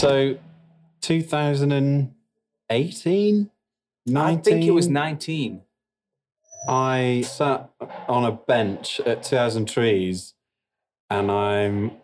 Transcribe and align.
So, 0.00 0.38
2018, 1.02 3.50
19. 4.06 4.16
I 4.16 4.36
think 4.40 4.64
it 4.64 4.70
was 4.70 4.88
19. 4.88 5.60
I 6.66 7.22
sat 7.26 7.68
on 8.08 8.24
a 8.24 8.32
bench 8.32 9.00
at 9.00 9.22
2000 9.22 9.68
Trees 9.68 10.32
and 11.10 11.30
I'm 11.30 11.98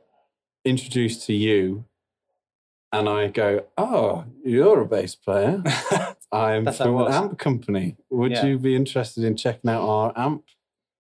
introduced 0.62 1.24
to 1.29 1.32
you. 1.32 1.87
And 2.93 3.09
I 3.09 3.29
go, 3.29 3.64
Oh, 3.79 4.27
you're 4.45 4.83
a 4.83 4.87
bass 4.87 5.15
player. 5.15 5.62
I'm 6.30 6.65
That's 6.65 6.77
how 6.77 6.84
it 6.84 6.88
from 6.88 7.06
an 7.06 7.12
amp 7.15 7.38
company. 7.38 7.97
Would 8.10 8.33
Yeah. 8.33 8.45
you 8.45 8.59
be 8.59 8.77
interested 8.77 9.24
in 9.24 9.38
checking 9.38 9.70
out 9.70 9.88
our 9.88 10.12
amp 10.15 10.45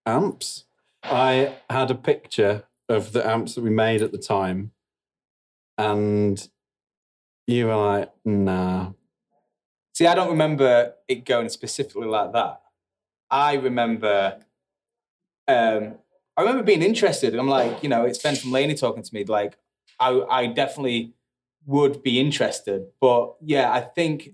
amps? 0.06 0.64
I 1.02 1.56
had 1.68 1.90
a 1.90 1.94
picture 1.94 2.64
of 2.88 3.12
the 3.12 3.28
amps 3.28 3.54
that 3.54 3.60
we 3.60 3.68
made 3.68 4.00
at 4.00 4.12
the 4.12 4.18
time. 4.18 4.72
And 5.76 6.48
you 7.46 7.66
were 7.66 7.76
like, 7.76 8.10
Nah. 8.24 8.92
See, 9.94 10.06
I 10.06 10.14
don't 10.14 10.28
remember 10.30 10.92
it 11.08 11.24
going 11.24 11.48
specifically 11.48 12.06
like 12.06 12.32
that. 12.34 12.60
I 13.30 13.54
remember, 13.54 14.38
um, 15.48 15.94
I 16.36 16.42
remember 16.42 16.62
being 16.62 16.82
interested. 16.82 17.32
And 17.32 17.40
I'm 17.40 17.48
like, 17.48 17.82
you 17.82 17.88
know, 17.88 18.04
it's 18.04 18.18
Ben 18.22 18.36
from 18.36 18.52
Laney 18.52 18.74
talking 18.74 19.02
to 19.02 19.14
me. 19.14 19.24
Like, 19.24 19.56
I, 19.98 20.20
I 20.28 20.46
definitely 20.48 21.14
would 21.64 22.02
be 22.02 22.20
interested. 22.20 22.86
But 23.00 23.36
yeah, 23.40 23.72
I 23.72 23.80
think 23.80 24.30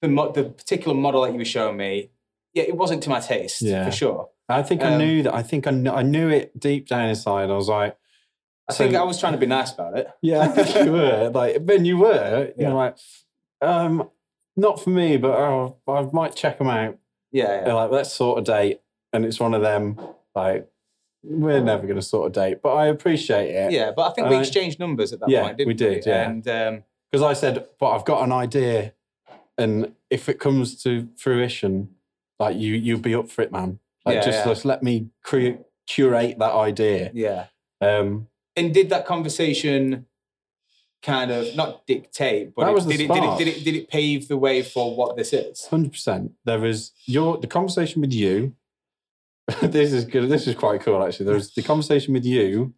the 0.00 0.08
mo- 0.08 0.32
the 0.32 0.44
particular 0.44 0.96
model 0.96 1.22
that 1.22 1.32
you 1.32 1.38
were 1.38 1.44
showing 1.44 1.76
me, 1.76 2.10
yeah, 2.54 2.62
it 2.64 2.76
wasn't 2.76 3.02
to 3.02 3.10
my 3.10 3.20
taste 3.20 3.60
Yeah. 3.62 3.84
for 3.84 3.92
sure. 3.92 4.30
I 4.48 4.62
think 4.62 4.80
I 4.82 4.92
Um, 4.94 4.98
knew 4.98 5.22
that. 5.24 5.34
I 5.34 5.42
think 5.42 5.66
I, 5.66 5.70
kn- 5.72 5.88
I 5.88 6.02
knew 6.02 6.28
it 6.30 6.58
deep 6.58 6.86
down 6.88 7.08
inside. 7.08 7.50
I 7.50 7.54
was 7.54 7.68
like, 7.68 7.96
I 8.68 8.72
So- 8.72 8.84
think 8.84 8.96
I 8.96 9.02
was 9.04 9.18
trying 9.20 9.32
to 9.32 9.38
be 9.38 9.46
nice 9.46 9.72
about 9.72 9.96
it. 9.98 10.08
Yeah, 10.22 10.40
I 10.40 10.48
think 10.48 10.86
you 10.86 10.92
were. 10.92 11.30
Like, 11.32 11.58
when 11.62 11.84
you 11.84 11.98
were, 11.98 12.52
you're 12.58 12.72
like, 12.72 12.96
um, 13.62 14.10
not 14.56 14.80
for 14.82 14.90
me, 14.90 15.16
but 15.18 15.30
oh, 15.38 15.76
I 15.86 16.02
might 16.12 16.34
check 16.34 16.58
them 16.58 16.68
out. 16.68 16.98
Yeah, 17.32 17.46
They're 17.46 17.66
yeah. 17.68 17.74
like, 17.74 17.90
let's 17.90 18.12
sort 18.12 18.38
a 18.40 18.42
date. 18.42 18.80
And 19.12 19.24
it's 19.24 19.38
one 19.38 19.54
of 19.54 19.62
them, 19.62 19.98
like, 20.34 20.68
we're 21.22 21.60
never 21.62 21.84
going 21.84 21.96
to 21.96 22.02
sort 22.02 22.30
a 22.30 22.32
date, 22.40 22.58
but 22.62 22.74
I 22.74 22.86
appreciate 22.86 23.50
it. 23.50 23.72
Yeah, 23.72 23.92
but 23.94 24.10
I 24.10 24.14
think 24.14 24.28
we 24.28 24.36
Uh, 24.36 24.40
exchanged 24.40 24.78
numbers 24.78 25.12
at 25.12 25.20
that 25.20 25.28
yeah, 25.28 25.42
point, 25.42 25.56
didn't 25.58 25.68
we 25.68 25.74
did, 25.74 26.06
yeah. 26.06 26.28
And 26.28 26.46
um, 26.48 26.84
Because 27.10 27.22
I 27.24 27.32
said, 27.34 27.66
but 27.78 27.90
I've 27.90 28.04
got 28.04 28.22
an 28.24 28.32
idea. 28.32 28.92
And 29.58 29.94
if 30.10 30.28
it 30.28 30.38
comes 30.38 30.82
to 30.82 31.08
fruition, 31.16 31.90
like, 32.38 32.56
you, 32.56 32.74
you'll 32.74 33.00
be 33.00 33.14
up 33.14 33.28
for 33.30 33.42
it, 33.42 33.50
man. 33.52 33.78
Like, 34.04 34.16
Yeah, 34.16 34.20
just, 34.24 34.38
yeah. 34.38 34.44
just 34.44 34.64
let 34.64 34.82
me 34.82 35.08
cre- 35.22 35.62
curate 35.86 36.38
that 36.38 36.52
idea. 36.52 37.10
yeah. 37.14 37.46
Um, 37.80 38.28
And 38.56 38.72
did 38.72 38.88
that 38.90 39.06
conversation 39.06 40.06
kind 41.02 41.30
of 41.30 41.54
not 41.54 41.86
dictate, 41.86 42.54
but 42.54 42.64
That 42.64 42.70
it- 42.70 42.74
was 42.74 42.86
the 42.86 42.96
did, 42.96 43.00
it, 43.02 43.14
did, 43.14 43.24
it, 43.24 43.38
did 43.38 43.48
it 43.48 43.64
did 43.64 43.74
it 43.76 43.88
pave 43.88 44.28
the 44.28 44.36
way 44.36 44.62
for 44.62 44.96
what 44.96 45.16
this 45.16 45.32
is? 45.32 45.66
Hundred 45.66 45.92
percent. 45.92 46.32
There 46.44 46.58
was 46.58 46.92
your 47.04 47.36
the 47.38 47.46
conversation 47.46 48.00
with 48.00 48.12
you. 48.12 48.54
this 49.62 49.92
is 49.92 50.04
good. 50.04 50.28
This 50.28 50.46
is 50.46 50.54
quite 50.54 50.80
cool 50.80 51.04
actually. 51.04 51.26
There 51.26 51.34
was 51.34 51.52
the 51.54 51.62
conversation 51.62 52.14
with 52.14 52.24
you, 52.24 52.74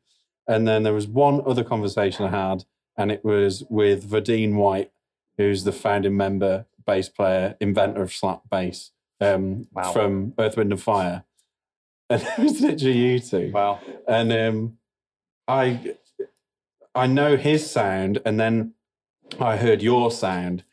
and 0.47 0.67
then 0.69 0.83
there 0.83 0.93
was 0.93 1.07
one 1.07 1.43
other 1.47 1.65
conversation 1.65 2.27
I 2.27 2.31
had, 2.51 2.65
and 2.97 3.11
it 3.11 3.25
was 3.25 3.65
with 3.71 4.05
Verdine 4.11 4.55
White, 4.57 4.91
who's 5.39 5.65
the 5.65 5.73
founding 5.73 6.17
member, 6.17 6.67
bass 6.85 7.09
player, 7.09 7.57
inventor 7.61 8.03
of 8.03 8.13
slap 8.13 8.43
bass 8.51 8.91
um, 9.21 9.67
Wow. 9.73 9.93
from 9.93 10.35
Earth, 10.39 10.57
Wind 10.57 10.73
and 10.73 10.83
Fire. 10.83 11.25
And 12.11 12.23
it 12.23 12.39
was 12.39 12.61
literally 12.63 12.97
you 12.97 13.19
two. 13.21 13.51
Wow. 13.53 13.81
And 14.09 14.33
um, 14.33 14.79
I 15.49 15.97
I 16.95 17.07
know 17.07 17.37
his 17.37 17.69
sound, 17.71 18.21
and 18.25 18.39
then 18.39 18.75
I 19.41 19.57
heard 19.57 19.83
your 19.83 20.11
sound, 20.11 20.65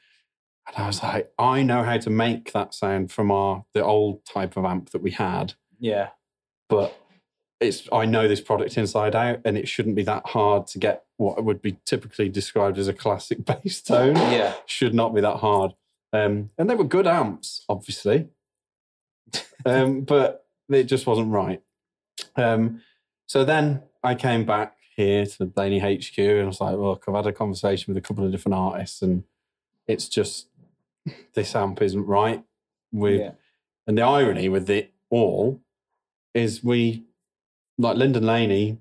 and 0.67 0.75
I 0.77 0.88
was 0.88 1.01
like, 1.01 1.31
I 1.39 1.63
know 1.63 1.83
how 1.83 1.97
to 1.97 2.09
make 2.09 2.51
that 2.53 2.73
sound 2.73 3.11
from 3.11 3.31
our 3.31 3.66
the 3.73 3.83
old 3.83 4.25
type 4.25 4.57
of 4.57 4.66
amp 4.66 4.89
that 4.91 5.01
we 5.01 5.11
had, 5.11 5.53
Yeah. 5.79 6.09
but 6.69 6.99
it's 7.61 7.88
I 7.91 8.05
know 8.05 8.27
this 8.27 8.41
product 8.41 8.77
inside 8.77 9.16
out, 9.16 9.39
and 9.45 9.57
it 9.57 9.67
shouldn't 9.67 9.95
be 9.95 10.03
that 10.03 10.27
hard 10.27 10.67
to 10.67 10.78
get 10.79 11.05
what 11.17 11.44
would 11.44 11.61
be 11.61 11.78
typically 11.85 12.28
described 12.28 12.78
as 12.78 12.88
a 12.89 12.94
classic 12.94 13.45
bass 13.63 13.81
tone. 13.81 14.16
Yeah. 14.17 14.53
Should 14.66 14.94
not 14.94 15.16
be 15.16 15.22
that 15.22 15.38
hard. 15.38 15.72
Um, 16.11 16.49
and 16.57 16.69
they 16.69 16.75
were 16.75 16.83
good 16.85 17.07
amps, 17.07 17.63
obviously, 17.69 18.28
um, 19.66 20.01
but 20.01 20.45
it 20.69 20.83
just 20.85 21.05
wasn't 21.07 21.31
right. 21.31 21.61
Um, 22.38 22.81
so 23.28 23.44
then 23.44 23.83
I 24.03 24.16
came 24.16 24.45
back 24.45 24.74
here 24.95 25.25
to 25.25 25.38
the 25.39 25.51
Laney 25.56 25.79
HQ 25.79 26.17
and 26.17 26.41
I 26.41 26.45
was 26.45 26.61
like, 26.61 26.78
look, 26.78 27.03
I've 27.07 27.16
had 27.16 27.28
a 27.28 27.33
conversation 27.33 27.94
with 27.94 28.03
a 28.03 28.07
couple 28.07 28.25
of 28.25 28.31
different 28.31 28.56
artists 28.56 29.01
and 29.01 29.23
it's 29.88 30.07
just 30.09 30.47
this 31.33 31.56
amp 31.56 31.81
isn't 31.81 32.06
right. 32.06 32.44
With 32.91 33.19
Yeah. 33.19 33.31
and 33.88 33.97
the 33.97 34.03
irony 34.03 34.47
with 34.50 34.69
it 34.69 34.94
all 35.09 35.61
is 36.34 36.63
we 36.63 37.03
like 37.78 37.97
Lyndon 37.97 38.25
Laney 38.25 38.78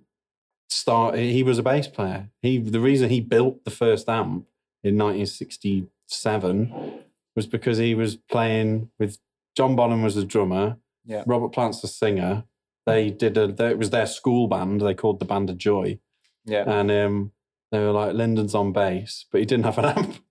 start 0.68 1.16
he 1.16 1.42
was 1.42 1.58
a 1.58 1.62
bass 1.62 1.88
player. 1.88 2.28
He 2.42 2.58
the 2.58 2.80
reason 2.80 3.10
he 3.10 3.20
built 3.20 3.64
the 3.64 3.70
first 3.70 4.08
amp 4.08 4.46
in 4.84 4.96
1967 4.96 7.00
was 7.36 7.46
because 7.46 7.78
he 7.78 7.94
was 7.94 8.16
playing 8.16 8.90
with 8.98 9.18
John 9.56 9.74
Bonham 9.76 10.02
was 10.02 10.14
the 10.14 10.24
drummer, 10.24 10.78
Yeah. 11.04 11.24
Robert 11.26 11.50
Plant's 11.50 11.80
the 11.80 11.88
singer. 11.88 12.44
They 12.86 13.10
did 13.10 13.36
a 13.38 13.46
they, 13.50 13.70
it 13.70 13.78
was 13.78 13.90
their 13.90 14.06
school 14.06 14.46
band. 14.48 14.80
They 14.80 14.94
called 14.94 15.18
the 15.20 15.24
Band 15.24 15.48
of 15.50 15.56
Joy, 15.58 15.98
Yeah. 16.44 16.64
and 16.70 16.90
um, 16.90 17.32
they 17.72 17.78
were 17.78 17.92
like 17.92 18.14
Lyndon's 18.14 18.54
on 18.54 18.72
bass, 18.72 19.24
but 19.32 19.40
he 19.40 19.46
didn't 19.46 19.64
have 19.64 19.78
an 19.78 19.84
amp. 19.86 20.16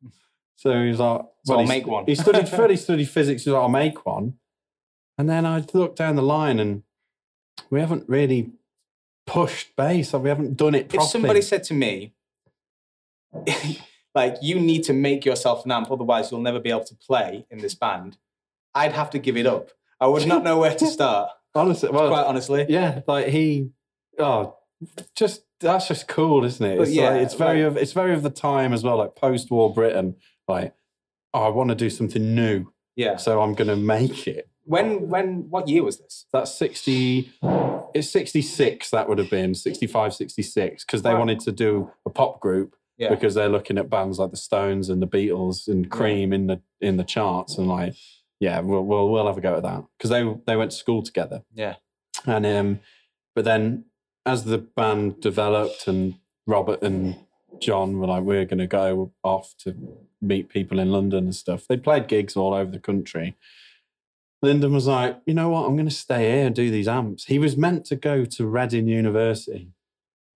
So 0.56 0.72
he 0.82 0.90
was 0.90 1.00
like, 1.00 1.22
So 1.46 1.56
I'll 1.56 1.60
he- 1.62 1.68
make 1.68 1.88
one. 1.88 2.06
He 2.06 2.16
studied 2.16 2.48
he 2.70 2.76
studied 2.78 3.10
physics. 3.10 3.44
He 3.44 3.50
was 3.50 3.56
like, 3.56 3.64
I'll 3.64 3.70
make 3.70 4.06
one. 4.06 4.36
And 5.18 5.30
then 5.30 5.46
I 5.46 5.66
looked 5.74 5.98
down 5.98 6.16
the 6.16 6.22
line, 6.22 6.58
and 6.60 6.84
we 7.70 7.82
haven't 7.82 8.08
really 8.08 8.52
pushed 9.28 9.76
bass. 9.76 10.14
We 10.14 10.30
haven't 10.30 10.56
done 10.56 10.74
it 10.76 10.88
properly. 10.90 11.06
if 11.06 11.12
somebody 11.12 11.42
said 11.42 11.64
to 11.66 11.74
me, 11.74 12.14
like, 14.16 14.38
you 14.42 14.60
need 14.60 14.84
to 14.86 14.94
make 14.94 15.26
yourself 15.26 15.66
an 15.66 15.72
amp, 15.72 15.92
otherwise 15.92 16.32
you'll 16.32 16.42
never 16.42 16.60
be 16.60 16.70
able 16.70 16.86
to 16.86 16.96
play 16.96 17.46
in 17.50 17.60
this 17.60 17.76
band, 17.76 18.18
I'd 18.76 18.94
have 18.94 19.10
to 19.12 19.20
give 19.20 19.38
it 19.38 19.46
up. 19.46 19.70
I 20.00 20.08
would 20.08 20.28
not 20.28 20.44
know 20.44 20.60
where 20.60 20.76
to 20.76 20.86
start, 20.88 21.30
honestly, 21.56 21.90
well, 21.92 22.10
quite 22.10 22.26
honestly. 22.26 22.66
yeah, 22.70 23.02
like 23.08 23.28
he, 23.28 23.70
oh, 24.20 24.58
just 25.16 25.44
that's 25.60 25.88
just 25.88 26.08
cool, 26.08 26.44
isn't 26.46 26.66
it? 26.66 26.78
But 26.78 26.84
It's 26.88 26.92
yeah, 26.96 27.10
like, 27.12 27.22
it's 27.22 27.34
very 27.36 27.64
like- 27.64 27.72
of 27.72 27.78
it's 27.78 27.94
very 27.94 28.14
of 28.14 28.24
the 28.24 28.30
time 28.30 28.74
as 28.74 28.84
well, 28.84 28.98
like 28.98 29.16
post-war 29.16 29.74
Britain. 29.74 30.16
Like, 30.48 30.74
oh, 31.34 31.44
I 31.44 31.50
want 31.50 31.70
to 31.70 31.76
do 31.76 31.90
something 31.90 32.36
new, 32.36 32.68
Yeah. 32.96 33.16
so 33.18 33.42
I'm 33.42 33.54
going 33.54 33.70
to 33.70 33.76
make 33.78 34.28
it. 34.28 34.50
When, 34.66 35.10
when, 35.10 35.50
what 35.50 35.68
year 35.68 35.84
was 35.84 35.98
this? 36.00 36.26
That's 36.32 36.54
60, 36.56 37.32
it's 37.94 38.10
66, 38.10 38.90
that 38.92 39.10
would 39.10 39.18
have 39.20 39.30
been 39.30 39.56
65, 39.56 40.14
66, 40.14 40.86
because 40.86 41.02
they 41.02 41.14
Wow. 41.14 41.20
wanted 41.20 41.40
to 41.42 41.52
do 41.52 41.92
a 42.06 42.10
pop 42.10 42.40
group 42.40 42.76
Yeah. 42.98 43.10
because 43.10 43.36
they're 43.36 43.50
looking 43.50 43.78
at 43.78 43.90
bands 43.90 44.20
like 44.20 44.32
the 44.32 44.38
Stones 44.38 44.90
and 44.90 45.02
the 45.02 45.08
Beatles 45.08 45.68
and 45.68 45.90
Cream 45.92 46.32
in 46.34 46.48
the 46.48 46.62
in 46.82 46.98
the 46.98 47.04
charts 47.04 47.58
and 47.58 47.68
like, 47.68 47.96
yeah, 48.44 48.60
we'll 48.60 48.86
we'll, 48.86 49.10
we'll 49.10 49.28
have 49.28 49.38
a 49.38 49.42
go 49.42 49.56
at 49.56 49.64
that 49.64 49.86
because 49.98 50.10
they 50.10 50.24
they 50.46 50.58
went 50.58 50.72
to 50.72 50.78
school 50.78 51.02
together. 51.02 51.44
Yeah. 51.54 51.76
And 52.26 52.46
um, 52.46 52.80
but 53.36 53.46
then 53.46 53.86
as 54.26 54.44
the 54.44 54.58
band 54.58 55.22
developed 55.22 55.88
and 55.88 56.16
Robert 56.46 56.82
and 56.82 57.16
John 57.62 58.00
were 58.00 58.08
like, 58.08 58.24
we're 58.24 58.46
going 58.46 58.60
to 58.60 58.68
go 58.68 59.14
off 59.24 59.56
to 59.60 59.76
meet 60.22 60.50
people 60.50 60.80
in 60.80 60.92
London 60.92 61.26
and 61.26 61.36
stuff. 61.36 61.68
They 61.68 61.78
played 61.78 62.08
gigs 62.08 62.36
all 62.36 62.54
over 62.54 62.72
the 62.72 62.80
country. 62.80 63.36
Lyndon 64.42 64.74
was 64.74 64.88
like, 64.88 65.22
you 65.26 65.34
know 65.34 65.50
what? 65.50 65.66
I'm 65.66 65.76
going 65.76 65.88
to 65.88 65.96
stay 65.96 66.32
here 66.32 66.46
and 66.46 66.56
do 66.56 66.70
these 66.70 66.88
amps. 66.88 67.26
He 67.26 67.40
was 67.40 67.56
meant 67.56 67.86
to 67.86 67.96
go 67.96 68.26
to 68.26 68.46
Reading 68.46 68.88
University 68.88 69.72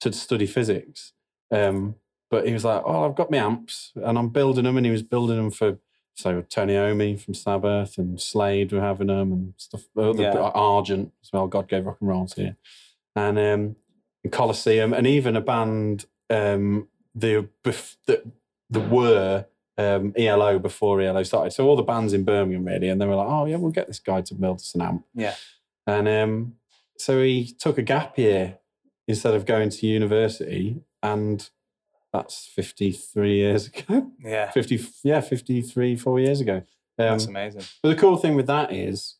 to 0.00 0.12
study 0.12 0.46
physics. 0.46 1.12
Um, 1.50 1.96
but 2.30 2.46
he 2.46 2.52
was 2.52 2.64
like, 2.64 2.82
oh, 2.84 3.04
I've 3.04 3.16
got 3.16 3.30
my 3.30 3.38
amps 3.38 3.92
and 3.96 4.16
I'm 4.18 4.28
building 4.28 4.64
them. 4.64 4.76
And 4.76 4.86
he 4.86 4.92
was 4.92 5.02
building 5.02 5.36
them 5.36 5.50
for, 5.50 5.78
so 6.16 6.42
Tony 6.48 6.72
Iommi 6.74 7.20
from 7.20 7.34
Sabbath 7.34 7.98
and 7.98 8.20
Slade 8.20 8.72
were 8.72 8.80
having 8.80 9.08
them 9.08 9.32
and 9.32 9.54
stuff. 9.56 9.84
Other, 9.96 10.22
Yeah. 10.22 10.50
Argent 10.54 11.12
as 11.22 11.32
well. 11.32 11.46
God 11.46 11.68
gave 11.68 11.84
rock 11.84 11.98
and 12.00 12.08
rolls 12.08 12.32
here. 12.32 12.56
And, 13.14 13.38
um, 13.38 13.76
and 14.24 14.32
Colosseum 14.32 14.92
and 14.92 15.06
even 15.06 15.36
a 15.36 15.40
band, 15.40 16.06
um, 16.30 16.88
the, 17.14 17.48
the, 17.62 18.22
the 18.70 18.80
were 18.80 19.46
um, 19.78 20.14
ELO 20.16 20.58
before 20.58 21.00
ELO 21.00 21.22
started. 21.22 21.52
So 21.52 21.66
all 21.66 21.76
the 21.76 21.82
bands 21.82 22.12
in 22.12 22.24
Birmingham 22.24 22.64
really, 22.64 22.88
and 22.88 23.00
they 23.00 23.06
were 23.06 23.14
like, 23.14 23.28
"Oh 23.28 23.46
yeah, 23.46 23.56
we'll 23.56 23.70
get 23.70 23.86
this 23.86 23.98
guy 23.98 24.22
to 24.22 24.34
build 24.34 24.56
us 24.56 24.74
an 24.74 24.82
amp." 24.82 25.04
Yeah. 25.14 25.34
And 25.86 26.08
um, 26.08 26.54
so 26.98 27.22
he 27.22 27.54
took 27.58 27.78
a 27.78 27.82
gap 27.82 28.18
year 28.18 28.58
instead 29.06 29.34
of 29.34 29.46
going 29.46 29.70
to 29.70 29.86
university, 29.86 30.80
and 31.02 31.48
that's 32.12 32.46
fifty-three 32.46 33.36
years 33.36 33.66
ago. 33.74 34.10
Yeah. 34.22 34.50
Fifty, 34.50 34.80
yeah, 35.04 35.20
fifty-three, 35.20 35.96
four 35.96 36.20
years 36.20 36.40
ago. 36.40 36.62
Um, 36.98 37.08
That's 37.08 37.26
amazing. 37.26 37.62
but 37.82 37.90
the 37.90 37.96
cool 37.96 38.16
thing 38.16 38.34
with 38.36 38.46
that 38.46 38.72
is 38.72 39.16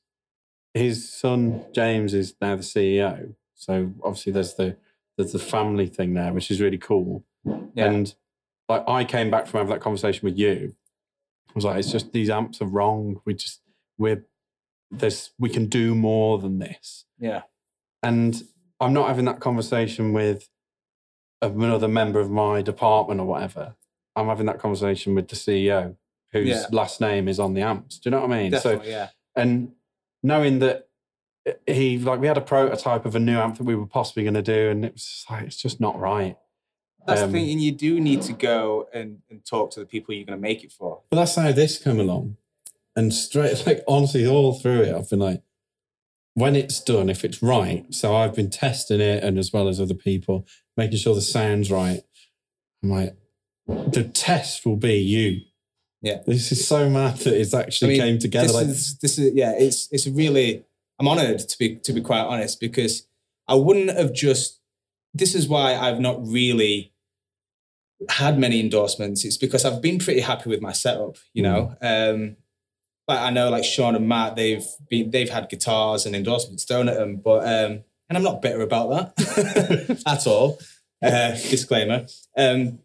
his 0.73 1.11
son 1.13 1.65
James 1.75 2.15
is 2.15 2.35
now 2.41 2.57
the 2.57 2.63
CEO. 2.63 3.35
So 3.55 3.93
obviously 4.03 4.33
there's 4.33 4.55
the 4.55 4.77
there's 5.19 5.33
the 5.33 5.39
family 5.39 5.87
thing 5.87 6.15
there, 6.15 6.33
which 6.33 6.51
is 6.51 6.61
really 6.61 6.79
cool. 6.79 7.25
Yeah. 7.45 7.63
And 7.87 8.15
like 8.69 8.85
I 8.89 9.05
came 9.05 9.31
back 9.31 9.47
from 9.47 9.59
having 9.59 9.73
that 9.75 9.81
conversation 9.83 10.25
with 10.27 10.39
you. 10.39 10.75
I 11.51 11.53
was 11.55 11.65
like, 11.65 11.79
it's 11.79 11.93
just 11.93 12.13
these 12.13 12.31
amps 12.31 12.61
are 12.63 12.67
wrong. 12.67 13.21
We 13.27 13.35
just 13.35 13.61
we're 13.99 14.25
there's 14.91 15.31
we 15.39 15.51
can 15.51 15.67
do 15.67 15.95
more 15.95 16.39
than 16.39 16.59
this. 16.59 17.05
Yeah. 17.19 17.43
And 18.03 18.43
I'm 18.81 18.93
not 18.95 19.09
having 19.09 19.25
that 19.27 19.41
conversation 19.41 20.13
with 20.13 20.49
another 21.43 21.89
member 21.89 22.21
of 22.21 22.31
my 22.31 22.63
department 22.63 23.21
or 23.21 23.27
whatever. 23.27 23.75
I'm 24.15 24.27
having 24.27 24.47
that 24.47 24.59
conversation 24.59 25.15
with 25.15 25.29
the 25.29 25.37
CEO, 25.37 25.97
whose 26.33 26.49
Yeah. 26.49 26.67
last 26.73 27.01
name 27.01 27.29
is 27.29 27.39
on 27.39 27.55
the 27.55 27.63
amps. 27.63 27.99
Do 27.99 28.09
you 28.09 28.11
know 28.13 28.23
what 28.23 28.33
I 28.33 28.43
mean? 28.43 28.61
So 28.61 28.83
yeah. 28.83 29.11
and 29.35 29.73
knowing 30.23 30.59
that 30.61 30.89
he 31.67 31.99
like 31.99 32.21
we 32.21 32.27
had 32.27 32.39
a 32.39 32.43
prototype 32.43 33.05
of 33.07 33.15
a 33.15 33.21
new 33.21 33.39
amp 33.39 33.59
that 33.59 33.65
we 33.65 33.75
were 33.75 33.87
possibly 33.87 34.25
going 34.25 34.35
to 34.35 34.43
do, 34.43 34.71
and 34.71 34.85
it 34.85 34.95
was 34.95 35.25
like 35.31 35.45
it's 35.45 35.57
just 35.57 35.81
not 35.81 35.99
right. 35.99 36.37
That's 37.07 37.23
um, 37.23 37.31
the 37.31 37.39
thing, 37.39 37.51
and 37.53 37.61
you 37.63 37.73
do 37.73 38.01
need 38.01 38.23
to 38.23 38.33
go 38.33 38.89
and, 38.93 39.23
and 39.31 39.45
talk 39.45 39.71
to 39.73 39.81
the 39.81 39.87
people 39.87 40.15
you're 40.15 40.25
going 40.25 40.39
to 40.39 40.43
make 40.43 40.65
it 40.65 40.73
for. 40.73 41.03
But 41.09 41.19
that's 41.19 41.37
how 41.37 41.53
this 41.53 41.79
came 41.79 42.01
along, 42.01 42.37
and 42.97 43.13
straight 43.15 43.63
like 43.67 43.85
honestly, 43.87 44.27
all 44.27 44.55
through 44.55 44.83
it, 44.83 44.95
I've 44.95 45.09
been 45.09 45.21
like, 45.21 45.43
when 46.35 46.57
it's 46.57 46.81
done, 46.81 47.09
if 47.09 47.25
it's 47.25 47.43
right. 47.43 47.87
So 47.95 48.17
I've 48.17 48.35
been 48.35 48.51
testing 48.51 49.01
it, 49.01 49.23
and 49.23 49.39
as 49.39 49.53
well 49.53 49.69
as 49.69 49.81
other 49.81 49.95
people, 49.95 50.47
making 50.77 50.99
sure 50.99 51.15
the 51.15 51.21
sound's 51.21 51.71
right. 51.71 52.03
I'm 52.83 52.91
like, 52.91 53.17
the 53.67 54.05
test 54.05 54.65
will 54.65 54.77
be 54.77 54.95
you. 54.99 55.41
Yeah. 56.03 56.19
This 56.27 56.53
is 56.53 56.67
so 56.67 56.89
mad 56.89 57.17
that 57.19 57.39
it's 57.39 57.55
actually 57.55 58.01
I 58.01 58.05
mean, 58.05 58.13
came 58.13 58.19
together. 58.19 58.47
This 58.47 58.55
Like, 58.55 58.67
is 58.69 58.99
this 58.99 59.19
is 59.19 59.35
yeah. 59.35 59.53
It's 59.57 59.89
it's 59.91 60.07
really. 60.07 60.65
I'm 60.99 61.09
honoured 61.09 61.41
to 61.41 61.59
be 61.59 61.77
to 61.77 61.93
be 61.93 62.01
quite 62.01 62.21
honest 62.23 62.61
because 62.61 63.07
I 63.49 63.55
wouldn't 63.55 63.91
have 63.91 64.13
just. 64.13 64.61
This 65.15 65.35
is 65.35 65.49
why 65.49 65.75
I've 65.75 66.01
not 66.01 66.25
really 66.27 66.93
had 68.11 68.39
many 68.39 68.61
endorsements. 68.61 69.25
It's 69.25 69.39
because 69.39 69.65
I've 69.65 69.81
been 69.83 69.99
pretty 69.99 70.21
happy 70.21 70.51
with 70.51 70.61
my 70.61 70.73
setup. 70.73 71.17
You 71.33 71.43
know, 71.43 71.77
um, 71.81 72.37
but 73.07 73.19
I 73.23 73.31
know 73.31 73.51
like 73.51 73.65
Sean 73.65 73.97
and 73.97 74.09
Matt, 74.09 74.37
they've 74.37 74.65
been 74.89 75.11
they've 75.11 75.31
had 75.31 75.49
guitars 75.49 76.07
and 76.07 76.15
endorsements 76.15 76.65
thrown 76.65 76.89
at 76.89 76.97
them, 76.97 77.17
but 77.17 77.47
um, 77.49 77.83
and 78.09 78.17
I'm 78.17 78.25
not 78.25 78.43
bitter 78.43 78.61
about 78.61 79.15
that 79.17 80.03
at 80.07 80.27
all. 80.27 80.59
Uh, 81.03 81.33
disclaimer. 81.33 82.07
Um, 82.37 82.79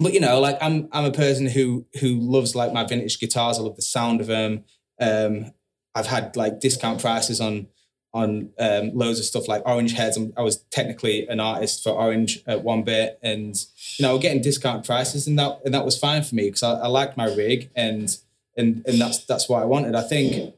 but 0.00 0.12
you 0.12 0.20
know, 0.20 0.40
like 0.40 0.58
I'm 0.60 0.88
I'm 0.92 1.04
a 1.04 1.12
person 1.12 1.46
who 1.46 1.86
who 2.00 2.18
loves 2.18 2.54
like 2.54 2.72
my 2.72 2.84
vintage 2.84 3.20
guitars. 3.20 3.58
I 3.58 3.62
love 3.62 3.76
the 3.76 3.82
sound 3.82 4.20
of 4.20 4.26
them. 4.26 4.64
Um, 5.00 5.52
I've 5.94 6.06
had 6.06 6.36
like 6.36 6.60
discount 6.60 7.00
prices 7.00 7.40
on 7.40 7.68
on 8.14 8.50
um, 8.60 8.92
loads 8.94 9.18
of 9.18 9.24
stuff 9.24 9.48
like 9.48 9.62
Orange 9.66 9.92
Heads. 9.92 10.16
I 10.36 10.42
was 10.42 10.58
technically 10.70 11.26
an 11.26 11.40
artist 11.40 11.82
for 11.82 11.90
Orange 11.90 12.42
at 12.46 12.62
one 12.62 12.84
bit, 12.84 13.18
and 13.22 13.56
you 13.98 14.04
know, 14.04 14.18
getting 14.18 14.40
discount 14.40 14.86
prices, 14.86 15.26
and 15.26 15.38
that 15.38 15.60
and 15.64 15.74
that 15.74 15.84
was 15.84 15.98
fine 15.98 16.22
for 16.22 16.34
me 16.36 16.46
because 16.46 16.62
I, 16.62 16.74
I 16.74 16.86
liked 16.86 17.16
my 17.16 17.26
rig, 17.26 17.70
and 17.74 18.16
and 18.56 18.84
and 18.86 19.00
that's 19.00 19.24
that's 19.24 19.48
what 19.48 19.62
I 19.62 19.64
wanted. 19.64 19.96
I 19.96 20.02
think, 20.02 20.54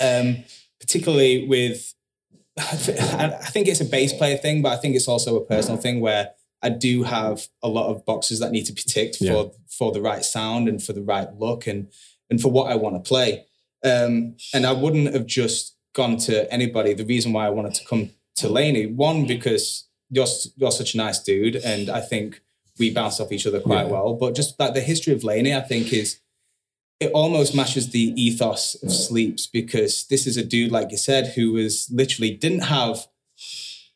um, 0.00 0.44
particularly 0.80 1.46
with, 1.48 1.94
I 2.58 3.36
I 3.40 3.46
think 3.46 3.68
it's 3.68 3.80
a 3.80 3.84
bass 3.84 4.12
player 4.12 4.36
thing, 4.36 4.62
but 4.62 4.72
I 4.72 4.76
think 4.76 4.96
it's 4.96 5.08
also 5.08 5.36
a 5.36 5.44
personal 5.44 5.78
thing 5.80 6.00
where 6.00 6.30
I 6.62 6.68
do 6.68 7.04
have 7.04 7.46
a 7.62 7.68
lot 7.68 7.88
of 7.90 8.04
boxes 8.04 8.38
that 8.40 8.50
need 8.52 8.66
to 8.66 8.72
be 8.72 8.82
ticked 8.82 9.18
Yeah. 9.20 9.32
for 9.32 9.52
for 9.68 9.92
the 9.92 10.00
right 10.00 10.24
sound 10.24 10.68
and 10.68 10.82
for 10.82 10.92
the 10.92 11.02
right 11.02 11.28
look 11.38 11.66
and 11.66 11.88
and 12.28 12.40
for 12.40 12.50
what 12.50 12.70
I 12.70 12.74
want 12.76 12.96
to 13.02 13.08
play. 13.08 13.46
Um, 13.84 14.36
and 14.52 14.66
I 14.66 14.72
wouldn't 14.72 15.12
have 15.14 15.26
just 15.26 15.74
gone 15.94 16.16
to 16.18 16.52
anybody. 16.52 16.92
The 16.92 17.04
reason 17.06 17.32
why 17.32 17.46
I 17.46 17.50
wanted 17.50 17.74
to 17.74 17.84
come 17.86 18.10
to 18.36 18.48
Laney, 18.48 18.86
one 18.86 19.26
because 19.26 19.88
you're 20.10 20.26
you're 20.56 20.70
such 20.72 20.94
a 20.94 20.98
nice 20.98 21.18
dude, 21.22 21.56
and 21.56 21.88
I 21.88 22.00
think 22.00 22.42
we 22.78 22.90
bounce 22.90 23.20
off 23.20 23.32
each 23.32 23.46
other 23.46 23.60
quite 23.60 23.86
Yeah. 23.86 23.92
well. 23.92 24.14
But 24.14 24.34
just 24.34 24.58
like 24.60 24.74
the 24.74 24.80
history 24.80 25.12
of 25.14 25.24
Laney, 25.24 25.54
I 25.54 25.60
think 25.60 25.92
is 25.92 26.18
it 27.00 27.10
almost 27.12 27.54
matches 27.54 27.90
the 27.90 28.12
ethos 28.22 28.76
of 28.82 28.92
Sleeps 28.92 29.46
because 29.46 30.06
this 30.08 30.26
is 30.26 30.36
a 30.36 30.44
dude, 30.44 30.70
like 30.70 30.90
you 30.90 30.98
said, 30.98 31.28
who 31.34 31.52
was 31.52 31.88
literally 31.90 32.30
didn't 32.32 32.64
have 32.64 33.06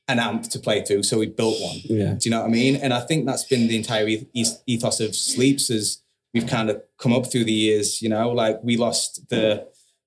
an 0.09 0.19
amp 0.19 0.45
to 0.51 0.59
play 0.59 0.83
through, 0.85 1.03
so 1.03 1.21
he 1.21 1.27
built 1.27 1.61
one. 1.61 1.77
yeah, 1.85 2.15
Do 2.15 2.19
you 2.23 2.31
know 2.31 2.41
what 2.41 2.49
I 2.49 2.53
mean? 2.53 2.77
And 2.77 2.93
I 2.93 3.01
think 3.01 3.27
that's 3.27 3.45
been 3.45 3.69
the 3.69 3.77
entire 3.77 4.07
eth- 4.07 4.27
eth- 4.35 4.63
ethos 4.67 5.01
of 5.01 5.15
Sleeps 5.15 5.71
as 5.71 6.03
we've 6.35 6.47
kind 6.47 6.69
of 6.71 6.83
come 6.99 7.13
up 7.13 7.31
through 7.31 7.45
the 7.45 7.53
years, 7.53 8.03
you 8.03 8.09
know, 8.09 8.31
like 8.31 8.59
we 8.63 8.77
lost 8.77 9.29
the 9.31 9.67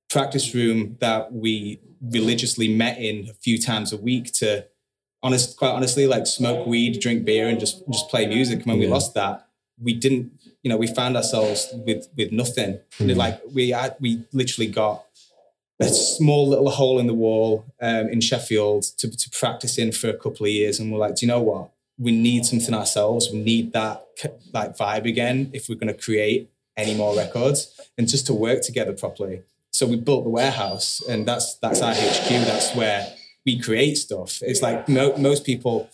practice 0.10 0.54
room 0.54 0.98
that 1.00 1.34
we 1.34 1.80
religiously 2.02 2.68
met 2.74 3.00
in 3.00 3.28
a 3.30 3.34
few 3.34 3.60
times 3.60 3.92
a 3.92 3.98
week 3.98 4.32
to 4.34 4.66
honest 5.24 5.58
quite 5.58 5.72
honestly 5.72 6.06
like 6.06 6.28
smoke 6.28 6.68
weed, 6.68 7.00
drink 7.00 7.26
beer 7.26 7.48
and 7.48 7.60
just 7.60 7.84
just 7.92 8.08
play 8.10 8.28
music. 8.28 8.58
And 8.60 8.66
when 8.68 8.80
we 8.80 8.88
lost 8.88 9.14
that, 9.16 9.48
we 9.82 9.94
didn't, 9.94 10.32
you 10.68 10.74
know, 10.74 10.78
we 10.86 10.88
found 10.88 11.16
ourselves 11.16 11.60
with 11.86 12.10
with 12.18 12.34
nothing. 12.34 12.80
Mhm. 13.00 13.16
Like 13.16 13.40
we 13.54 13.70
had, 13.70 13.96
we 14.02 14.10
literally 14.34 14.70
got 14.70 15.06
a 15.80 15.88
small 15.88 16.46
little 16.50 16.70
hole 16.70 17.00
in 17.00 17.08
the 17.08 17.14
wall 17.14 17.64
um, 17.82 18.10
in 18.10 18.20
Sheffield 18.20 18.84
to, 18.98 19.10
to 19.10 19.30
practice 19.30 19.78
in 19.78 19.94
for 19.94 20.10
a 20.10 20.18
couple 20.24 20.46
of 20.46 20.52
years. 20.52 20.78
And 20.78 20.92
we're 20.92 21.00
like, 21.00 21.16
do 21.16 21.26
you 21.26 21.32
know 21.32 21.42
what? 21.42 21.70
We 21.98 22.12
need 22.12 22.46
something 22.46 22.74
ourselves. 22.74 23.30
We 23.32 23.40
need 23.40 23.72
that 23.72 24.06
like 24.54 24.76
vibe 24.76 25.06
again 25.08 25.50
if 25.54 25.70
we're 25.70 25.76
going 25.84 25.96
to 25.96 26.02
create 26.08 26.50
any 26.76 26.94
more 26.96 27.16
records 27.16 27.60
and 27.98 28.10
just 28.10 28.26
to 28.28 28.34
work 28.34 28.62
together 28.62 28.92
properly. 28.92 29.44
So 29.72 29.86
we 29.86 29.96
built 29.96 30.24
the 30.26 30.30
warehouse, 30.30 31.02
and 31.08 31.26
that's 31.26 31.56
that's 31.64 31.82
our 31.82 31.94
HQ. 31.94 32.28
That's 32.52 32.76
where 32.76 33.02
we 33.46 33.58
create 33.68 33.96
stuff. 33.96 34.40
It's 34.42 34.62
like 34.68 34.90
mo- 34.90 35.16
most 35.18 35.46
people, 35.46 35.90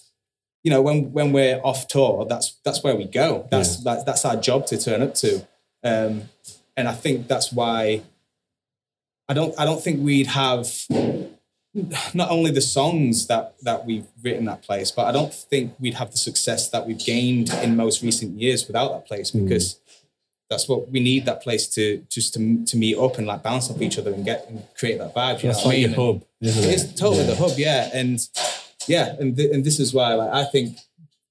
you 0.64 0.72
know, 0.72 0.82
when 0.82 1.12
when 1.12 1.32
we're 1.34 1.60
off 1.64 1.88
tour, 1.88 2.26
that's 2.26 2.56
that's 2.64 2.84
where 2.84 2.96
we 2.96 3.06
go. 3.06 3.48
That's 3.52 3.78
that, 3.84 4.06
that's 4.06 4.24
our 4.26 4.36
job 4.38 4.66
to 4.68 4.78
turn 4.78 5.02
up 5.02 5.14
to, 5.16 5.46
um, 5.84 6.24
and 6.78 6.88
I 6.88 6.94
think 6.94 7.28
that's 7.28 7.52
why 7.52 8.02
I 9.30 9.34
don't 9.34 9.54
I 9.60 9.66
don't 9.66 9.82
think 9.84 10.02
we'd 10.04 10.28
have 10.28 10.68
not 12.14 12.30
only 12.30 12.52
the 12.52 12.62
songs 12.62 13.28
that 13.28 13.56
that 13.64 13.86
we've 13.86 14.06
written 14.24 14.46
that 14.46 14.62
place, 14.62 14.92
but 14.92 15.06
I 15.08 15.12
don't 15.12 15.34
think 15.34 15.74
we'd 15.80 15.96
have 15.96 16.12
the 16.12 16.18
success 16.18 16.70
that 16.70 16.86
we've 16.88 17.00
gained 17.04 17.50
in 17.64 17.76
most 17.76 18.02
recent 18.04 18.40
years 18.40 18.68
without 18.68 18.90
that 18.94 19.06
place 19.08 19.32
Mm. 19.32 19.44
because 19.48 19.80
that's 20.50 20.68
what 20.70 20.90
we 20.92 21.00
need 21.00 21.26
that 21.26 21.42
place 21.42 21.68
to 21.70 22.06
just 22.10 22.36
to, 22.36 22.64
to 22.66 22.78
meet 22.78 22.96
up 22.98 23.18
and 23.18 23.26
like 23.26 23.42
bounce 23.42 23.72
off 23.72 23.82
each 23.82 23.98
other 23.98 24.14
and 24.14 24.24
get 24.24 24.48
and 24.50 24.64
create 24.78 25.00
that 25.00 25.14
vibe. 25.16 25.42
You 25.42 25.50
that's 25.50 25.64
know 25.64 25.70
like 25.70 25.76
I 25.78 25.80
your 25.80 25.90
mean? 25.90 26.00
hub, 26.00 26.24
isn't 26.42 26.64
it? 26.64 26.74
It's 26.74 26.94
totally 27.00 27.24
Yeah. 27.26 27.32
the 27.32 27.36
hub, 27.36 27.52
yeah, 27.58 27.90
and 27.94 28.20
yeah, 28.88 29.16
and 29.20 29.36
th- 29.36 29.52
and 29.52 29.64
this 29.64 29.80
is 29.80 29.94
why 29.94 30.14
like 30.14 30.32
I 30.32 30.46
think 30.46 30.78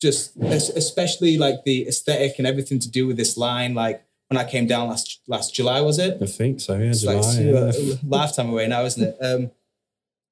just 0.00 0.32
es- 0.42 0.70
especially 0.70 1.38
like 1.38 1.64
the 1.64 1.86
aesthetic 1.88 2.34
and 2.38 2.46
everything 2.46 2.78
to 2.80 2.90
do 2.90 3.06
with 3.06 3.16
this 3.16 3.36
line. 3.36 3.74
Like 3.74 4.04
when 4.28 4.38
I 4.38 4.48
came 4.48 4.66
down 4.66 4.88
last 4.88 5.20
last 5.26 5.54
July, 5.54 5.80
was 5.80 5.98
it? 5.98 6.18
I 6.20 6.26
think 6.26 6.60
so. 6.60 6.76
Yeah, 6.78 6.90
It's 6.90 7.02
July. 7.02 7.14
like 7.14 7.74
yeah. 7.78 7.94
lifetime 8.06 8.48
away 8.50 8.66
now, 8.68 8.84
isn't 8.84 9.02
it? 9.02 9.16
Um, 9.20 9.50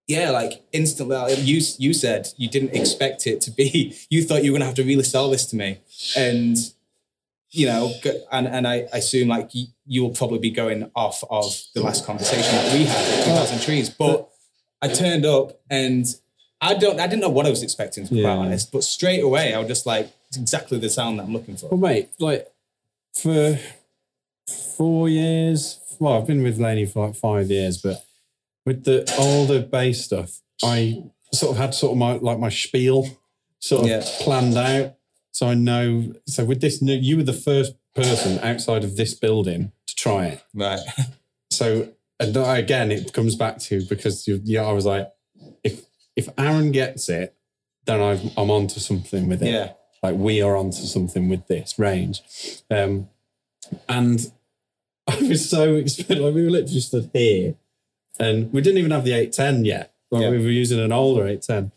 yeah, 0.06 0.30
like 0.30 0.64
instantly. 0.72 1.16
like, 1.16 1.38
You 1.38 1.60
you 1.78 1.92
said 1.94 2.28
you 2.36 2.48
didn't 2.48 2.74
expect 2.74 3.26
it 3.26 3.40
to 3.42 3.50
be. 3.50 3.96
You 4.10 4.24
thought 4.24 4.42
you 4.42 4.50
were 4.52 4.58
gonna 4.58 4.66
have 4.66 4.74
to 4.76 4.82
really 4.84 5.04
sell 5.04 5.30
this 5.30 5.46
to 5.46 5.56
me, 5.56 5.78
and 6.16 6.56
you 7.52 7.66
know, 7.66 7.92
and 8.32 8.46
and 8.48 8.66
I, 8.66 8.86
I 8.92 8.98
assume 8.98 9.28
like 9.28 9.54
you, 9.54 9.66
you 9.86 10.02
will 10.02 10.10
probably 10.10 10.38
be 10.38 10.50
going 10.50 10.90
off 10.96 11.22
of 11.30 11.44
the 11.74 11.82
last 11.82 12.04
conversation 12.06 12.52
that 12.56 12.72
we 12.72 12.84
had 12.84 13.18
at 13.18 13.24
2000 13.24 13.60
trees, 13.60 13.90
but 13.90 14.28
I 14.82 14.88
turned 14.88 15.26
up 15.26 15.60
and 15.68 16.06
I 16.60 16.74
don't 16.74 17.00
I 17.00 17.06
didn't 17.06 17.22
know 17.22 17.28
what 17.30 17.46
I 17.46 17.50
was 17.50 17.62
expecting 17.62 18.06
to 18.06 18.14
be 18.14 18.22
quite 18.22 18.32
honest, 18.36 18.70
but 18.72 18.84
straight 18.84 19.22
away 19.22 19.54
I 19.54 19.58
was 19.58 19.68
just 19.68 19.86
like 19.86 20.10
it's 20.28 20.36
exactly 20.36 20.78
the 20.78 20.90
sound 20.90 21.18
that 21.18 21.24
I'm 21.24 21.32
looking 21.32 21.56
for. 21.56 21.68
Well, 21.70 21.78
mate, 21.80 22.08
like 22.18 22.46
for 23.14 23.58
four 24.76 25.08
years, 25.08 25.80
well, 25.98 26.14
I've 26.18 26.26
been 26.26 26.42
with 26.42 26.58
Laney 26.58 26.86
for 26.86 27.06
like 27.06 27.16
five 27.16 27.50
years, 27.50 27.78
but 27.78 28.04
with 28.66 28.84
the 28.84 29.12
older 29.18 29.60
bass 29.60 30.04
stuff, 30.04 30.40
I 30.62 31.02
sort 31.32 31.52
of 31.52 31.58
had 31.58 31.74
sort 31.74 31.92
of 31.92 31.98
my 31.98 32.12
like 32.14 32.38
my 32.38 32.48
spiel 32.50 33.06
sort 33.58 33.82
of 33.82 33.88
Yeah. 33.88 34.04
planned 34.20 34.56
out. 34.56 34.94
So 35.32 35.46
I 35.48 35.54
know. 35.54 36.12
So 36.26 36.44
with 36.44 36.60
this 36.60 36.82
new, 36.82 36.94
you 36.94 37.16
were 37.16 37.22
the 37.22 37.32
first 37.32 37.74
person 37.94 38.38
outside 38.40 38.84
of 38.84 38.96
this 38.96 39.14
building 39.14 39.72
to 39.86 39.94
try 39.94 40.26
it. 40.26 40.44
Right. 40.54 40.80
So 41.52 41.88
and 42.20 42.36
again, 42.36 42.92
it 42.92 43.12
comes 43.12 43.34
back 43.34 43.58
to 43.58 43.84
because 43.86 44.28
you, 44.28 44.40
yeah, 44.44 44.62
I 44.62 44.70
was 44.72 44.86
like, 44.86 45.10
if 45.64 45.84
if 46.20 46.36
Aaran 46.36 46.72
gets 46.72 47.08
it, 47.08 47.34
then 47.86 48.00
I've, 48.00 48.22
I'm 48.36 48.50
on 48.50 48.66
to 48.68 48.80
something 48.80 49.28
with 49.28 49.42
it 49.42 49.52
yeah. 49.52 49.72
like 50.02 50.14
we 50.14 50.42
are 50.42 50.54
onto 50.56 50.82
something 50.82 51.28
with 51.28 51.46
this 51.46 51.78
range. 51.78 52.20
Um, 52.70 53.08
and 53.88 54.30
I 55.08 55.16
was 55.16 55.48
so 55.48 55.74
excited. 55.76 56.18
Like 56.18 56.34
we 56.34 56.44
were 56.44 56.50
literally 56.50 56.80
stood 56.80 57.10
here 57.12 57.54
and 58.18 58.52
we 58.52 58.60
didn't 58.60 58.78
even 58.78 58.90
have 58.90 59.04
the 59.04 59.12
810 59.12 59.64
yet. 59.64 59.94
Like 60.10 60.22
Yeah. 60.22 60.30
we 60.30 60.38
were 60.38 60.50
using 60.50 60.78
an 60.78 60.92
older 60.92 61.26
810. 61.26 61.72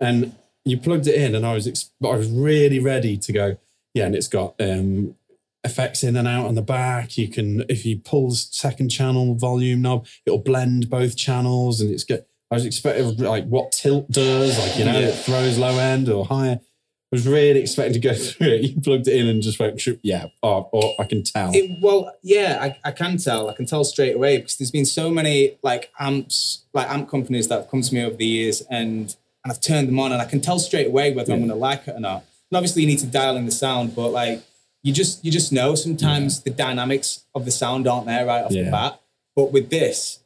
And 0.00 0.34
you 0.64 0.78
plugged 0.78 1.06
it 1.06 1.14
in 1.14 1.34
and 1.34 1.44
I 1.44 1.54
was 1.54 1.66
ex- 1.68 1.90
I 2.02 2.16
was 2.16 2.30
really 2.30 2.78
ready 2.78 3.16
to 3.18 3.32
go, 3.32 3.56
yeah, 3.94 4.06
and 4.06 4.14
it's 4.14 4.28
got 4.28 4.54
um 4.60 5.16
effects 5.64 6.02
in 6.02 6.16
and 6.16 6.26
out 6.26 6.46
on 6.46 6.54
the 6.54 6.62
back. 6.62 7.16
You 7.18 7.28
can 7.28 7.64
if 7.68 7.84
you 7.84 7.98
pull 7.98 8.30
the 8.30 8.36
second 8.36 8.88
channel 8.88 9.34
volume 9.34 9.82
knob, 9.82 10.06
it'll 10.24 10.38
blend 10.38 10.88
both 10.88 11.16
channels 11.16 11.80
and 11.80 11.90
it's 11.92 12.04
got 12.04 12.20
I 12.52 12.56
was 12.56 12.64
expecting 12.66 13.16
like 13.16 13.46
what 13.46 13.72
tilt 13.72 14.10
does, 14.10 14.58
like 14.58 14.78
you 14.78 14.84
know, 14.84 14.92
Yeah. 14.98 15.06
it 15.08 15.14
throws 15.14 15.58
low 15.58 15.78
end 15.78 16.08
or 16.08 16.24
higher. 16.26 16.60
I 16.60 17.16
was 17.16 17.26
really 17.26 17.60
expecting 17.60 17.94
to 17.94 17.98
go 18.00 18.14
through 18.26 18.48
it. 18.48 18.62
You 18.62 18.80
plugged 18.80 19.08
it 19.08 19.16
in 19.16 19.26
and 19.26 19.42
just 19.42 19.58
went, 19.58 19.82
yeah, 20.02 20.26
oh, 20.42 20.68
or 20.72 20.94
I 20.98 21.04
can 21.04 21.22
tell. 21.22 21.50
It, 21.54 21.78
well, 21.82 22.10
yeah, 22.22 22.58
I, 22.60 22.88
I 22.88 22.92
can 22.92 23.16
tell. 23.18 23.48
I 23.50 23.54
can 23.54 23.66
tell 23.66 23.84
straight 23.84 24.14
away 24.16 24.36
because 24.38 24.56
there's 24.56 24.70
been 24.70 24.84
so 24.86 25.10
many 25.10 25.56
like 25.62 25.90
amps, 25.98 26.62
like 26.72 26.88
amp 26.90 27.10
companies 27.10 27.48
that 27.48 27.56
have 27.62 27.70
come 27.70 27.82
to 27.82 27.94
me 27.94 28.02
over 28.04 28.16
the 28.16 28.26
years, 28.26 28.62
and 28.70 29.16
and 29.44 29.50
I've 29.52 29.60
turned 29.60 29.88
them 29.88 29.98
on, 29.98 30.12
and 30.12 30.22
I 30.22 30.24
can 30.24 30.40
tell 30.40 30.58
straight 30.58 30.86
away 30.86 31.12
whether 31.12 31.32
I'm 31.32 31.40
going 31.40 31.48
to 31.50 31.54
like 31.56 31.88
it 31.88 31.96
or 31.96 32.00
not. 32.00 32.24
And 32.50 32.56
obviously, 32.56 32.82
you 32.82 32.88
need 32.88 33.00
to 33.00 33.06
dial 33.06 33.36
in 33.36 33.44
the 33.46 33.50
sound, 33.50 33.96
but 33.96 34.08
like 34.10 34.42
you 34.82 34.92
just 34.92 35.24
you 35.24 35.32
just 35.32 35.52
know 35.52 35.74
sometimes 35.74 36.42
the 36.42 36.50
dynamics 36.50 37.24
of 37.34 37.44
the 37.44 37.50
sound 37.50 37.88
aren't 37.88 38.06
there 38.06 38.24
right 38.26 38.44
off 38.44 38.52
Yeah. 38.52 38.64
the 38.64 38.70
bat. 38.70 39.00
But 39.36 39.52
with 39.52 39.68
this, 39.70 40.20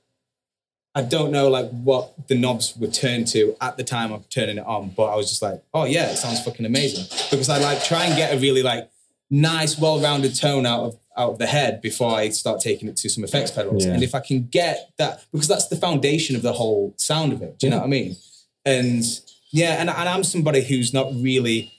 I 0.96 1.02
don't 1.02 1.30
know 1.30 1.50
like 1.50 1.68
what 1.70 2.26
the 2.26 2.34
knobs 2.34 2.74
were 2.76 2.86
turned 2.86 3.28
to 3.28 3.54
at 3.60 3.76
the 3.76 3.84
time 3.84 4.12
of 4.12 4.28
turning 4.30 4.56
it 4.56 4.64
on, 4.66 4.88
but 4.96 5.04
I 5.04 5.14
was 5.14 5.28
just 5.28 5.42
like, 5.42 5.62
oh 5.74 5.84
yeah, 5.84 6.10
it 6.10 6.16
sounds 6.16 6.42
fucking 6.42 6.64
amazing. 6.64 7.04
Because 7.30 7.50
I 7.50 7.58
like 7.58 7.84
try 7.84 8.06
and 8.06 8.16
get 8.16 8.34
a 8.34 8.38
really 8.38 8.62
like 8.62 8.90
nice, 9.30 9.78
well-rounded 9.78 10.34
tone 10.34 10.64
out 10.64 10.80
of 10.80 10.98
out 11.16 11.32
of 11.32 11.38
the 11.38 11.46
head 11.46 11.82
before 11.82 12.14
I 12.14 12.30
start 12.30 12.60
taking 12.60 12.88
it 12.88 12.96
to 12.98 13.10
some 13.10 13.24
effects 13.24 13.50
pedals. 13.50 13.84
Yeah. 13.84 13.92
And 13.92 14.02
if 14.02 14.14
I 14.14 14.20
can 14.20 14.46
get 14.46 14.90
that, 14.98 15.24
because 15.32 15.48
that's 15.48 15.68
the 15.68 15.76
foundation 15.76 16.34
of 16.34 16.42
the 16.42 16.52
whole 16.52 16.94
sound 16.96 17.32
of 17.32 17.42
it. 17.42 17.58
Do 17.58 17.66
you 17.66 17.70
know 17.70 17.78
what 17.78 17.86
I 17.86 17.88
mean? 17.88 18.16
And 18.64 19.04
yeah, 19.50 19.80
and, 19.80 19.88
and 19.90 20.08
I'm 20.08 20.24
somebody 20.24 20.62
who's 20.62 20.92
not 20.92 21.12
really 21.14 21.72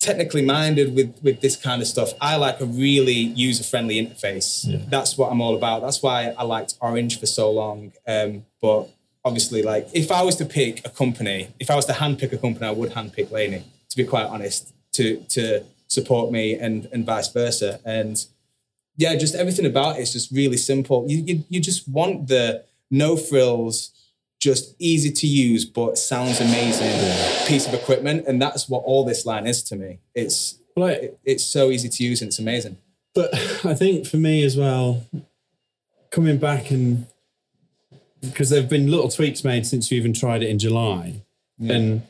technically 0.00 0.42
minded 0.42 0.94
with 0.94 1.14
with 1.22 1.40
this 1.40 1.54
kind 1.54 1.80
of 1.80 1.86
stuff. 1.86 2.12
I 2.20 2.36
like 2.36 2.60
a 2.60 2.64
really 2.64 3.12
user 3.12 3.62
friendly 3.62 4.04
interface. 4.04 4.66
Yeah. 4.66 4.78
That's 4.88 5.16
what 5.16 5.30
I'm 5.30 5.40
all 5.40 5.54
about. 5.54 5.82
That's 5.82 6.02
why 6.02 6.34
I 6.36 6.42
liked 6.42 6.74
Orange 6.80 7.20
for 7.20 7.26
so 7.26 7.50
long. 7.50 7.92
Um, 8.06 8.46
but 8.60 8.88
obviously, 9.24 9.62
like 9.62 9.88
if 9.92 10.10
I 10.10 10.22
was 10.22 10.36
to 10.36 10.44
pick 10.44 10.84
a 10.84 10.90
company, 10.90 11.48
if 11.60 11.70
I 11.70 11.76
was 11.76 11.84
to 11.86 11.92
handpick 11.92 12.32
a 12.32 12.38
company, 12.38 12.66
I 12.66 12.72
would 12.72 12.90
handpick 12.92 13.30
Laney. 13.30 13.64
To 13.90 13.96
be 13.96 14.04
quite 14.04 14.26
honest, 14.26 14.72
to 14.92 15.18
to 15.28 15.64
support 15.86 16.32
me 16.32 16.54
and 16.54 16.88
and 16.92 17.04
vice 17.04 17.28
versa. 17.28 17.80
And 17.84 18.24
yeah, 18.96 19.14
just 19.16 19.34
everything 19.34 19.66
about 19.66 19.98
it 19.98 20.02
is 20.02 20.12
just 20.12 20.30
really 20.32 20.56
simple. 20.56 21.04
You 21.08 21.18
you, 21.18 21.44
you 21.48 21.60
just 21.60 21.88
want 21.88 22.28
the 22.28 22.64
no 22.90 23.16
frills. 23.16 23.92
Just 24.40 24.74
easy 24.78 25.10
to 25.12 25.26
use, 25.26 25.64
but 25.66 25.98
sounds 25.98 26.40
amazing 26.40 26.90
piece 27.46 27.66
of 27.66 27.74
equipment, 27.74 28.26
and 28.26 28.40
that's 28.40 28.68
what 28.68 28.82
all 28.84 29.04
this 29.04 29.26
line 29.26 29.46
is 29.46 29.62
to 29.64 29.76
me. 29.76 29.98
It's 30.14 30.58
like, 30.76 30.96
it- 31.02 31.18
it's 31.24 31.44
so 31.44 31.70
easy 31.70 31.88
to 31.90 32.04
use 32.04 32.22
and 32.22 32.28
it's 32.28 32.38
amazing. 32.38 32.78
but 33.14 33.34
I 33.64 33.74
think 33.74 34.06
for 34.06 34.16
me 34.16 34.42
as 34.44 34.56
well, 34.56 35.04
coming 36.10 36.38
back 36.38 36.70
and 36.70 37.06
because 38.20 38.50
there 38.50 38.60
have 38.60 38.70
been 38.70 38.90
little 38.90 39.08
tweaks 39.08 39.42
made 39.44 39.66
since 39.66 39.90
you 39.90 39.96
even 39.98 40.12
tried 40.12 40.42
it 40.42 40.48
in 40.48 40.58
July, 40.58 41.22
and 41.60 42.02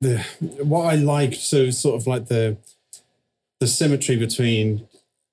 the 0.00 0.18
what 0.62 0.82
I 0.92 0.94
liked 0.96 1.36
so 1.36 1.70
sort 1.70 1.96
of 2.00 2.06
like 2.06 2.26
the 2.26 2.56
the 3.60 3.66
symmetry 3.66 4.16
between 4.16 4.86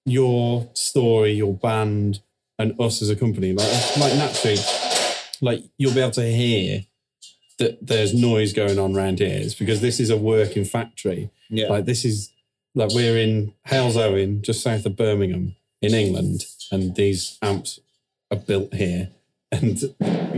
your 0.05 0.67
story, 0.73 1.33
your 1.33 1.53
band, 1.53 2.21
and 2.59 2.79
us 2.79 3.01
as 3.01 3.09
a 3.09 3.15
company. 3.15 3.53
Like 3.53 3.67
like 3.97 4.13
naturally, 4.15 4.57
like 5.41 5.63
you'll 5.77 5.93
be 5.93 6.01
able 6.01 6.11
to 6.11 6.31
hear 6.31 6.85
that 7.59 7.85
there's 7.85 8.13
noise 8.13 8.53
going 8.53 8.77
on 8.77 8.95
around 8.95 9.19
here. 9.19 9.39
It's 9.41 9.55
because 9.55 9.81
this 9.81 9.99
is 9.99 10.09
a 10.09 10.17
working 10.17 10.65
factory. 10.65 11.29
Yeah, 11.49 11.67
Like 11.67 11.85
this 11.85 12.05
is 12.05 12.31
like 12.75 12.93
we're 12.93 13.17
in 13.17 13.53
Halesowen, 13.67 14.41
just 14.41 14.61
south 14.61 14.85
of 14.85 14.95
Birmingham 14.95 15.55
in 15.81 15.93
England, 15.93 16.45
and 16.71 16.95
these 16.95 17.37
amps 17.41 17.79
are 18.31 18.37
built 18.37 18.73
here. 18.73 19.09
And 19.49 19.95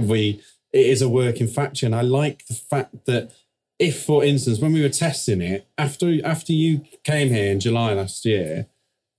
we 0.08 0.40
it 0.72 0.86
is 0.86 1.02
a 1.02 1.10
working 1.10 1.48
factory. 1.48 1.88
And 1.88 1.96
I 1.96 2.02
like 2.02 2.46
the 2.46 2.54
fact 2.54 3.06
that 3.06 3.32
if, 3.80 4.04
for 4.04 4.24
instance, 4.24 4.60
when 4.60 4.74
we 4.74 4.82
were 4.82 4.90
testing 4.90 5.42
it, 5.42 5.68
after 5.78 6.24
after 6.26 6.54
you 6.54 6.82
came 7.04 7.30
here 7.30 7.52
in 7.52 7.60
July 7.60 7.94
last 7.94 8.26
year, 8.26 8.68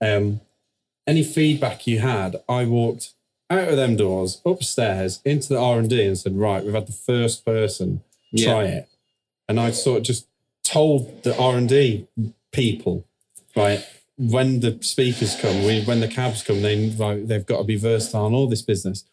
um, 0.00 0.40
any 1.06 1.24
feedback 1.24 1.86
you 1.86 1.98
had, 1.98 2.36
I 2.48 2.66
walked 2.66 3.14
out 3.50 3.68
of 3.68 3.76
them 3.76 3.96
doors, 3.96 4.40
upstairs, 4.46 5.20
into 5.24 5.48
the 5.48 5.58
R 5.58 5.78
and 5.78 5.90
D, 5.90 6.04
and 6.06 6.16
said, 6.16 6.36
"Right, 6.36 6.64
we've 6.64 6.74
had 6.74 6.86
the 6.86 6.92
first 6.92 7.44
person 7.44 8.02
try 8.36 8.64
it," 8.64 8.88
and 9.48 9.58
I 9.58 9.72
sort 9.72 9.98
of 9.98 10.04
just 10.04 10.26
told 10.62 11.24
the 11.24 11.36
R 11.36 11.56
and 11.56 11.68
D 11.68 12.06
people, 12.52 13.04
right, 13.56 13.84
when 14.16 14.60
the 14.60 14.78
speakers 14.82 15.34
come, 15.40 15.64
we, 15.64 15.82
when 15.82 16.00
the 16.00 16.08
cabs 16.08 16.42
come, 16.42 16.62
they 16.62 16.90
like, 16.90 17.26
they've 17.26 17.46
got 17.46 17.58
to 17.58 17.64
be 17.64 17.76
versatile 17.76 18.26
and 18.26 18.34
all 18.34 18.48
this 18.48 18.62
business, 18.62 19.04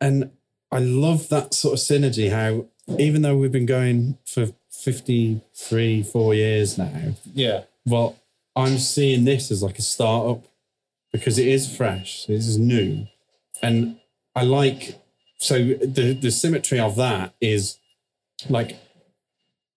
and 0.00 0.30
I 0.72 0.78
love 0.78 1.28
that 1.28 1.54
sort 1.54 1.74
of 1.74 1.80
synergy. 1.80 2.30
How 2.30 2.66
even 2.98 3.22
though 3.22 3.36
we've 3.36 3.52
been 3.52 3.66
going 3.66 4.16
for 4.24 4.48
fifty 4.70 5.42
three, 5.54 6.02
four 6.02 6.34
years 6.34 6.78
now, 6.78 7.14
yeah, 7.34 7.64
well, 7.84 8.16
I'm 8.56 8.78
seeing 8.78 9.24
this 9.24 9.50
as 9.50 9.62
like 9.62 9.78
a 9.78 9.82
startup 9.82 10.44
because 11.12 11.38
it 11.38 11.48
is 11.48 11.74
fresh, 11.74 12.26
this 12.26 12.46
is 12.46 12.58
new, 12.58 13.06
and 13.62 13.98
I 14.34 14.42
like 14.44 15.00
so 15.38 15.58
the 15.58 16.18
the 16.20 16.30
symmetry 16.30 16.78
of 16.78 16.96
that 16.96 17.34
is 17.40 17.78
like 18.48 18.78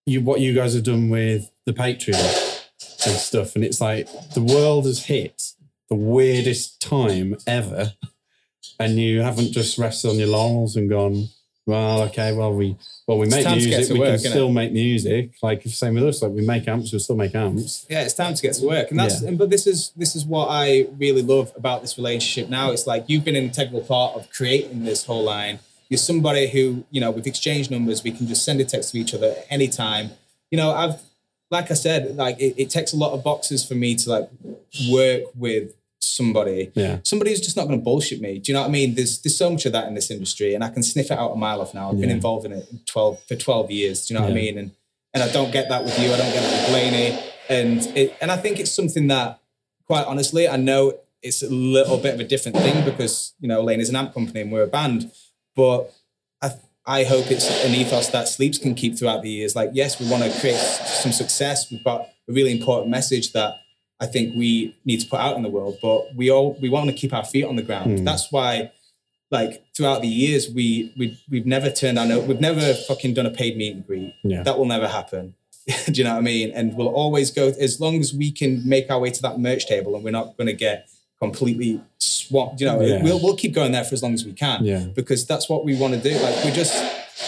you 0.06 0.22
what 0.22 0.40
you 0.40 0.54
guys 0.54 0.74
have 0.74 0.84
done 0.84 1.10
with 1.10 1.52
the 1.66 1.74
Patreon 1.74 2.68
and 3.06 3.16
stuff, 3.16 3.56
and 3.56 3.64
it's 3.64 3.82
like 3.82 4.08
the 4.34 4.42
world 4.42 4.86
has 4.86 5.06
hit 5.06 5.54
the 5.90 5.96
weirdest 5.96 6.82
time 6.82 7.36
ever, 7.46 7.94
and 8.80 8.98
you 8.98 9.22
haven't 9.22 9.52
just 9.52 9.78
rested 9.78 10.10
on 10.10 10.18
your 10.18 10.28
laurels 10.28 10.76
and 10.76 10.90
gone. 10.90 11.30
Well, 11.72 12.02
okay. 12.04 12.34
Well, 12.34 12.54
we 12.54 12.76
well 13.08 13.18
we 13.18 13.28
make 13.28 13.48
music. 13.48 13.90
We 13.94 14.00
work, 14.00 14.10
can 14.10 14.32
still 14.32 14.52
make 14.52 14.74
music. 14.74 15.32
Like 15.42 15.64
same 15.64 15.94
with 15.96 16.04
us. 16.04 16.22
Like 16.22 16.32
we 16.34 16.46
make 16.46 16.68
amps. 16.68 16.92
We 16.92 17.00
still 17.00 17.16
make 17.16 17.34
amps. 17.34 17.86
yeah. 17.90 18.04
It's 18.04 18.14
time 18.14 18.34
to 18.34 18.42
get 18.42 18.54
to 18.56 18.68
work, 18.68 18.92
and 18.92 19.00
that's 19.00 19.22
Yeah. 19.22 19.30
and, 19.30 19.38
but 19.38 19.50
this 19.50 19.66
is 19.66 19.92
this 19.96 20.16
is 20.16 20.26
what 20.26 20.48
I 20.50 20.88
really 20.98 21.22
love 21.22 21.54
about 21.56 21.82
this 21.82 21.98
relationship. 21.98 22.50
Now 22.50 22.72
it's 22.72 22.86
like 22.86 23.06
you've 23.08 23.24
been 23.24 23.38
an 23.38 23.46
integral 23.46 23.82
part 23.82 24.16
of 24.16 24.30
creating 24.32 24.84
this 24.84 25.06
whole 25.06 25.24
line. 25.24 25.60
You're 25.90 25.98
somebody 25.98 26.48
who 26.50 26.84
you 26.92 27.00
know 27.02 27.10
we've 27.12 27.28
exchanged 27.28 27.72
numbers. 27.72 28.04
We 28.04 28.12
can 28.12 28.28
just 28.28 28.44
send 28.44 28.60
a 28.60 28.66
text 28.66 28.92
to 28.92 28.98
each 29.00 29.14
other 29.14 29.32
at 29.32 29.48
any 29.50 29.70
time. 29.70 30.12
You 30.52 30.58
know, 30.58 30.72
I've 30.72 31.02
like 31.50 31.72
I 31.72 31.76
said, 31.76 32.18
like 32.18 32.38
it, 32.40 32.56
it 32.58 32.70
takes 32.70 32.92
a 32.94 32.98
lot 32.98 33.14
of 33.14 33.24
boxes 33.24 33.66
for 33.66 33.76
me 33.76 33.96
to 33.96 34.10
like 34.10 34.30
work 34.90 35.24
with 35.36 35.74
somebody 36.04 36.72
Yeah. 36.76 37.00
somebody 37.04 37.32
who's 37.32 37.42
just 37.42 37.56
not 37.56 37.68
going 37.68 37.80
to 37.80 37.84
bullshit 37.84 38.22
me. 38.22 38.40
Do 38.40 38.52
you 38.52 38.54
know 38.56 38.62
what 38.62 38.70
I 38.70 38.72
mean? 38.72 38.96
There's 38.96 39.20
there's 39.22 39.36
so 39.38 39.50
much 39.50 39.66
of 39.66 39.72
that 39.74 39.88
in 39.88 39.94
this 39.94 40.10
industry, 40.12 40.54
and 40.56 40.64
I 40.64 40.70
can 40.70 40.84
sniff 40.84 41.12
it 41.12 41.18
out 41.18 41.32
a 41.32 41.36
mile 41.36 41.62
off 41.62 41.74
now. 41.74 41.90
I've 41.92 42.00
been 42.02 42.10
involved 42.10 42.46
in 42.46 42.54
it 42.54 42.68
twelve 42.86 43.22
for 43.28 43.36
twelve 43.36 43.72
years. 43.72 44.06
Do 44.08 44.14
you 44.14 44.20
know 44.20 44.26
what 44.26 44.32
I 44.32 44.36
mean? 44.36 44.58
And 44.58 44.72
and 45.14 45.24
I 45.24 45.32
don't 45.32 45.52
get 45.52 45.70
that 45.70 45.84
with 45.84 45.98
you. 46.00 46.06
I 46.14 46.18
don't 46.18 46.32
get 46.34 46.42
that 46.42 46.68
with 46.68 46.74
Laney. 46.74 47.20
And 47.50 47.98
it 47.98 48.16
and 48.22 48.32
I 48.32 48.38
think 48.38 48.60
it's 48.60 48.72
something 48.72 49.08
that, 49.08 49.40
quite 49.86 50.06
honestly, 50.06 50.48
I 50.48 50.58
know 50.58 50.94
it's 51.22 51.44
a 51.44 51.50
little 51.50 51.98
bit 51.98 52.14
of 52.16 52.20
a 52.20 52.24
different 52.24 52.58
thing 52.58 52.84
because 52.86 53.34
you 53.40 53.48
know 53.48 53.62
Lane 53.62 53.80
is 53.82 53.90
an 53.90 53.96
amp 53.96 54.14
company 54.14 54.42
and 54.42 54.52
we're 54.52 54.64
a 54.64 54.68
band, 54.68 55.12
but 55.56 55.94
I 56.42 56.52
I 56.86 57.04
hope 57.04 57.30
it's 57.30 57.48
an 57.66 57.76
ethos 57.76 58.08
that 58.10 58.28
Sleeps 58.28 58.58
can 58.58 58.74
keep 58.74 58.98
throughout 58.98 59.22
the 59.22 59.30
years. 59.30 59.56
Like, 59.56 59.70
yes, 59.74 60.00
we 60.00 60.10
want 60.10 60.24
to 60.24 60.40
create 60.40 60.58
some 60.58 61.12
success. 61.12 61.70
We've 61.70 61.84
got 61.84 62.08
a 62.28 62.34
really 62.34 62.52
important 62.52 62.90
message 62.90 63.34
that 63.34 63.54
I 64.02 64.08
think 64.08 64.36
we 64.36 64.76
need 64.84 65.00
to 65.02 65.08
put 65.08 65.20
out 65.20 65.38
in 65.38 65.44
the 65.44 65.50
world, 65.50 65.78
but 65.82 66.14
we 66.16 66.30
all 66.32 66.58
we 66.60 66.70
want 66.70 66.90
to 66.90 66.94
keep 66.96 67.14
our 67.14 67.24
feet 67.24 67.46
on 67.46 67.56
the 67.56 67.62
ground. 67.62 68.00
Hmm. 68.00 68.04
That's 68.04 68.32
why, 68.32 68.72
like 69.30 69.64
throughout 69.78 70.02
the 70.02 70.08
years, 70.08 70.50
we 70.50 70.92
we 70.98 71.18
we've 71.30 71.46
never 71.46 71.70
turned 71.70 72.00
our 72.00 72.06
no, 72.08 72.20
we've 72.20 72.42
never 72.42 72.74
fucking 72.74 73.14
done 73.14 73.28
a 73.28 73.32
paid 73.32 73.56
meet 73.58 73.76
and 73.76 73.86
greet. 73.86 74.14
Yeah. 74.24 74.42
That 74.44 74.58
will 74.58 74.66
never 74.66 74.88
happen. 74.88 75.36
Do 75.86 75.92
you 75.94 76.04
know 76.04 76.14
what 76.14 76.18
I 76.20 76.22
mean? 76.22 76.52
And 76.52 76.76
we'll 76.76 76.88
always 76.88 77.30
go 77.30 77.50
as 77.60 77.80
long 77.80 78.00
as 78.00 78.12
we 78.14 78.32
can 78.32 78.68
make 78.68 78.90
our 78.90 79.00
way 79.00 79.12
to 79.12 79.22
that 79.22 79.40
merch 79.40 79.68
table, 79.68 79.94
and 79.96 80.04
we're 80.04 80.10
not 80.10 80.36
going 80.36 80.48
to 80.48 80.54
get 80.68 80.90
completely 81.20 81.80
swamped. 82.00 82.60
You 82.60 82.66
know, 82.68 82.82
Yeah. 82.82 83.04
we'll 83.04 83.22
we'll 83.22 83.38
keep 83.38 83.54
going 83.54 83.72
there 83.72 83.84
for 83.84 83.94
as 83.94 84.02
long 84.02 84.16
as 84.16 84.26
we 84.26 84.34
can 84.34 84.66
Yeah. 84.66 84.86
because 84.96 85.28
that's 85.28 85.48
what 85.48 85.64
we 85.64 85.76
want 85.78 85.94
to 85.94 86.00
do. 86.02 86.18
Like 86.18 86.44
we're 86.44 86.56
just 86.64 86.74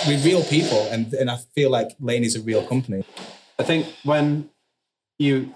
we're 0.07 0.17
real 0.23 0.43
people, 0.43 0.81
and 0.89 1.13
and 1.13 1.29
I 1.29 1.37
feel 1.53 1.69
like 1.69 1.89
Lane 1.99 2.23
is 2.23 2.35
a 2.35 2.41
real 2.41 2.65
company. 2.65 3.03
I 3.59 3.63
think 3.63 3.85
when 4.03 4.49
you 5.19 5.53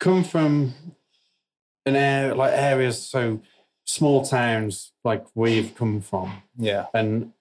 come 0.00 0.24
from 0.24 0.74
an 1.86 1.96
area 1.96 2.34
like 2.34 2.52
areas 2.52 3.04
so 3.04 3.40
small 3.84 4.24
towns 4.24 4.92
like 5.04 5.24
we've 5.34 5.74
come 5.74 6.00
from, 6.00 6.42
Yeah, 6.56 6.86
and 6.94 7.32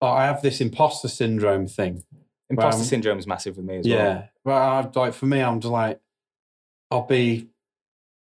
I 0.00 0.24
have 0.26 0.42
this 0.42 0.60
imposter 0.60 1.08
syndrome 1.08 1.66
thing. 1.66 2.04
imposter 2.48 2.84
syndrome 2.84 3.18
is 3.18 3.26
massive 3.26 3.56
with 3.56 3.66
me 3.66 3.78
as 3.78 3.86
well. 3.88 3.96
Yeah, 3.96 4.26
well, 4.44 4.56
I, 4.56 4.98
like 5.00 5.14
for 5.14 5.26
me, 5.26 5.40
I'm 5.40 5.60
just 5.60 5.72
like, 5.72 6.00
I'll 6.90 7.06
be 7.06 7.48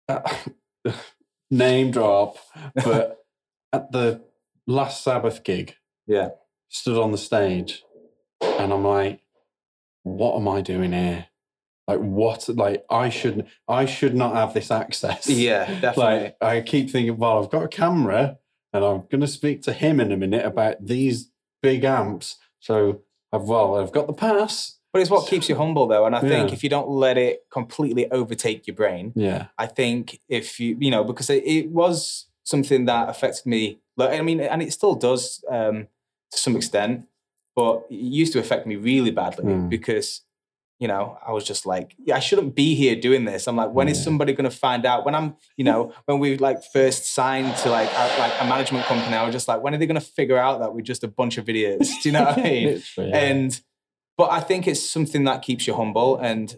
name 1.50 1.90
drop, 1.90 2.36
but 2.74 3.18
at 3.72 3.92
the 3.92 4.22
last 4.66 5.02
Sabbath 5.04 5.42
gig, 5.44 5.76
Yeah, 6.06 6.30
stood 6.68 6.96
on 6.98 7.12
the 7.12 7.18
stage, 7.18 7.84
and 8.40 8.72
I'm 8.72 8.84
like, 8.84 9.20
what 10.02 10.36
am 10.36 10.48
I 10.48 10.60
doing 10.62 10.92
here? 10.92 11.26
Like 11.86 12.00
what? 12.00 12.48
Like 12.48 12.84
I 12.90 13.08
should, 13.10 13.46
I 13.68 13.84
should 13.84 14.14
not 14.14 14.34
have 14.34 14.54
this 14.54 14.70
access. 14.70 15.28
yeah, 15.28 15.66
definitely. 15.80 16.02
Like 16.04 16.36
I 16.40 16.60
keep 16.62 16.90
thinking, 16.90 17.16
well, 17.16 17.42
I've 17.42 17.50
got 17.50 17.64
a 17.64 17.68
camera, 17.68 18.38
and 18.72 18.84
I'm 18.84 19.00
going 19.10 19.20
to 19.20 19.26
speak 19.26 19.62
to 19.62 19.72
him 19.72 20.00
in 20.00 20.10
a 20.12 20.16
minute 20.16 20.44
about 20.44 20.84
these 20.84 21.30
big 21.62 21.84
amps. 21.84 22.36
So 22.60 23.02
I've 23.32 23.42
well, 23.42 23.76
I've 23.76 23.92
got 23.92 24.06
the 24.06 24.12
pass. 24.14 24.78
But 24.92 25.00
it's 25.02 25.10
what 25.10 25.28
keeps 25.28 25.48
you 25.48 25.56
humble, 25.56 25.88
though. 25.88 26.06
And 26.06 26.14
I 26.14 26.20
think 26.20 26.48
Yeah. 26.50 26.54
if 26.54 26.62
you 26.62 26.70
don't 26.70 26.88
let 26.88 27.18
it 27.18 27.40
completely 27.50 28.08
overtake 28.12 28.66
your 28.68 28.76
brain, 28.76 29.12
Yeah. 29.16 29.48
I 29.58 29.66
think 29.66 30.20
if 30.28 30.60
you, 30.60 30.76
you 30.78 30.88
know, 30.92 31.02
because 31.02 31.28
it, 31.30 31.42
it 31.44 31.70
was 31.70 32.26
something 32.44 32.84
that 32.84 33.08
affected 33.08 33.44
me. 33.44 33.80
Like, 33.96 34.16
I 34.18 34.22
mean, 34.22 34.38
and 34.40 34.62
it 34.62 34.72
still 34.72 34.94
does 34.94 35.42
um, 35.50 35.88
to 36.30 36.38
some 36.38 36.54
extent, 36.54 37.06
but 37.56 37.84
it 37.90 37.96
used 37.96 38.32
to 38.34 38.38
affect 38.38 38.68
me 38.68 38.76
really 38.76 39.10
badly 39.10 39.44
Mm. 39.52 39.68
because, 39.68 40.20
you 40.80 40.88
know, 40.88 41.16
I 41.26 41.30
was 41.32 41.44
just 41.44 41.66
like, 41.66 41.94
yeah, 42.04 42.16
I 42.16 42.18
shouldn't 42.18 42.54
be 42.54 42.74
here 42.74 42.96
doing 42.96 43.24
this. 43.24 43.46
I'm 43.46 43.56
like, 43.56 43.70
when 43.70 43.88
is 43.88 44.02
somebody 44.02 44.32
going 44.32 44.50
to 44.50 44.56
find 44.56 44.84
out? 44.84 45.04
When 45.06 45.14
I'm, 45.14 45.36
you 45.56 45.64
know, 45.64 45.92
when 46.06 46.18
we 46.18 46.36
like 46.36 46.64
first 46.64 47.14
signed 47.14 47.56
to 47.58 47.70
like 47.70 47.88
a, 47.90 48.18
like 48.18 48.32
a 48.40 48.44
management 48.44 48.84
company, 48.86 49.14
I 49.16 49.24
was 49.24 49.32
just 49.34 49.46
like, 49.48 49.62
when 49.62 49.74
are 49.74 49.78
they 49.78 49.86
going 49.86 50.00
to 50.00 50.06
figure 50.06 50.36
out 50.36 50.60
that 50.60 50.74
we're 50.74 50.80
just 50.82 51.04
a 51.04 51.08
bunch 51.08 51.38
of 51.38 51.48
idiots? 51.48 51.96
Do 52.02 52.08
you 52.08 52.12
know 52.12 52.24
what 52.24 52.38
I 52.38 52.42
mean? 52.42 52.82
Yeah. 52.96 53.04
And 53.16 53.60
but 54.16 54.30
I 54.30 54.40
think 54.40 54.66
it's 54.66 54.82
something 54.88 55.24
that 55.24 55.42
keeps 55.42 55.66
you 55.66 55.74
humble 55.74 56.16
and 56.16 56.56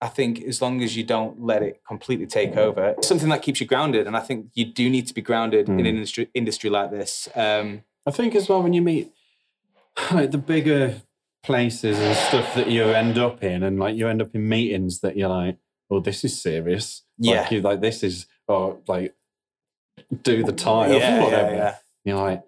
I 0.00 0.06
think 0.08 0.42
as 0.44 0.62
long 0.62 0.80
as 0.82 0.96
you 0.96 1.02
don't 1.02 1.42
let 1.42 1.62
it 1.62 1.80
completely 1.86 2.26
take 2.26 2.56
over, 2.56 2.94
it's 2.96 3.08
something 3.08 3.30
that 3.30 3.42
keeps 3.42 3.60
you 3.60 3.66
grounded. 3.66 4.06
And 4.06 4.16
I 4.16 4.20
think 4.20 4.46
you 4.54 4.64
do 4.64 4.88
need 4.88 5.08
to 5.08 5.14
be 5.14 5.22
grounded 5.22 5.68
in 5.68 5.80
an 5.80 5.86
Mm. 5.86 5.88
industry 5.88 6.28
industry 6.34 6.70
like 6.70 6.90
this. 6.92 7.28
Um, 7.34 7.82
I 8.06 8.12
think 8.12 8.34
as 8.36 8.48
well 8.48 8.62
when 8.62 8.72
you 8.74 8.80
meet 8.82 9.12
like 10.12 10.30
the 10.30 10.38
bigger 10.38 11.02
places 11.48 11.98
and 11.98 12.14
stuff 12.16 12.54
that 12.54 12.68
you 12.70 12.84
end 12.84 13.18
up 13.18 13.42
in, 13.42 13.62
and 13.64 13.78
like 13.80 13.96
you 13.96 14.06
end 14.06 14.22
up 14.22 14.34
in 14.34 14.48
meetings 14.48 15.00
that 15.00 15.16
you're 15.16 15.28
like, 15.30 15.56
"Oh, 15.90 15.98
this 16.00 16.24
is 16.24 16.40
serious." 16.40 17.02
Yeah. 17.18 17.40
like, 17.42 17.50
you 17.50 17.60
like 17.62 17.80
this 17.80 18.02
is 18.04 18.26
or 18.46 18.78
like 18.86 19.14
do 20.22 20.44
the 20.44 20.52
tie 20.52 20.88
yeah, 20.88 20.94
or 20.94 20.98
yeah, 20.98 21.24
whatever. 21.24 21.54
yeah. 21.56 21.74
You're 22.04 22.20
like, 22.20 22.42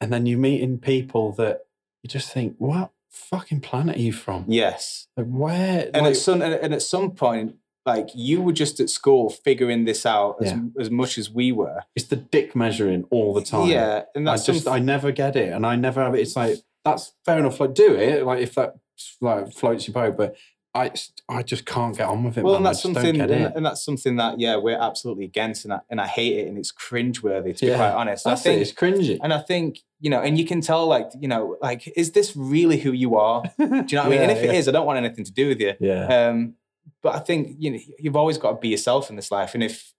and 0.00 0.12
then 0.12 0.26
you 0.26 0.36
meet 0.36 0.60
in 0.60 0.78
people 0.78 1.32
that 1.32 1.60
you 2.02 2.08
just 2.08 2.32
think, 2.32 2.56
"What 2.58 2.90
fucking 3.10 3.60
planet 3.60 3.96
are 3.96 4.00
you 4.00 4.12
from? 4.12 4.44
Yes. 4.48 5.06
Like, 5.16 5.26
where?" 5.28 5.90
And 5.94 6.02
like, 6.04 6.10
at 6.12 6.16
some 6.16 6.42
and 6.42 6.74
at 6.74 6.82
some 6.82 7.12
point, 7.12 7.56
like 7.84 8.08
you 8.14 8.42
were 8.42 8.52
just 8.52 8.80
at 8.80 8.90
school 8.90 9.30
figuring 9.30 9.84
this 9.84 10.04
out 10.04 10.36
as, 10.42 10.50
Yeah. 10.52 10.58
as 10.80 10.90
much 10.90 11.18
as 11.18 11.30
we 11.30 11.52
were. 11.52 11.82
it's 11.94 12.06
the 12.06 12.16
dick 12.16 12.56
measuring 12.56 13.04
all 13.10 13.32
the 13.32 13.42
time. 13.42 13.68
Yeah. 13.68 14.02
And 14.14 14.28
I 14.28 14.32
that's 14.32 14.46
just 14.46 14.64
some- 14.64 14.72
I 14.72 14.78
never 14.80 15.12
get 15.12 15.36
it, 15.36 15.52
and 15.52 15.64
I 15.64 15.76
never 15.76 16.02
have 16.02 16.14
it. 16.14 16.20
It's 16.20 16.34
like 16.36 16.56
that's 16.86 17.12
fair 17.24 17.38
enough. 17.38 17.60
Like 17.60 17.74
do 17.74 17.94
it, 17.94 18.24
like 18.24 18.40
if 18.40 18.54
that 18.54 18.74
like 19.20 19.52
floats 19.52 19.86
your 19.86 19.92
boat, 19.94 20.16
but 20.16 20.36
I 20.74 20.90
I 21.28 21.42
just 21.42 21.64
can't 21.64 21.96
get 21.96 22.06
on 22.08 22.22
with 22.24 22.36
it. 22.38 22.44
well, 22.44 22.54
man. 22.54 22.58
and 22.58 22.66
that's 22.66 22.82
something, 22.82 23.20
and, 23.20 23.30
and 23.30 23.64
that's 23.64 23.82
something 23.84 24.16
that 24.16 24.38
yeah 24.40 24.56
we're 24.56 24.78
absolutely 24.78 25.24
against, 25.24 25.64
and 25.64 25.72
I, 25.74 25.80
and 25.90 26.00
I 26.00 26.06
hate 26.06 26.38
it, 26.38 26.48
and 26.48 26.58
it's 26.58 26.72
cringeworthy 26.72 27.54
to 27.56 27.60
be 27.66 27.70
Yeah. 27.70 27.76
quite 27.76 27.92
honest. 27.92 28.24
That's 28.24 28.40
I 28.42 28.44
think, 28.44 28.58
it. 28.58 28.62
It's 28.62 28.72
cringy. 28.72 29.18
and 29.22 29.32
I 29.32 29.38
think 29.38 29.78
you 30.00 30.10
know, 30.10 30.20
and 30.20 30.38
you 30.38 30.44
can 30.44 30.60
tell 30.60 30.86
like 30.86 31.10
you 31.18 31.28
know, 31.28 31.56
like 31.62 31.88
is 31.96 32.12
this 32.12 32.36
really 32.36 32.76
who 32.78 32.92
you 32.92 33.16
are? 33.16 33.42
Do 33.58 33.64
you 33.64 33.68
know 33.68 33.80
what 33.82 33.96
I 34.06 34.08
mean? 34.10 34.20
And 34.20 34.30
if 34.30 34.42
it 34.42 34.54
is, 34.54 34.68
I 34.68 34.72
don't 34.72 34.84
want 34.86 34.98
anything 34.98 35.24
to 35.24 35.32
do 35.32 35.48
with 35.48 35.60
you. 35.60 35.72
yeah, 35.80 36.28
Um, 36.28 36.54
but 37.02 37.14
I 37.14 37.20
think 37.20 37.56
you 37.58 37.70
know 37.70 37.78
you've 37.98 38.16
always 38.16 38.36
got 38.36 38.50
to 38.52 38.56
be 38.58 38.68
yourself 38.68 39.08
in 39.08 39.16
this 39.16 39.30
life, 39.30 39.54
and 39.54 39.62
if 39.64 39.94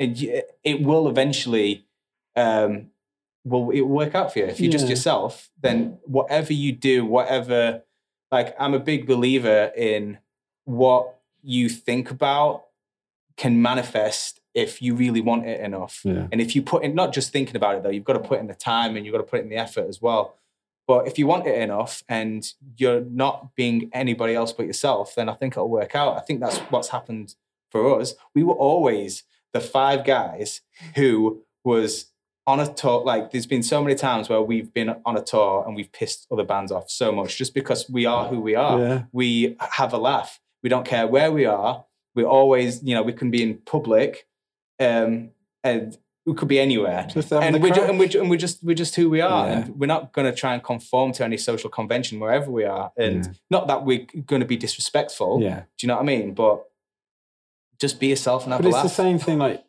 it, 0.00 0.50
it 0.64 0.82
will 0.82 1.08
eventually, 1.08 1.86
um, 2.36 2.90
will 3.44 3.70
it 3.70 3.82
will 3.82 3.96
work 3.96 4.14
out 4.14 4.32
for 4.32 4.40
you. 4.40 4.46
If 4.46 4.60
you're 4.60 4.72
just 4.72 4.88
yourself, 4.88 5.50
then 5.60 5.98
whatever 6.04 6.52
you 6.52 6.72
do, 6.72 7.04
whatever, 7.04 7.82
like 8.30 8.54
I'm 8.58 8.74
a 8.74 8.78
big 8.78 9.06
believer 9.06 9.72
in 9.76 10.18
what 10.64 11.14
you 11.42 11.68
think 11.68 12.10
about 12.10 12.64
can 13.36 13.62
manifest 13.62 14.40
if 14.54 14.82
you 14.82 14.94
really 14.94 15.20
want 15.20 15.46
it 15.46 15.60
enough. 15.60 16.00
yeah, 16.04 16.26
And 16.32 16.40
if 16.40 16.56
you 16.56 16.62
put 16.62 16.82
in, 16.82 16.94
not 16.94 17.12
just 17.12 17.32
thinking 17.32 17.54
about 17.54 17.76
it 17.76 17.82
though, 17.84 17.90
you've 17.90 18.04
got 18.04 18.14
to 18.14 18.28
put 18.28 18.40
in 18.40 18.48
the 18.48 18.54
time 18.54 18.96
and 18.96 19.06
you've 19.06 19.12
got 19.12 19.18
to 19.18 19.30
put 19.30 19.40
in 19.40 19.48
the 19.48 19.56
effort 19.56 19.88
as 19.88 20.02
well. 20.02 20.34
But 20.88 21.06
if 21.06 21.18
you 21.18 21.26
want 21.26 21.46
it 21.46 21.60
enough 21.60 22.02
and 22.08 22.50
you're 22.76 23.02
not 23.02 23.54
being 23.54 23.90
anybody 23.92 24.34
else 24.34 24.52
but 24.52 24.66
yourself, 24.66 25.14
then 25.14 25.28
I 25.28 25.34
think 25.34 25.52
it'll 25.52 25.68
work 25.68 25.94
out. 25.94 26.16
I 26.16 26.20
think 26.20 26.40
that's 26.40 26.58
what's 26.70 26.88
happened 26.88 27.34
for 27.70 28.00
us. 28.00 28.14
We 28.34 28.42
were 28.42 28.54
always 28.54 29.22
the 29.52 29.60
five 29.60 30.04
guys 30.04 30.62
who 30.96 31.42
was 31.62 32.06
on 32.48 32.58
a 32.60 32.66
tour. 32.74 33.04
Like 33.04 33.30
there's 33.30 33.46
been 33.46 33.62
so 33.62 33.82
many 33.84 33.94
times 33.94 34.28
where 34.30 34.40
we've 34.42 34.72
been 34.72 34.90
on 35.04 35.16
a 35.16 35.22
tour 35.22 35.62
and 35.66 35.76
we've 35.76 35.92
pissed 35.92 36.26
other 36.32 36.44
bands 36.44 36.72
off 36.72 36.90
so 36.90 37.12
much 37.12 37.36
just 37.36 37.52
because 37.54 37.80
we 37.90 38.06
are 38.06 38.26
who 38.30 38.40
we 38.40 38.54
are 38.56 38.78
yeah. 38.80 39.02
we 39.12 39.56
have 39.78 39.92
a 39.92 39.98
laugh. 39.98 40.40
We 40.62 40.68
don't 40.70 40.86
care 40.86 41.06
where 41.06 41.30
we 41.30 41.44
are. 41.44 41.84
We're 42.16 42.26
always, 42.40 42.82
you 42.82 42.94
know, 42.94 43.02
we 43.02 43.12
can 43.12 43.30
be 43.30 43.42
in 43.42 43.58
public, 43.74 44.26
um, 44.80 45.30
and 45.62 45.96
we 46.26 46.34
could 46.34 46.48
be 46.48 46.58
anywhere. 46.58 47.06
And 47.14 47.62
we're, 47.62 47.70
ju- 47.72 47.82
and, 47.88 47.98
we're, 47.98 48.08
ju- 48.08 48.20
and 48.20 48.28
we're 48.30 48.36
just 48.46 48.64
we're 48.64 48.74
just 48.84 48.94
who 48.96 49.08
we 49.08 49.20
are, 49.20 49.46
Yeah. 49.46 49.58
and 49.58 49.78
we're 49.78 49.86
not 49.96 50.12
going 50.14 50.28
to 50.30 50.36
try 50.36 50.54
and 50.54 50.62
conform 50.62 51.12
to 51.12 51.24
any 51.24 51.36
social 51.36 51.70
convention 51.70 52.18
wherever 52.18 52.50
we 52.50 52.64
are. 52.64 52.90
And 52.96 53.24
Yeah. 53.26 53.32
not 53.50 53.66
that 53.68 53.84
we're 53.84 54.06
going 54.26 54.40
to 54.40 54.46
be 54.54 54.56
disrespectful. 54.56 55.40
yeah. 55.42 55.60
Do 55.76 55.80
you 55.82 55.88
know 55.88 55.96
what 55.96 56.02
I 56.02 56.14
mean? 56.14 56.34
But 56.34 56.64
just 57.78 58.00
be 58.00 58.08
yourself 58.08 58.44
and 58.44 58.52
have 58.52 58.62
But 58.62 58.68
a 58.72 58.74
it's 58.74 58.82
the 58.82 59.02
same 59.04 59.18
thing, 59.18 59.38
like 59.38 59.62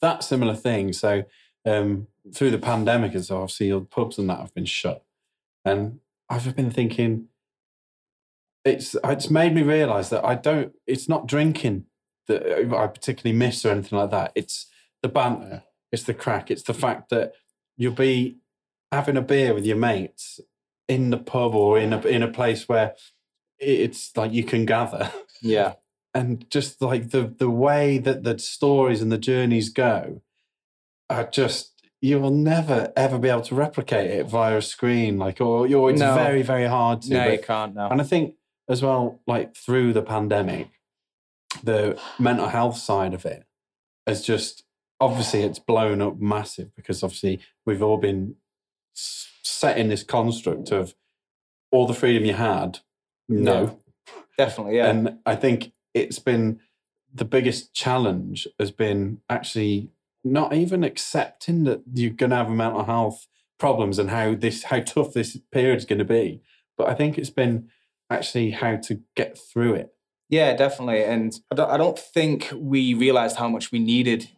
that 0.00 0.22
similar 0.22 0.54
thing. 0.54 0.92
So 0.92 1.24
um, 1.64 2.08
through 2.34 2.50
the 2.50 2.58
pandemic, 2.58 3.14
as 3.14 3.30
obviously 3.30 3.72
all 3.72 3.80
the 3.80 3.86
pubs 3.86 4.18
and 4.18 4.28
that 4.30 4.40
have 4.40 4.54
been 4.54 4.64
shut, 4.64 5.04
and 5.64 6.00
I've 6.28 6.56
been 6.56 6.70
thinking, 6.70 7.28
it's 8.64 8.96
it's 9.04 9.30
made 9.30 9.54
me 9.54 9.62
realise 9.62 10.08
that 10.10 10.24
I 10.24 10.34
don't. 10.34 10.72
It's 10.86 11.08
not 11.08 11.26
drinking 11.26 11.86
that 12.28 12.72
I 12.72 12.86
particularly 12.86 13.36
miss 13.36 13.64
or 13.64 13.70
anything 13.70 13.98
like 13.98 14.10
that. 14.10 14.32
It's 14.34 14.66
the 15.02 15.08
banter. 15.08 15.64
It's 15.90 16.04
the 16.04 16.14
crack. 16.14 16.50
It's 16.50 16.62
the 16.62 16.74
fact 16.74 17.10
that 17.10 17.34
you'll 17.76 17.92
be 17.92 18.38
having 18.90 19.16
a 19.16 19.22
beer 19.22 19.54
with 19.54 19.66
your 19.66 19.76
mates 19.76 20.40
in 20.88 21.10
the 21.10 21.18
pub 21.18 21.54
or 21.54 21.78
in 21.78 21.92
a 21.92 22.00
in 22.02 22.22
a 22.22 22.28
place 22.28 22.68
where 22.68 22.94
it's 23.58 24.16
like 24.16 24.32
you 24.32 24.44
can 24.44 24.64
gather 24.64 25.10
Yeah, 25.40 25.74
and 26.14 26.48
just 26.50 26.80
like 26.80 27.10
the 27.10 27.22
the 27.22 27.50
way 27.50 27.98
that 27.98 28.22
the 28.22 28.38
stories 28.38 29.02
and 29.02 29.10
the 29.10 29.18
journeys 29.18 29.68
go 29.68 30.22
are 31.12 31.28
just 31.30 31.70
you 32.00 32.18
will 32.20 32.30
never 32.30 32.92
ever 32.96 33.18
be 33.18 33.28
able 33.28 33.42
to 33.42 33.54
replicate 33.54 34.10
it 34.10 34.26
via 34.26 34.56
a 34.56 34.62
screen 34.62 35.18
like 35.18 35.40
or, 35.40 35.72
or 35.74 35.90
it's 35.90 36.00
No. 36.00 36.14
very 36.14 36.42
very 36.42 36.66
hard 36.66 37.02
to 37.02 37.10
no, 37.14 37.28
you 37.30 37.38
can't. 37.38 37.74
No. 37.74 37.88
and 37.88 38.00
i 38.00 38.04
think 38.04 38.34
as 38.68 38.82
well 38.82 39.20
like 39.26 39.54
through 39.56 39.92
the 39.92 40.02
pandemic 40.02 40.68
the 41.62 42.00
mental 42.18 42.48
health 42.48 42.76
side 42.76 43.14
of 43.14 43.24
it 43.24 43.44
has 44.06 44.22
just 44.22 44.64
obviously 45.00 45.42
it's 45.42 45.58
blown 45.58 46.00
up 46.00 46.18
massive 46.20 46.74
because 46.74 47.02
obviously 47.02 47.40
we've 47.66 47.82
all 47.82 47.98
been 47.98 48.34
set 48.94 49.76
in 49.78 49.88
this 49.88 50.02
construct 50.02 50.70
of 50.70 50.94
all 51.70 51.86
the 51.86 51.94
freedom 51.94 52.24
you 52.24 52.34
had 52.34 52.78
no 53.28 53.78
Definitely, 54.38 54.76
yeah. 54.78 54.88
and 54.88 55.18
I 55.26 55.36
think 55.36 55.72
it's 55.92 56.18
been 56.18 56.58
the 57.12 57.24
biggest 57.26 57.74
challenge 57.74 58.48
has 58.58 58.70
been 58.70 59.20
actually 59.28 59.90
not 60.24 60.52
even 60.54 60.84
accepting 60.84 61.64
that 61.64 61.82
you're 61.92 62.10
going 62.10 62.30
to 62.30 62.36
have 62.36 62.50
mental 62.50 62.84
health 62.84 63.26
problems 63.58 63.98
and 63.98 64.10
how 64.10 64.34
this 64.34 64.64
how 64.64 64.80
tough 64.80 65.12
this 65.12 65.36
period 65.50 65.76
is 65.76 65.84
going 65.84 65.98
to 65.98 66.04
be. 66.04 66.42
But 66.76 66.88
I 66.88 66.94
think 66.94 67.18
it's 67.18 67.30
been 67.30 67.68
actually 68.10 68.50
how 68.50 68.76
to 68.76 69.00
get 69.16 69.38
through 69.38 69.74
it. 69.74 69.94
Yeah, 70.28 70.54
definitely. 70.54 71.04
And 71.04 71.38
I 71.50 71.54
don't, 71.54 71.70
I 71.70 71.76
don't 71.76 71.98
think 71.98 72.50
we 72.54 72.94
realized 72.94 73.36
how 73.36 73.48
much 73.48 73.70
we 73.70 73.78
needed 73.78 74.30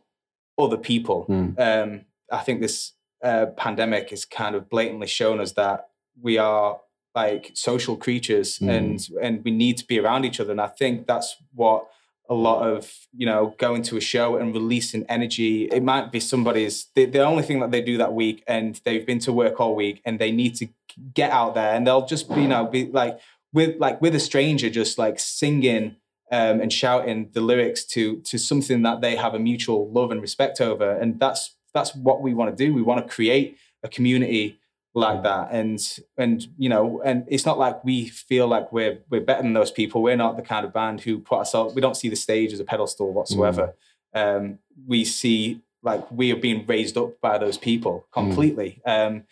other 0.59 0.77
people. 0.77 1.27
Mm. 1.29 1.59
Um, 1.59 2.01
I 2.33 2.38
think 2.38 2.61
this 2.61 2.92
uh, 3.23 3.47
pandemic 3.57 4.11
has 4.11 4.25
kind 4.25 4.55
of 4.57 4.68
blatantly 4.68 5.07
shown 5.07 5.40
us 5.40 5.53
that 5.53 5.88
we 6.20 6.38
are 6.38 6.81
like 7.14 7.53
social 7.55 7.97
creatures 7.97 8.59
Mm. 8.59 8.68
and 8.77 9.09
and 9.23 9.44
we 9.44 9.51
need 9.53 9.77
to 9.79 9.87
be 9.87 9.99
around 10.01 10.25
each 10.25 10.40
other. 10.40 10.51
And 10.51 10.61
I 10.61 10.66
think 10.66 11.07
that's 11.07 11.37
what 11.55 11.87
a 12.29 12.35
lot 12.35 12.67
of 12.67 12.93
you 13.15 13.27
know 13.27 13.55
going 13.59 13.83
to 13.83 13.97
a 13.97 14.01
show 14.01 14.37
and 14.37 14.55
releasing 14.55 15.05
energy. 15.09 15.65
It 15.65 15.83
might 15.83 16.11
be 16.11 16.21
somebody's 16.21 16.87
the, 16.95 17.05
the 17.05 17.23
only 17.23 17.43
thing 17.43 17.61
that 17.61 17.71
they 17.71 17.83
do 17.83 17.99
that 17.99 18.15
week 18.15 18.43
and 18.47 18.81
they've 18.85 19.07
been 19.07 19.19
to 19.21 19.33
work 19.33 19.61
all 19.61 19.75
week 19.75 20.01
and 20.05 20.19
they 20.19 20.33
need 20.33 20.55
to 20.57 20.69
get 21.13 21.31
out 21.31 21.55
there 21.55 21.75
and 21.75 21.87
they'll 21.87 22.07
just 22.07 22.33
be 22.33 22.43
you 22.43 22.49
know 22.49 22.67
be 22.67 22.87
like 22.87 23.19
with 23.53 23.77
like 23.79 24.01
with 24.01 24.15
a 24.15 24.21
stranger 24.21 24.71
just 24.71 24.99
like 24.99 25.19
singing 25.19 25.97
um, 26.31 26.61
and 26.61 26.73
shouting 26.73 27.31
the 27.33 27.41
lyrics 27.41 27.85
to 27.85 28.21
to 28.23 28.39
something 28.39 28.83
that 28.83 29.01
they 29.01 29.17
have 29.17 29.35
a 29.35 29.39
mutual 29.39 29.91
love 29.91 30.11
and 30.11 30.21
respect 30.21 30.61
over. 30.61 30.91
And 30.91 31.21
that's 31.21 31.55
that's 31.73 31.95
what 31.95 32.23
we 32.23 32.35
want 32.35 32.57
to 32.57 32.65
do. 32.65 32.75
We 32.75 32.83
want 32.83 33.07
to 33.07 33.13
create 33.13 33.57
a 33.83 33.89
community 33.89 34.59
like 34.95 35.23
that. 35.25 35.49
And 35.51 35.81
and 36.17 36.47
you 36.57 36.69
know 36.69 37.03
and 37.05 37.25
it's 37.29 37.45
not 37.45 37.59
like 37.59 37.85
we 37.85 38.09
feel 38.09 38.47
like 38.47 38.73
we're 38.73 38.99
we're 39.11 39.21
better 39.21 39.43
than 39.43 39.53
those 39.53 39.71
people. 39.71 40.03
We're 40.03 40.17
not 40.17 40.37
the 40.37 40.43
kind 40.43 40.65
of 40.65 40.73
band 40.73 41.01
who 41.03 41.19
put 41.19 41.39
ourselves 41.39 41.75
we 41.75 41.81
don't 41.81 41.97
see 41.97 42.09
the 42.09 42.17
stage 42.17 42.53
as 42.53 42.61
a 42.61 42.65
pedestal 42.65 43.13
whatsoever. 43.13 43.75
Um 44.15 44.59
we 44.87 45.05
see 45.05 45.61
like 45.83 46.11
we 46.11 46.33
are 46.33 46.37
being 46.37 46.65
raised 46.67 46.97
up 46.97 47.21
by 47.21 47.39
those 47.39 47.59
people 47.59 48.07
completely. 48.13 48.81
Um 48.87 49.25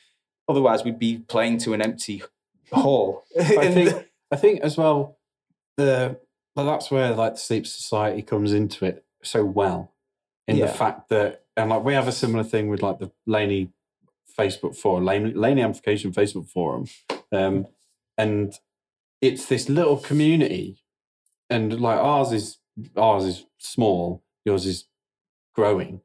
otherwise 0.49 0.85
we'd 0.85 0.99
be 0.99 1.19
playing 1.19 1.59
to 1.59 1.73
an 1.75 1.81
empty 1.83 2.23
hall. 2.73 3.25
I 3.41 3.69
think 3.73 4.09
I 4.33 4.37
think 4.37 4.61
as 4.63 4.77
well 4.77 5.19
the 5.77 6.19
well, 6.55 6.67
that's 6.67 6.91
where 6.91 7.15
like 7.15 7.35
the 7.35 7.39
sleep 7.41 7.67
society 7.67 8.21
comes 8.21 8.53
into 8.53 8.85
it 8.85 9.05
so 9.23 9.43
well. 9.45 9.93
In 10.49 10.57
Yeah. 10.57 10.67
the 10.67 10.73
fact 10.73 11.09
that 11.11 11.45
and 11.57 11.71
like 11.71 11.85
we 11.85 11.95
have 11.95 12.09
a 12.09 12.13
similar 12.13 12.45
thing 12.45 12.69
with 12.69 12.83
like 12.83 12.99
the 12.99 13.11
Laney 13.27 13.71
Facebook 14.37 14.77
forum, 14.77 15.05
Laney, 15.05 15.33
Laney 15.35 15.63
Amplification 15.63 16.13
Facebook 16.13 16.49
forum, 16.49 16.87
um, 17.33 17.67
and 18.19 18.55
it's 19.21 19.47
this 19.47 19.69
little 19.69 19.97
community, 19.97 20.83
and 21.51 21.81
like 21.81 21.99
ours 21.99 22.33
is 22.33 22.59
ours 22.97 23.25
is 23.25 23.47
small, 23.59 24.23
yours 24.45 24.67
is 24.67 24.87
growing, 25.55 26.01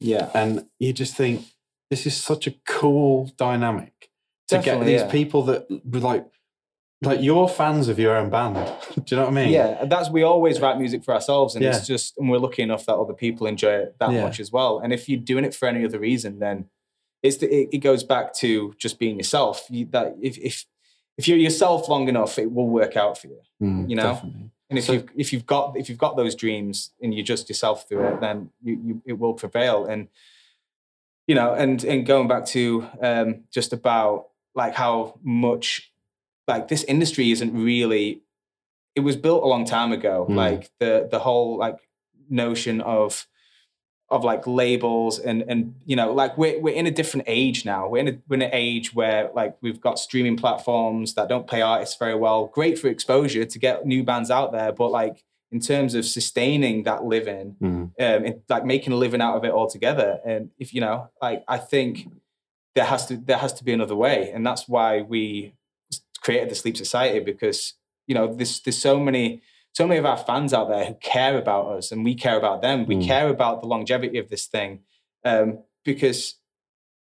Yeah. 0.00 0.30
and 0.34 0.66
you 0.78 0.92
just 0.92 1.16
think 1.16 1.46
this 1.90 2.06
is 2.06 2.16
such 2.16 2.46
a 2.46 2.54
cool 2.66 3.32
dynamic 3.36 4.10
to 4.48 4.58
get 4.58 4.84
these 4.84 5.00
yeah. 5.00 5.10
people 5.10 5.42
that 5.44 5.66
like 5.84 6.26
like 7.02 7.22
you're 7.22 7.48
fans 7.48 7.88
of 7.88 7.98
your 7.98 8.14
own 8.14 8.28
band. 8.28 8.56
Do 8.94 9.02
you 9.06 9.16
know 9.16 9.22
what 9.24 9.30
I 9.32 9.34
mean? 9.34 9.48
Yeah, 9.48 9.86
that's 9.86 10.10
we 10.10 10.22
always 10.22 10.60
write 10.60 10.78
music 10.78 11.02
for 11.02 11.14
ourselves, 11.14 11.54
and 11.54 11.64
Yeah. 11.64 11.76
it's 11.76 11.86
just 11.86 12.18
and 12.18 12.28
we're 12.28 12.38
lucky 12.38 12.62
enough 12.62 12.84
that 12.86 12.96
other 12.96 13.14
people 13.14 13.46
enjoy 13.46 13.72
it 13.72 13.96
that 13.98 14.12
Yeah. 14.12 14.22
much 14.24 14.38
as 14.38 14.52
well. 14.52 14.78
And 14.80 14.92
if 14.92 15.08
you're 15.08 15.18
doing 15.20 15.44
it 15.44 15.54
for 15.54 15.66
any 15.66 15.84
other 15.84 15.98
reason, 15.98 16.38
then 16.40 16.68
it's 17.22 17.36
the, 17.38 17.46
it, 17.54 17.68
it 17.72 17.78
goes 17.78 18.02
back 18.04 18.32
to 18.36 18.74
just 18.78 18.98
being 18.98 19.16
yourself. 19.16 19.66
You, 19.70 19.86
that 19.90 20.16
if 20.20 20.38
if 20.38 20.64
if 21.18 21.28
you're 21.28 21.38
yourself 21.38 21.88
long 21.88 22.08
enough, 22.08 22.38
it 22.38 22.50
will 22.52 22.68
work 22.68 22.96
out 22.96 23.18
for 23.18 23.26
you. 23.28 23.40
Mm, 23.62 23.90
You 23.90 23.96
know? 23.96 24.02
definitely. 24.14 24.50
And 24.70 24.78
if 24.78 24.84
So- 24.84 24.92
you've 24.94 25.08
if 25.16 25.32
you've 25.32 25.46
got 25.46 25.76
if 25.76 25.88
you've 25.88 25.98
got 25.98 26.16
those 26.16 26.34
dreams 26.34 26.92
and 27.02 27.12
you 27.14 27.22
just 27.22 27.48
yourself 27.48 27.88
through 27.88 28.06
it, 28.08 28.20
then 28.20 28.50
you, 28.62 28.80
you 28.84 29.02
it 29.04 29.18
will 29.18 29.34
prevail. 29.34 29.84
And 29.84 30.08
you 31.26 31.34
know, 31.34 31.52
and 31.54 31.84
and 31.84 32.06
going 32.06 32.28
back 32.28 32.46
to 32.46 32.86
um, 33.02 33.44
just 33.52 33.72
about 33.72 34.28
like 34.54 34.74
how 34.74 35.18
much 35.22 35.92
like 36.48 36.68
this 36.68 36.84
industry 36.84 37.30
isn't 37.32 37.52
really. 37.52 38.22
It 38.96 39.00
was 39.00 39.16
built 39.16 39.44
a 39.44 39.46
long 39.46 39.64
time 39.64 39.92
ago. 39.92 40.26
Mm. 40.28 40.34
Like 40.36 40.70
the 40.80 41.08
the 41.10 41.18
whole 41.20 41.58
like 41.58 41.76
notion 42.28 42.80
of 42.80 43.26
of 44.10 44.24
like 44.24 44.44
labels 44.46 45.18
and 45.20 45.42
and 45.48 45.74
you 45.86 45.94
know 45.94 46.12
like 46.12 46.36
we're 46.36 46.58
we're 46.60 46.74
in 46.74 46.86
a 46.86 46.90
different 46.90 47.24
age 47.28 47.64
now. 47.64 47.88
We're 47.88 47.98
in 48.00 48.08
a, 48.08 48.18
we're 48.28 48.36
in 48.36 48.42
an 48.42 48.50
age 48.52 48.92
where 48.94 49.30
like 49.34 49.56
we've 49.60 49.80
got 49.80 49.98
streaming 49.98 50.36
platforms 50.36 51.14
that 51.14 51.28
don't 51.28 51.46
pay 51.48 51.60
artists 51.62 51.96
very 51.96 52.14
well. 52.16 52.46
Great 52.46 52.78
for 52.78 52.88
exposure 52.88 53.44
to 53.44 53.58
get 53.58 53.86
new 53.86 54.02
bands 54.02 54.30
out 54.30 54.50
there, 54.52 54.72
but 54.72 54.90
like 54.90 55.22
in 55.52 55.60
terms 55.60 55.94
of 55.94 56.04
sustaining 56.04 56.84
that 56.84 57.04
living, 57.04 57.56
Mm. 57.60 57.68
um, 57.68 57.90
and 57.98 58.40
like 58.48 58.64
making 58.64 58.92
a 58.92 58.96
living 58.96 59.20
out 59.20 59.36
of 59.36 59.44
it 59.44 59.50
altogether. 59.52 60.18
And 60.24 60.50
if 60.58 60.72
you 60.74 60.80
know, 60.80 61.08
like 61.22 61.44
I 61.48 61.58
think 61.58 62.08
there 62.74 62.84
has 62.84 63.06
to 63.06 63.16
there 63.16 63.38
has 63.38 63.52
to 63.54 63.64
be 63.64 63.72
another 63.72 63.96
way, 63.96 64.30
and 64.32 64.44
that's 64.46 64.68
why 64.68 65.02
we 65.02 65.54
created 66.22 66.48
the 66.50 66.54
Sleep 66.54 66.76
Society 66.76 67.20
because 67.20 67.74
you 68.06 68.14
know 68.14 68.32
there's 68.34 68.60
there's 68.60 68.78
so 68.78 68.98
many 68.98 69.42
so 69.72 69.86
many 69.86 69.98
of 69.98 70.06
our 70.06 70.16
fans 70.16 70.52
out 70.52 70.68
there 70.68 70.84
who 70.84 70.94
care 70.94 71.38
about 71.38 71.66
us 71.72 71.92
and 71.92 72.04
we 72.04 72.14
care 72.14 72.36
about 72.36 72.60
them. 72.62 72.86
We 72.86 72.96
Mm. 72.96 73.06
care 73.06 73.28
about 73.28 73.60
the 73.60 73.68
longevity 73.68 74.18
of 74.18 74.28
this 74.28 74.46
thing 74.46 74.80
um, 75.24 75.60
because 75.84 76.36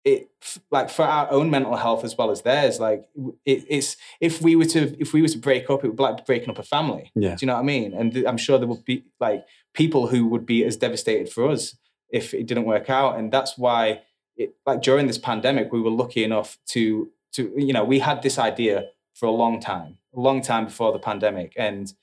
it 0.05 0.29
like 0.69 0.89
for 0.89 1.03
our 1.03 1.31
own 1.31 1.49
mental 1.49 1.75
health 1.77 2.03
as 2.03 2.17
well 2.17 2.29
as 2.29 2.41
theirs. 2.41 2.79
Like 2.79 3.05
it, 3.45 3.65
it's 3.69 3.95
if 4.19 4.41
we 4.41 4.55
were 4.55 4.65
to 4.65 4.95
if 4.99 5.13
we 5.13 5.21
were 5.21 5.29
to 5.29 5.37
break 5.37 5.69
up, 5.69 5.83
it 5.83 5.87
would 5.87 5.97
be 5.97 6.03
like 6.03 6.25
breaking 6.25 6.49
up 6.49 6.59
a 6.59 6.63
family. 6.63 7.11
Yeah. 7.15 7.35
Do 7.35 7.37
you 7.41 7.47
know 7.47 7.53
what 7.53 7.61
I 7.61 7.63
mean? 7.63 7.93
And 7.93 8.13
th- 8.13 8.25
I'm 8.25 8.37
sure 8.37 8.57
there 8.59 8.67
would 8.67 8.83
be 8.85 9.05
like 9.19 9.45
people 9.73 10.07
who 10.07 10.27
would 10.27 10.45
be 10.45 10.63
as 10.65 10.75
devastated 10.77 11.29
for 11.29 11.49
us 11.49 11.75
if 12.09 12.33
it 12.33 12.45
didn't 12.47 12.65
work 12.65 12.89
out. 12.89 13.17
And 13.17 13.31
that's 13.31 13.57
why, 13.57 14.01
it, 14.35 14.53
like 14.67 14.81
during 14.81 15.07
this 15.07 15.17
pandemic, 15.17 15.71
we 15.71 15.79
were 15.81 15.89
lucky 15.89 16.23
enough 16.23 16.57
to 16.67 17.09
to 17.33 17.51
you 17.55 17.71
know 17.73 17.83
we 17.85 17.99
had 17.99 18.21
this 18.23 18.37
idea 18.37 18.89
for 19.13 19.25
a 19.27 19.31
long 19.31 19.61
time, 19.61 19.97
a 20.15 20.19
long 20.19 20.41
time 20.41 20.65
before 20.65 20.91
the 20.91 20.99
pandemic, 20.99 21.53
and 21.55 21.93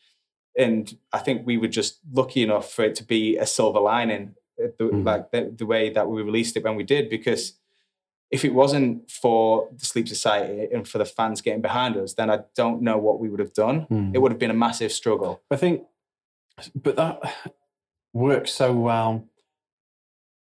and 0.56 0.96
I 1.12 1.18
think 1.18 1.46
we 1.46 1.56
were 1.58 1.68
just 1.68 1.98
lucky 2.12 2.42
enough 2.42 2.72
for 2.72 2.84
it 2.84 2.94
to 2.96 3.04
be 3.04 3.36
a 3.36 3.46
silver 3.46 3.80
lining, 3.80 4.34
uh, 4.62 4.68
the, 4.78 4.84
Mhm. 4.84 5.04
like 5.06 5.30
the, 5.30 5.52
the 5.56 5.66
way 5.66 5.90
that 5.90 6.08
we 6.08 6.22
released 6.22 6.56
it 6.56 6.64
when 6.64 6.76
we 6.76 6.82
did, 6.84 7.08
because 7.08 7.54
if 8.30 8.44
it 8.44 8.54
wasn't 8.54 9.10
for 9.10 9.68
the 9.76 9.84
Sleep 9.84 10.06
Society 10.08 10.68
and 10.72 10.86
for 10.86 10.98
the 10.98 11.04
fans 11.04 11.40
getting 11.40 11.60
behind 11.62 11.96
us, 11.96 12.14
then 12.14 12.30
I 12.30 12.40
don't 12.54 12.80
know 12.82 12.96
what 12.98 13.18
we 13.20 13.28
would 13.28 13.40
have 13.40 13.52
done. 13.54 13.86
Mm. 13.90 14.14
It 14.14 14.18
would 14.18 14.30
have 14.32 14.38
been 14.38 14.50
a 14.52 14.54
massive 14.54 14.92
struggle. 14.92 15.40
I 15.50 15.56
think, 15.56 15.82
but 16.74 16.96
that 16.96 17.20
works 18.12 18.52
so 18.52 18.72
well. 18.72 19.24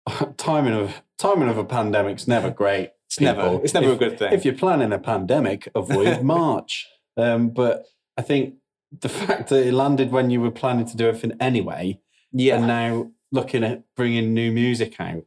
timing 0.36 0.74
of 0.74 1.02
timing 1.18 1.48
of 1.48 1.56
a 1.58 1.64
pandemic's 1.64 2.26
never 2.26 2.50
great. 2.50 2.90
It's 3.06 3.20
never 3.20 3.60
it's 3.62 3.74
never 3.74 3.90
If- 3.90 3.96
a 3.96 3.98
good 3.98 4.18
thing. 4.18 4.32
If 4.32 4.44
you're 4.44 4.54
planning 4.54 4.92
a 4.92 4.98
pandemic, 4.98 5.68
avoid 5.74 6.22
March. 6.38 6.88
Um, 7.16 7.50
but 7.50 7.84
I 8.16 8.22
think 8.22 8.54
the 9.00 9.08
fact 9.08 9.48
that 9.48 9.66
it 9.66 9.72
landed 9.72 10.10
when 10.12 10.30
you 10.30 10.40
were 10.40 10.50
planning 10.50 10.86
to 10.86 10.96
do 10.96 11.08
everything 11.08 11.36
anyway, 11.40 12.00
yeah, 12.32 12.56
and 12.56 12.66
now 12.66 13.10
looking 13.30 13.64
at 13.64 13.82
bringing 13.96 14.34
new 14.34 14.52
music 14.52 15.00
out, 15.00 15.24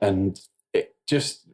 and 0.00 0.40
it 0.72 0.94
just 1.08 1.48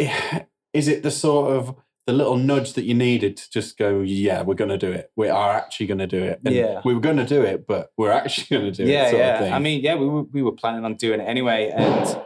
i- 0.00 0.46
is 0.72 0.88
it 0.88 1.02
the 1.02 1.10
sort 1.10 1.52
of 1.56 1.74
the 2.06 2.12
little 2.12 2.36
nudge 2.36 2.72
that 2.72 2.84
you 2.84 2.94
needed 2.94 3.36
to 3.36 3.48
just 3.50 3.78
go, 3.78 4.00
yeah, 4.00 4.42
we're 4.42 4.54
going 4.56 4.70
to 4.70 4.76
do 4.78 4.90
it. 4.90 5.12
We 5.14 5.28
are 5.28 5.52
actually 5.52 5.86
going 5.86 5.98
to 5.98 6.06
do 6.08 6.20
it. 6.20 6.40
And 6.44 6.52
Yeah. 6.52 6.80
we 6.84 6.94
were 6.94 7.00
going 7.00 7.18
to 7.18 7.24
do 7.24 7.42
it, 7.42 7.64
but 7.64 7.92
we're 7.96 8.10
actually 8.10 8.46
going 8.58 8.72
to 8.72 8.84
do 8.84 8.90
yeah, 8.90 9.02
it. 9.06 9.10
sort 9.10 9.14
of 9.22 9.26
yeah. 9.26 9.38
thing. 9.38 9.52
I 9.52 9.58
mean, 9.60 9.82
yeah, 9.82 9.94
we 9.94 10.08
were, 10.08 10.22
we 10.24 10.42
were 10.42 10.50
planning 10.52 10.84
on 10.84 10.94
doing 10.96 11.20
it 11.20 11.24
anyway, 11.28 11.70
and 11.72 12.18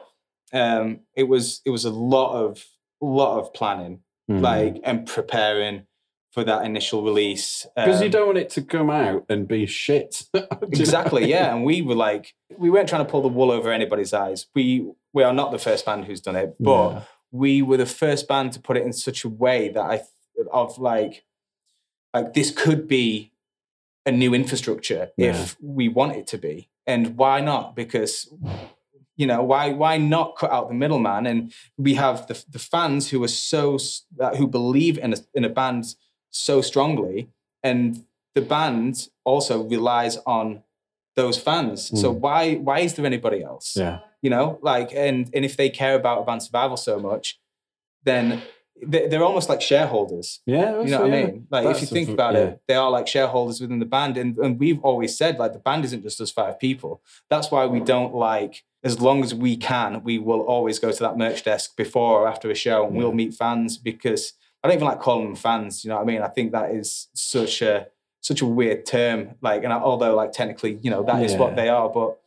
um, 0.55 1.01
it 1.15 1.25
was 1.25 1.61
it 1.67 1.71
was 1.71 1.85
a 1.85 1.91
lot 1.91 2.33
of 2.43 2.65
lot 3.01 3.39
of 3.39 3.53
planning, 3.53 4.01
Mm. 4.31 4.41
like 4.41 4.81
and 4.83 5.07
preparing 5.07 5.86
for 6.37 6.45
that 6.45 6.67
initial 6.67 7.03
release. 7.03 7.67
because 7.75 8.01
you 8.03 8.09
Um, 8.09 8.11
don't 8.11 8.27
want 8.27 8.37
it 8.39 8.51
to 8.51 8.61
come 8.63 8.91
out 8.91 9.25
and 9.31 9.49
be 9.49 9.65
shit. 9.65 10.23
Exactly 10.63 11.27
yeah 11.31 11.55
and 11.55 11.65
we 11.65 11.81
were 11.81 11.95
like 11.95 12.35
we 12.59 12.69
weren't 12.69 12.89
trying 12.91 13.05
to 13.07 13.11
pull 13.11 13.23
the 13.23 13.29
wool 13.37 13.51
over 13.51 13.73
anybody's 13.73 14.13
eyes 14.13 14.47
we 14.55 14.87
we 15.15 15.23
are 15.23 15.33
not 15.33 15.51
the 15.51 15.59
first 15.59 15.87
band 15.87 16.05
who's 16.05 16.21
done 16.21 16.37
it 16.37 16.55
but 16.61 16.91
Yeah. 16.91 17.03
we 17.31 17.63
were 17.63 17.79
the 17.79 17.87
first 17.87 18.29
band 18.29 18.53
to 18.53 18.61
put 18.61 18.77
it 18.77 18.85
in 18.85 18.93
such 18.93 19.25
a 19.25 19.31
way 19.45 19.71
that 19.71 19.83
i 19.95 19.97
of 20.53 20.77
like 20.79 21.25
like 22.13 22.35
this 22.35 22.51
could 22.51 22.87
be 22.87 23.33
a 24.05 24.13
new 24.13 24.35
infrastructure 24.35 25.03
Yeah. 25.17 25.31
if 25.43 25.57
we 25.79 25.89
want 25.89 26.13
it 26.17 26.27
to 26.33 26.39
be 26.39 26.69
and 26.87 27.17
why 27.17 27.41
not 27.41 27.75
because 27.75 28.15
you 29.21 29.27
know 29.31 29.43
why 29.43 29.65
why 29.83 29.97
not 29.97 30.37
cut 30.37 30.51
out 30.57 30.69
the 30.69 30.75
middleman 30.75 31.25
and 31.31 31.39
we 31.79 31.95
have 31.95 32.27
the, 32.29 32.37
the 32.57 32.59
fans 32.59 33.09
who 33.11 33.25
are 33.25 33.35
so 33.53 33.79
who 34.39 34.47
believe 34.47 34.99
in 34.99 35.15
a, 35.15 35.19
in 35.35 35.45
a 35.45 35.49
band 35.61 35.85
so 36.37 36.61
strongly 36.61 37.29
and 37.63 38.05
the 38.35 38.43
band 38.43 39.09
also 39.25 39.63
relies 39.63 40.19
on 40.27 40.63
those 41.15 41.39
fans 41.39 41.99
so 42.01 42.11
why 42.11 42.55
why 42.57 42.81
is 42.81 42.95
there 42.95 43.07
anybody 43.07 43.43
else 43.43 43.75
yeah. 43.77 44.01
you 44.21 44.29
know 44.29 44.59
like 44.63 44.93
and 44.93 45.31
and 45.35 45.45
if 45.45 45.57
they 45.57 45.71
care 45.71 45.95
about 45.95 46.27
band 46.27 46.43
survival 46.43 46.77
so 46.77 46.99
much 46.99 47.39
then 48.05 48.43
they- 48.87 49.07
they're 49.09 49.25
almost 49.25 49.49
like 49.49 49.63
shareholders 49.63 50.41
Yeah. 50.45 50.83
you 50.83 50.91
know 50.91 51.01
what 51.01 51.15
I 51.15 51.25
mean? 51.25 51.47
Like 51.51 51.67
if 51.75 51.81
you 51.81 51.87
think 51.87 52.11
about 52.11 52.35
yeah. 52.35 52.41
it, 52.41 52.61
they 52.69 52.75
are 52.75 52.91
like 52.91 53.07
shareholders 53.09 53.59
within 53.63 53.79
the 53.79 53.87
band, 53.87 54.19
and 54.19 54.37
and 54.37 54.59
we've 54.59 54.81
always 54.85 55.17
said 55.17 55.39
like 55.39 55.55
the 55.55 55.59
band 55.59 55.85
isn't 55.87 56.03
just 56.03 56.21
us 56.21 56.31
five 56.31 56.59
people. 56.61 57.01
That's 57.31 57.51
why 57.51 57.65
we 57.65 57.81
don't 57.81 58.15
like. 58.15 58.65
As 58.85 59.01
long 59.01 59.25
as 59.25 59.35
we 59.35 59.57
can, 59.57 60.03
we 60.05 60.19
will 60.19 60.43
always 60.43 60.79
go 60.79 60.93
to 60.93 61.03
that 61.07 61.17
merch 61.17 61.43
desk 61.43 61.75
before 61.75 62.21
or 62.21 62.29
after 62.29 62.51
a 62.51 62.55
show, 62.55 62.87
and 62.87 62.95
we'll 62.99 63.15
meet 63.15 63.33
fans 63.33 63.79
because 63.79 64.35
I 64.67 64.69
don't 64.71 64.77
even 64.79 64.89
like 64.89 65.01
calling 65.01 65.27
them 65.27 65.37
fans. 65.37 65.85
You 65.85 65.91
know 65.91 65.97
what 65.97 66.03
I 66.03 66.07
mean? 66.07 66.23
I 66.23 66.29
think 66.29 66.53
that 66.53 66.71
is 66.73 67.09
such 67.15 67.63
a 67.63 67.87
such 68.21 68.41
a 68.41 68.47
weird 68.47 68.85
term. 68.87 69.37
Like, 69.41 69.63
and 69.65 69.73
although 69.73 70.15
like 70.17 70.33
technically, 70.33 70.79
you 70.83 70.91
know, 70.91 71.03
that 71.05 71.23
is 71.23 71.33
Yeah. 71.33 71.39
what 71.39 71.57
they 71.57 71.69
are, 71.69 71.89
but 71.89 72.19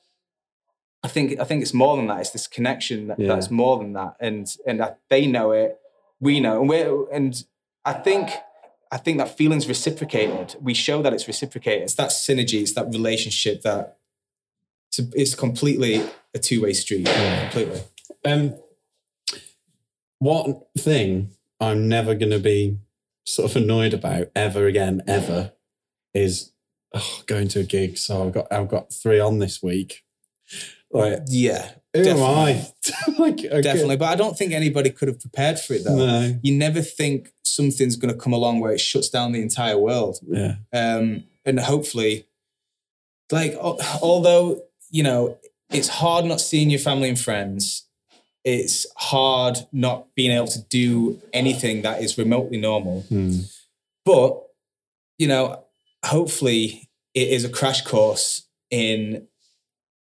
I 1.04 1.08
think 1.08 1.40
I 1.40 1.44
think 1.44 1.62
it's 1.62 1.74
more 1.74 1.98
than 1.98 2.08
that. 2.08 2.20
It's 2.22 2.30
this 2.32 2.48
connection 2.48 3.08
that, 3.08 3.20
Yeah. 3.20 3.28
that's 3.28 3.52
more 3.52 3.78
than 3.78 3.94
that, 3.94 4.16
and 4.20 4.48
and 4.66 4.80
that 4.80 5.00
they 5.10 5.28
know 5.28 5.52
it, 5.52 5.80
we 6.20 6.40
know, 6.40 6.60
and 6.62 6.70
we're 6.70 7.10
and 7.12 7.44
I 7.86 7.94
think 7.94 8.30
I 8.92 8.98
think 8.98 9.18
that 9.20 9.38
feeling's 9.38 9.68
reciprocated. 9.68 10.56
We 10.62 10.74
show 10.74 11.02
that 11.04 11.14
it's 11.14 11.28
reciprocated. 11.28 11.84
It's 11.84 11.96
that 11.96 12.10
synergy. 12.10 12.62
It's 12.62 12.74
that 12.74 12.88
relationship 12.88 13.62
that 13.62 13.98
it's, 14.88 15.00
it's 15.14 15.36
completely 15.36 16.02
a 16.34 16.40
two 16.40 16.62
way 16.64 16.74
street. 16.74 17.08
Yeah. 17.08 17.42
Completely. 17.50 17.82
Um, 18.26 18.56
one 20.20 20.62
thing 20.78 21.32
I'm 21.60 21.88
never 21.88 22.16
going 22.16 22.32
to 22.32 22.40
be 22.40 22.78
sort 23.26 23.52
of 23.52 23.58
annoyed 23.58 23.94
about 23.94 24.32
ever 24.36 24.68
again, 24.68 25.02
ever, 25.08 25.54
is 26.14 26.52
oh, 26.94 27.22
going 27.26 27.48
to 27.50 27.60
a 27.62 27.64
gig. 27.64 27.98
So 27.98 28.26
I've 28.26 28.34
got 28.34 28.52
I've 28.52 28.70
got 28.70 28.94
three 28.94 29.20
on 29.20 29.40
this 29.40 29.62
week. 29.62 30.04
Like, 30.92 31.20
Yeah, 31.28 31.72
who 31.94 32.04
Definitely. 32.04 32.24
am 32.24 32.38
I? 32.38 33.18
like, 33.20 33.40
okay. 33.46 33.62
definitely. 33.62 33.98
But 33.98 34.10
I 34.10 34.16
don't 34.16 34.38
think 34.38 34.54
anybody 34.54 34.90
could 34.90 35.08
have 35.08 35.20
prepared 35.20 35.60
for 35.60 35.74
it 35.74 35.84
though. 35.84 35.96
No. 35.96 36.40
You 36.42 36.56
never 36.56 36.82
think 36.82 37.30
something's 37.44 37.96
going 37.96 38.14
to 38.14 38.20
come 38.20 38.34
along 38.34 38.60
where 38.60 38.72
it 38.72 38.80
shuts 38.80 39.10
down 39.10 39.32
the 39.32 39.42
entire 39.42 39.78
world. 39.78 40.20
Yeah. 40.28 40.56
um, 40.74 41.24
and 41.46 41.60
hopefully, 41.60 42.28
like 43.32 43.56
although 43.56 44.62
you 44.92 45.04
know 45.04 45.38
it's 45.72 45.88
hard 45.88 46.26
not 46.26 46.42
seeing 46.42 46.70
your 46.70 46.80
family 46.80 47.10
and 47.10 47.20
friends, 47.20 47.88
it's 48.44 48.86
hard 48.96 49.58
not 49.72 50.08
being 50.16 50.32
able 50.32 50.48
to 50.48 50.62
do 50.70 51.22
anything 51.34 51.82
that 51.82 52.02
is 52.02 52.18
remotely 52.18 52.58
normal. 52.58 53.02
Hmm. 53.04 53.40
But 54.06 54.42
you 55.18 55.28
know, 55.28 55.64
hopefully, 56.06 56.90
it 57.14 57.28
is 57.30 57.44
a 57.44 57.50
crash 57.50 57.82
course 57.82 58.48
in 58.72 59.28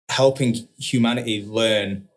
helping 0.09 0.69
humanity 0.79 1.45
learn 1.47 2.09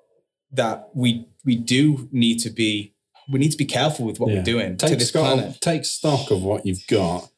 that 0.51 0.89
we 0.93 1.27
we 1.45 1.55
do 1.55 2.07
need 2.11 2.39
to 2.39 2.49
be 2.49 2.93
we 3.29 3.39
need 3.39 3.51
to 3.51 3.57
be 3.57 3.65
careful 3.65 4.05
with 4.05 4.19
what 4.19 4.29
Yeah. 4.29 4.37
we're 4.37 4.43
doing 4.43 4.77
to 4.77 4.95
this 4.95 5.09
stock, 5.09 5.35
planet. 5.35 5.61
take 5.61 5.85
stock 5.85 6.31
of 6.31 6.41
what 6.43 6.65
you've 6.65 6.85
got 6.87 7.29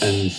and 0.00 0.32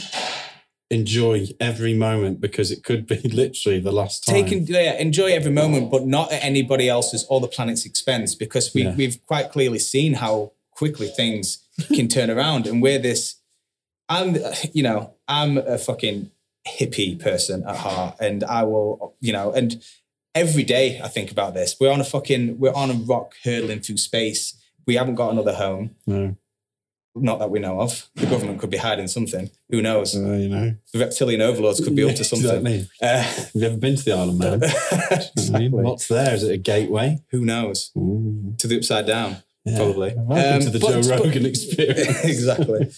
enjoy 0.93 1.47
every 1.59 1.93
moment 1.93 2.39
because 2.39 2.71
it 2.71 2.83
could 2.83 3.07
be 3.07 3.17
literally 3.41 3.79
the 3.79 3.91
last 3.91 4.25
time. 4.25 4.35
Take 4.35 4.51
and 4.51 4.69
yeah, 4.69 4.93
enjoy 4.93 5.31
every 5.33 5.51
moment, 5.51 5.91
but 5.91 6.05
not 6.05 6.31
at 6.31 6.43
anybody 6.43 6.87
else's 6.87 7.25
or 7.29 7.39
the 7.41 7.47
planet's 7.47 7.85
expense, 7.85 8.35
because 8.35 8.73
we 8.73 8.83
Yeah. 8.83 8.95
we've 8.95 9.17
quite 9.25 9.51
clearly 9.51 9.79
seen 9.79 10.13
how 10.15 10.53
quickly 10.71 11.07
things 11.07 11.59
can 11.95 12.07
turn 12.07 12.29
around, 12.29 12.67
and 12.67 12.81
we're 12.81 12.99
this. 12.99 13.35
I'm, 14.09 14.37
you 14.73 14.83
know, 14.83 15.13
I'm 15.27 15.57
a 15.57 15.77
fucking 15.77 16.29
hippie 16.67 17.19
person 17.19 17.63
at 17.67 17.77
heart, 17.77 18.15
and 18.19 18.43
I 18.43 18.63
will, 18.63 19.15
you 19.19 19.33
know, 19.33 19.51
and 19.51 19.81
every 20.35 20.63
day 20.63 20.99
I 21.03 21.07
think 21.07 21.31
about 21.31 21.53
this. 21.53 21.77
We're 21.79 21.91
on 21.91 22.01
a 22.01 22.05
fucking, 22.05 22.59
we're 22.59 22.73
on 22.73 22.89
a 22.91 22.93
rock 22.93 23.33
hurtling 23.43 23.79
through 23.81 23.97
space. 23.97 24.55
We 24.85 24.95
haven't 24.95 25.15
got 25.15 25.31
another 25.31 25.53
home, 25.53 25.95
no, 26.05 26.35
not 27.15 27.39
that 27.39 27.49
we 27.51 27.59
know 27.59 27.79
of. 27.79 28.09
The 28.15 28.25
government 28.25 28.59
could 28.59 28.69
be 28.71 28.77
hiding 28.77 29.07
something. 29.07 29.49
Who 29.69 29.81
knows? 29.81 30.15
uh, 30.15 30.19
you 30.33 30.49
know. 30.49 30.75
The 30.93 30.99
reptilian 30.99 31.41
overlords 31.41 31.79
could 31.83 31.95
be 31.95 32.03
up 32.09 32.15
to 32.15 32.23
something. 32.23 32.65
Exactly. 32.65 32.89
Uh, 33.01 33.21
Have 33.21 33.51
you 33.53 33.67
ever 33.67 33.77
been 33.77 33.95
to 33.95 34.03
the 34.03 34.13
Isle 34.13 34.29
of 34.29 34.37
Man? 34.37 34.61
Exactly. 35.37 35.69
what's 35.69 36.07
there? 36.07 36.33
Is 36.33 36.43
it 36.43 36.51
a 36.53 36.57
gateway? 36.57 37.19
Who 37.31 37.45
knows? 37.45 37.91
Ooh, 37.97 38.55
To 38.57 38.67
the 38.67 38.77
upside 38.77 39.05
down. 39.05 39.37
yeah. 39.65 39.77
Probably. 39.77 40.13
Welcome 40.15 40.53
Um, 40.55 40.59
to 40.61 40.69
the 40.71 40.79
but- 40.79 40.91
Joe 41.03 41.09
but- 41.17 41.25
Rogan 41.25 41.45
experience. 41.53 42.23
exactly. 42.25 42.91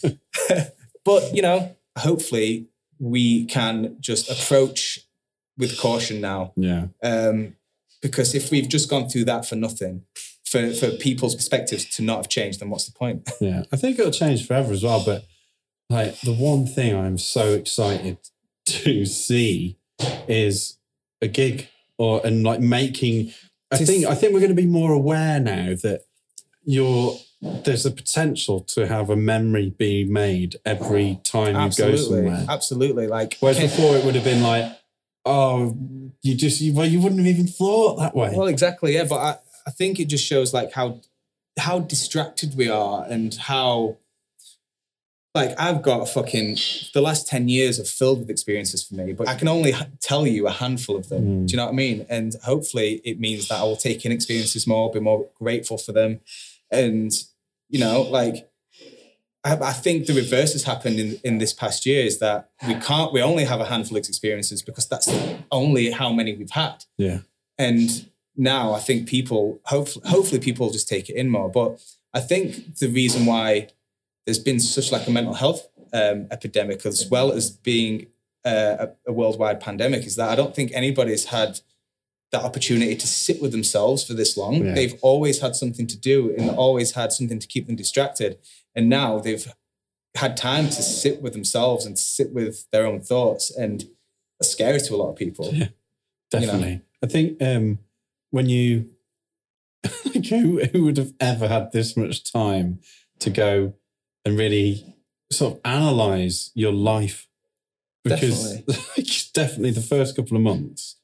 but 1.03 1.35
you 1.35 1.41
know, 1.41 1.75
hopefully 1.97 2.67
we 2.99 3.45
can 3.45 3.97
just 3.99 4.29
approach 4.31 4.99
with 5.57 5.77
caution 5.79 6.19
now, 6.21 6.51
yeah. 6.57 6.87
um, 7.03 7.55
because 8.01 8.35
if 8.35 8.51
we've 8.51 8.67
just 8.67 8.89
gone 8.89 9.07
through 9.09 9.23
that 9.25 9.45
for 9.45 9.55
nothing, 9.55 10.03
for 10.45 10.71
for 10.73 10.91
people's 10.91 11.35
perspectives 11.35 11.85
to 11.95 12.03
not 12.03 12.17
have 12.17 12.29
changed, 12.29 12.59
then 12.59 12.69
what's 12.69 12.85
the 12.85 12.93
point? 12.93 13.29
Yeah, 13.41 13.63
I 13.71 13.77
think 13.77 13.99
it'll 13.99 14.11
change 14.11 14.45
forever 14.47 14.71
as 14.73 14.83
well. 14.83 15.03
But 15.05 15.25
like 15.89 16.19
the 16.21 16.33
one 16.33 16.65
thing 16.67 16.95
I'm 16.95 17.17
so 17.17 17.53
excited 17.53 18.17
to 18.67 19.05
see 19.05 19.77
is 20.27 20.77
a 21.21 21.27
gig 21.27 21.67
or 21.97 22.21
and 22.25 22.43
like 22.43 22.59
making. 22.61 23.33
I 23.71 23.77
Just- 23.77 23.91
think 23.91 24.05
I 24.05 24.15
think 24.15 24.33
we're 24.33 24.39
going 24.39 24.55
to 24.55 24.61
be 24.61 24.67
more 24.67 24.91
aware 24.91 25.39
now 25.39 25.73
that 25.83 26.01
you're 26.63 27.17
there's 27.41 27.85
a 27.85 27.91
potential 27.91 28.59
to 28.61 28.87
have 28.87 29.09
a 29.09 29.15
memory 29.15 29.69
be 29.77 30.03
made 30.03 30.55
every 30.65 31.19
time 31.23 31.47
you 31.49 31.53
go 31.53 31.59
absolutely, 31.65 32.01
somewhere. 32.01 32.45
absolutely. 32.49 33.07
Like, 33.07 33.37
Whereas 33.39 33.59
before 33.59 33.95
it 33.97 34.03
would 34.05 34.15
have 34.15 34.23
been 34.23 34.41
like, 34.41 34.71
oh, 35.25 35.77
you 36.23 36.33
just 36.35 36.59
you, 36.61 36.73
well, 36.73 36.87
you 36.87 36.99
wouldn't 36.99 37.19
have 37.19 37.27
even 37.27 37.45
thought 37.47 37.97
that 37.97 38.15
way. 38.15 38.33
well, 38.35 38.47
exactly, 38.47 38.95
yeah. 38.95 39.03
But 39.03 39.43
I, 39.67 39.71
think 39.71 39.99
it 39.99 40.05
just 40.05 40.25
shows 40.25 40.53
like 40.53 40.73
how 40.73 41.01
how 41.57 41.79
distracted 41.79 42.55
we 42.55 42.69
are 42.69 43.05
and 43.09 43.33
how 43.35 43.97
like 45.35 45.53
I've 45.59 45.81
got 45.81 46.01
a 46.01 46.05
fucking 46.05 46.57
the 46.93 47.01
last 47.01 47.27
10 47.27 47.49
years 47.49 47.79
are 47.79 47.83
filled 47.83 48.19
with 48.19 48.29
experiences 48.29 48.83
for 48.83 48.95
me, 48.95 49.11
but 49.11 49.27
I 49.27 49.35
can 49.35 49.49
only 49.49 49.73
tell 50.01 50.25
you 50.25 50.47
a 50.47 50.51
handful 50.51 50.95
of 50.95 51.09
them. 51.09 51.23
Mm. 51.23 51.47
Do 51.47 51.51
you 51.51 51.57
know 51.57 51.65
what 51.65 51.73
I 51.73 51.75
mean? 51.75 52.05
And 52.09 52.33
hopefully 52.43 53.01
it 53.03 53.19
means 53.19 53.49
that 53.49 53.59
I 53.59 53.63
will 53.63 53.75
take 53.75 54.05
in 54.05 54.13
experiences 54.13 54.65
more, 54.65 54.91
be 54.91 55.01
more 55.01 55.27
grateful 55.35 55.77
for 55.77 55.91
them. 55.91 56.21
And, 56.71 57.11
you 57.69 57.79
know, 57.79 58.03
like 58.03 58.49
I, 59.43 59.55
I 59.55 59.73
think 59.73 60.07
the 60.07 60.13
reverse 60.13 60.53
has 60.53 60.63
happened 60.63 60.99
in, 60.99 61.19
in 61.23 61.37
this 61.37 61.53
past 61.53 61.85
year 61.85 62.03
is 62.03 62.19
that 62.19 62.49
we 62.65 62.75
can't, 62.75 63.11
we 63.11 63.21
only 63.21 63.43
have 63.43 63.59
a 63.59 63.65
handful 63.65 63.97
of 63.97 64.07
experiences 64.07 64.61
because 64.61 64.87
that's 64.87 65.09
only 65.51 65.91
how 65.91 66.11
many 66.11 66.35
we've 66.35 66.49
had. 66.49 66.85
yeah, 66.97 67.19
And 67.57 68.09
now 68.37 68.73
I 68.73 68.79
think 68.79 69.07
people, 69.07 69.59
hopefully, 69.65 70.07
hopefully 70.07 70.39
people 70.39 70.69
just 70.69 70.87
take 70.87 71.09
it 71.09 71.15
in 71.15 71.29
more. 71.29 71.49
But 71.49 71.81
I 72.13 72.19
think 72.19 72.77
the 72.77 72.87
reason 72.87 73.25
why 73.25 73.69
there's 74.25 74.39
been 74.39 74.59
such 74.59 74.91
like 74.91 75.07
a 75.07 75.11
mental 75.11 75.33
health 75.33 75.67
um, 75.93 76.27
epidemic 76.31 76.85
as 76.85 77.07
well 77.09 77.31
as 77.31 77.49
being 77.49 78.07
uh, 78.43 78.87
a, 78.87 78.89
a 79.07 79.13
worldwide 79.13 79.59
pandemic 79.59 80.05
is 80.05 80.15
that 80.15 80.29
I 80.29 80.35
don't 80.35 80.55
think 80.55 80.71
anybody's 80.73 81.25
had 81.25 81.59
that 82.31 82.43
opportunity 82.43 82.95
to 82.95 83.07
sit 83.07 83.41
with 83.41 83.51
themselves 83.51 84.03
for 84.03 84.13
this 84.13 84.35
long. 84.35 84.65
Yeah. 84.65 84.73
They've 84.73 84.99
always 85.01 85.39
had 85.39 85.55
something 85.55 85.87
to 85.87 85.97
do 85.97 86.35
and 86.37 86.49
always 86.49 86.93
had 86.93 87.11
something 87.11 87.39
to 87.39 87.47
keep 87.47 87.67
them 87.67 87.75
distracted. 87.75 88.37
And 88.75 88.89
now 88.89 89.19
they've 89.19 89.47
had 90.15 90.35
time 90.35 90.65
to 90.65 90.81
sit 90.83 91.21
with 91.21 91.33
themselves 91.33 91.85
and 91.85 91.97
sit 91.97 92.33
with 92.33 92.69
their 92.71 92.85
own 92.85 93.01
thoughts. 93.01 93.55
And 93.55 93.85
that's 94.39 94.51
scary 94.51 94.79
to 94.81 94.95
a 94.95 94.97
lot 94.97 95.09
of 95.09 95.15
people. 95.15 95.49
Yeah. 95.53 95.67
definitely. 96.31 96.81
I 97.03 97.07
think 97.07 97.41
um, 97.41 97.79
when 98.35 98.49
you 98.49 98.89
like 100.05 100.25
who 100.27 100.63
who 100.71 100.83
would 100.85 100.97
have 100.97 101.13
ever 101.19 101.47
had 101.47 101.71
this 101.71 101.95
much 101.95 102.31
time 102.31 102.79
to 103.19 103.29
go 103.29 103.73
and 104.25 104.37
really 104.37 104.95
sort 105.31 105.53
of 105.53 105.59
analyze 105.63 106.51
your 106.53 106.71
life 106.73 107.27
because 108.03 108.57
definitely, 108.61 109.03
definitely 109.33 109.71
the 109.71 109.81
first 109.95 110.15
couple 110.15 110.35
of 110.37 110.43
months 110.43 110.97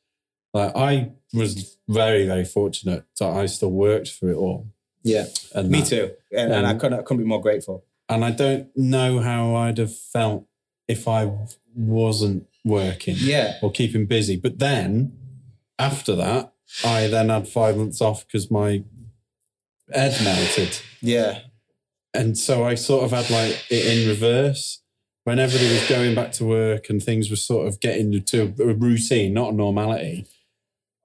like 0.54 0.76
I 0.76 1.12
was 1.34 1.78
very 1.88 2.26
very 2.26 2.46
fortunate 2.46 3.04
that 3.20 3.30
I 3.30 3.46
still 3.48 3.72
worked 3.72 4.10
through 4.10 4.34
it 4.34 4.42
all 4.46 4.68
Yeah. 5.04 5.26
and 5.56 5.70
Me 5.70 5.80
that. 5.80 5.88
too. 5.90 6.06
And, 6.40 6.52
and 6.54 6.66
I 6.68 6.74
couldn't, 6.76 7.00
I 7.00 7.04
couldn't 7.04 7.24
be 7.24 7.28
more 7.36 7.42
grateful. 7.42 7.86
and 8.10 8.24
I 8.26 8.32
don't 8.32 8.68
know 8.76 9.20
how 9.20 9.56
I'd 9.56 9.78
have 9.78 9.96
felt 10.16 10.46
if 10.88 11.08
I 11.08 11.22
wasn't 11.76 12.44
working 12.66 13.16
Yeah. 13.18 13.58
or 13.64 13.72
keeping 13.72 14.06
busy. 14.06 14.36
But 14.46 14.60
then 14.60 15.14
after 15.80 16.14
that, 16.18 16.54
I 16.86 17.08
then 17.08 17.30
had 17.30 17.48
five 17.48 17.78
months 17.78 18.02
off 18.02 18.26
because 18.26 18.50
my 18.50 18.84
head 19.94 20.18
melted. 20.24 20.80
Yeah. 21.02 21.40
And 22.14 22.38
so 22.38 22.64
I 22.64 22.76
sort 22.76 23.04
of 23.04 23.12
had 23.12 23.30
like 23.30 23.66
it 23.70 23.86
in 23.86 24.08
reverse. 24.08 24.82
When 25.24 25.38
everybody 25.38 25.72
was 25.72 25.88
going 25.88 26.16
back 26.16 26.32
to 26.34 26.46
work 26.46 26.90
and 26.90 27.02
things 27.02 27.30
were 27.30 27.36
sort 27.36 27.68
of 27.68 27.80
getting 27.80 28.24
to 28.24 28.54
a 28.60 28.74
routine, 28.74 29.34
not 29.34 29.54
a 29.54 29.56
normality, 29.56 30.26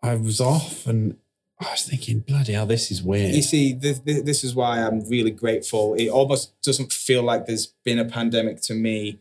I 0.03 0.15
was 0.15 0.41
off 0.41 0.87
and 0.87 1.19
I 1.61 1.71
was 1.71 1.83
thinking, 1.83 2.21
bloody 2.21 2.53
hell, 2.53 2.67
this 2.67 2.91
is 2.91 3.03
weird. 3.03 3.35
You 3.35 3.43
see, 3.43 3.75
this, 3.75 3.99
this 4.01 4.43
is 4.43 4.55
why 4.55 4.83
I'm 4.83 5.07
really 5.09 5.31
grateful. 5.31 5.95
It 5.95 6.09
almost 6.09 6.61
doesn't 6.63 6.93
feel 6.93 7.23
like 7.23 7.47
there's 7.47 7.67
been 7.85 7.99
a 7.99 8.05
pandemic 8.07 8.63
to 8.63 8.75
me 8.75 9.19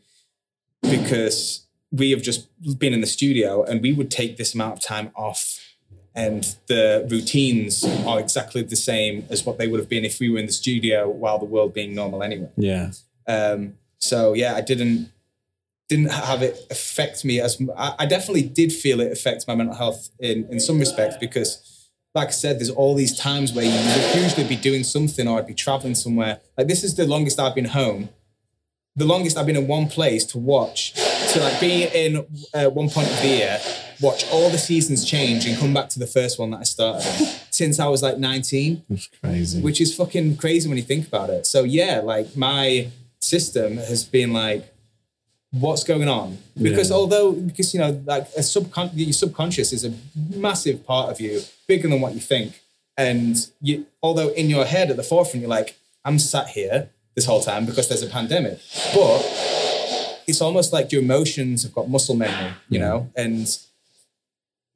because 0.81 1.65
we 1.91 2.11
have 2.11 2.21
just 2.21 2.47
been 2.79 2.93
in 2.93 3.01
the 3.01 3.07
studio 3.07 3.63
and 3.63 3.81
we 3.81 3.93
would 3.93 4.11
take 4.11 4.37
this 4.37 4.53
amount 4.53 4.73
of 4.73 4.79
time 4.81 5.11
off 5.15 5.59
and 6.15 6.55
the 6.67 7.05
routines 7.11 7.83
are 8.05 8.19
exactly 8.19 8.63
the 8.63 8.75
same 8.75 9.25
as 9.29 9.45
what 9.45 9.57
they 9.57 9.67
would 9.67 9.79
have 9.79 9.89
been 9.89 10.05
if 10.05 10.19
we 10.19 10.29
were 10.29 10.39
in 10.39 10.45
the 10.45 10.51
studio 10.53 11.09
while 11.09 11.37
the 11.37 11.45
world 11.45 11.73
being 11.73 11.93
normal 11.93 12.23
anyway. 12.23 12.49
yeah. 12.55 12.91
Um, 13.27 13.73
so 13.97 14.33
yeah, 14.33 14.55
I 14.55 14.61
didn't 14.61 15.11
didn't 15.87 16.11
have 16.11 16.41
it 16.41 16.65
affect 16.71 17.23
me 17.23 17.39
as 17.39 17.61
I 17.77 18.05
definitely 18.07 18.43
did 18.43 18.73
feel 18.73 18.99
it 19.01 19.11
affect 19.11 19.47
my 19.47 19.55
mental 19.55 19.75
health 19.75 20.09
in 20.19 20.47
in 20.49 20.59
some 20.59 20.79
respects 20.79 21.17
because, 21.19 21.89
like 22.13 22.29
I 22.29 22.31
said, 22.31 22.59
there's 22.59 22.69
all 22.69 22.95
these 22.95 23.17
times 23.17 23.53
where 23.53 23.65
you 23.65 23.71
would 23.71 24.23
usually 24.23 24.47
be 24.47 24.55
doing 24.55 24.83
something 24.83 25.27
or 25.27 25.37
I'd 25.37 25.47
be 25.47 25.53
traveling 25.53 25.95
somewhere. 25.95 26.39
Like 26.57 26.67
this 26.67 26.83
is 26.83 26.95
the 26.95 27.05
longest 27.05 27.39
I've 27.39 27.55
been 27.55 27.65
home, 27.65 28.09
the 28.95 29.05
longest 29.05 29.37
I've 29.37 29.45
been 29.45 29.57
in 29.57 29.67
one 29.67 29.87
place 29.87 30.23
to 30.25 30.37
watch 30.37 30.93
to 31.35 31.39
like 31.41 31.59
be 31.59 31.83
in 31.93 32.25
uh, 32.53 32.69
one 32.69 32.89
point 32.89 33.09
of 33.09 33.21
the 33.21 33.27
year, 33.27 33.59
watch 34.01 34.25
all 34.31 34.49
the 34.49 34.57
seasons 34.57 35.05
change 35.05 35.45
and 35.45 35.57
come 35.57 35.73
back 35.73 35.89
to 35.89 35.99
the 35.99 36.07
first 36.07 36.39
one 36.39 36.49
that 36.51 36.57
I 36.57 36.63
started 36.63 37.03
since 37.51 37.79
I 37.79 37.87
was 37.87 38.01
like 38.01 38.17
19 38.17 38.83
That's 38.89 39.07
crazy. 39.21 39.61
which 39.61 39.79
is 39.79 39.95
fucking 39.95 40.37
crazy 40.37 40.67
when 40.67 40.77
you 40.77 40.83
think 40.83 41.07
about 41.07 41.29
it. 41.29 41.45
So 41.45 41.63
yeah, 41.63 42.01
like 42.03 42.35
my 42.35 42.87
system 43.19 43.77
has 43.77 44.03
been 44.03 44.33
like, 44.33 44.71
what's 45.51 45.83
going 45.83 46.09
on? 46.09 46.37
Because 46.61 46.89
Yeah. 46.89 46.95
although 46.97 47.31
because 47.31 47.73
you 47.73 47.79
know 47.79 48.01
like 48.05 48.27
a 48.35 48.41
subcon- 48.41 48.91
your 48.93 49.13
subconscious 49.13 49.71
is 49.73 49.85
a 49.85 49.93
massive 50.35 50.85
part 50.85 51.09
of 51.09 51.21
you, 51.21 51.41
bigger 51.67 51.87
than 51.87 52.01
what 52.01 52.13
you 52.13 52.19
think, 52.19 52.61
and 52.97 53.35
you 53.61 53.85
although 54.03 54.29
in 54.29 54.49
your 54.49 54.65
head 54.65 54.89
at 54.91 54.97
the 54.97 55.03
forefront 55.03 55.41
you're 55.41 55.49
like, 55.49 55.77
I'm 56.03 56.19
sat 56.19 56.49
here 56.49 56.89
this 57.15 57.25
whole 57.25 57.41
time 57.41 57.65
because 57.65 57.87
there's 57.87 58.03
a 58.03 58.07
pandemic, 58.07 58.59
but 58.93 59.21
it's 60.27 60.41
almost 60.41 60.73
like 60.73 60.91
your 60.91 61.01
emotions 61.01 61.63
have 61.63 61.73
got 61.73 61.89
muscle 61.89 62.15
memory, 62.15 62.51
you 62.69 62.79
know, 62.79 63.09
and 63.15 63.47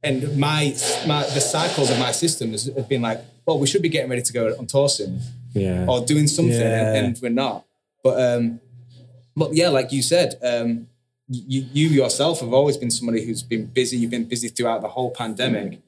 and 0.02 0.38
my, 0.38 0.74
my 1.06 1.24
the 1.24 1.42
cycles 1.42 1.90
of 1.92 2.00
my 2.00 2.12
system 2.12 2.52
has, 2.52 2.66
have 2.76 2.88
been 2.88 3.02
like, 3.02 3.20
well, 3.46 3.60
we 3.60 3.68
should 3.68 3.82
be 3.82 3.90
getting 3.90 4.10
ready 4.10 4.22
to 4.22 4.34
go 4.34 4.56
on 4.58 4.66
tour 4.66 4.88
soon 4.88 5.20
yeah. 5.54 5.86
or 5.90 6.06
doing 6.06 6.28
something 6.28 6.54
Yeah. 6.54 6.94
and, 6.96 7.08
and 7.08 7.20
we're 7.22 7.30
not. 7.30 7.66
But 8.04 8.22
um, 8.22 8.62
but 9.36 9.54
yeah, 9.54 9.70
like 9.70 9.92
you 9.92 10.02
said, 10.02 10.36
um, 10.42 10.88
you 11.28 11.66
you 11.74 11.90
yourself 11.90 12.40
have 12.40 12.54
always 12.54 12.78
been 12.78 12.92
somebody 12.92 13.26
who's 13.26 13.44
been 13.44 13.66
busy. 13.66 13.98
You've 13.98 14.12
been 14.12 14.26
busy 14.26 14.48
throughout 14.50 14.82
the 14.82 14.88
whole 14.90 15.12
pandemic. 15.12 15.82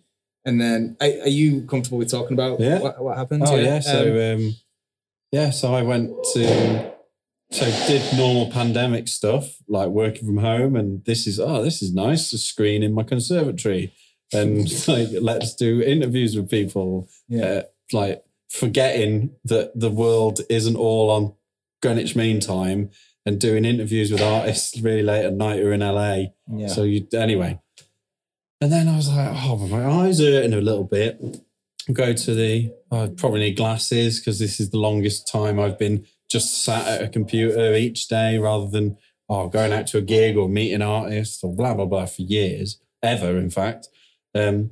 And 0.43 0.60
then, 0.60 0.97
are, 1.00 1.08
are 1.26 1.30
you 1.30 1.62
comfortable 1.62 2.00
with 2.00 2.10
talking 2.10 2.34
about 2.34 2.60
Yeah. 2.60 2.80
what, 2.80 3.02
what 3.02 3.17
happened? 3.17 3.43
Oh 3.45 3.56
yeah, 3.56 3.76
Um, 3.76 3.82
so 3.82 4.34
um, 4.34 4.56
yeah, 5.32 5.50
so 5.52 5.74
I 5.74 5.84
went 5.84 6.12
to 6.34 6.91
so 7.51 7.65
did 7.87 8.17
normal 8.17 8.49
pandemic 8.49 9.07
stuff 9.07 9.57
like 9.67 9.89
working 9.89 10.25
from 10.25 10.37
home, 10.37 10.75
and 10.75 11.03
this 11.05 11.27
is 11.27 11.39
oh 11.39 11.61
this 11.61 11.81
is 11.81 11.93
nice, 11.93 12.31
a 12.33 12.37
screen 12.37 12.83
in 12.83 12.93
my 12.93 13.03
conservatory, 13.03 13.93
and 14.33 14.67
like 14.87 15.09
let's 15.19 15.55
do 15.55 15.81
interviews 15.81 16.35
with 16.35 16.49
people, 16.49 17.09
yeah, 17.27 17.43
uh, 17.43 17.63
like 17.91 18.23
forgetting 18.49 19.35
that 19.45 19.71
the 19.79 19.89
world 19.89 20.41
isn't 20.49 20.75
all 20.75 21.09
on 21.09 21.33
Greenwich 21.81 22.15
Mean 22.15 22.39
Time 22.39 22.89
and 23.25 23.39
doing 23.39 23.65
interviews 23.65 24.11
with 24.11 24.21
artists 24.21 24.79
really 24.79 25.03
late 25.03 25.25
at 25.25 25.33
night 25.33 25.59
or 25.59 25.71
in 25.71 25.81
LA. 25.81 26.25
Yeah. 26.47 26.67
So 26.67 26.83
you 26.83 27.07
anyway. 27.13 27.59
And 28.59 28.71
then 28.71 28.87
I 28.87 28.95
was 28.95 29.09
like, 29.09 29.29
oh, 29.31 29.57
my 29.57 29.85
eyes 29.85 30.21
are 30.21 30.31
hurting 30.31 30.53
a 30.53 30.61
little 30.61 30.83
bit. 30.83 31.19
Go 31.91 32.13
to 32.13 32.33
the, 32.35 32.71
I 32.91 33.11
probably 33.17 33.39
need 33.39 33.57
glasses 33.57 34.19
because 34.19 34.37
this 34.37 34.59
is 34.59 34.69
the 34.69 34.77
longest 34.77 35.27
time 35.27 35.59
I've 35.59 35.79
been 35.79 36.05
just 36.32 36.63
sat 36.63 36.88
at 36.88 37.04
a 37.04 37.10
computer 37.10 37.74
each 37.74 38.08
day 38.08 38.38
rather 38.38 38.67
than 38.67 38.98
oh, 39.32 39.48
going 39.48 39.72
out 39.72 39.88
to 39.88 39.98
a 39.98 40.02
gig 40.02 40.36
or 40.36 40.50
meeting 40.50 40.82
artists 40.82 41.44
or 41.44 41.56
blah, 41.56 41.74
blah, 41.74 41.86
blah 41.86 42.06
for 42.06 42.22
years, 42.22 42.82
ever, 43.02 43.38
in 43.38 43.50
fact. 43.50 43.88
Um, 44.36 44.72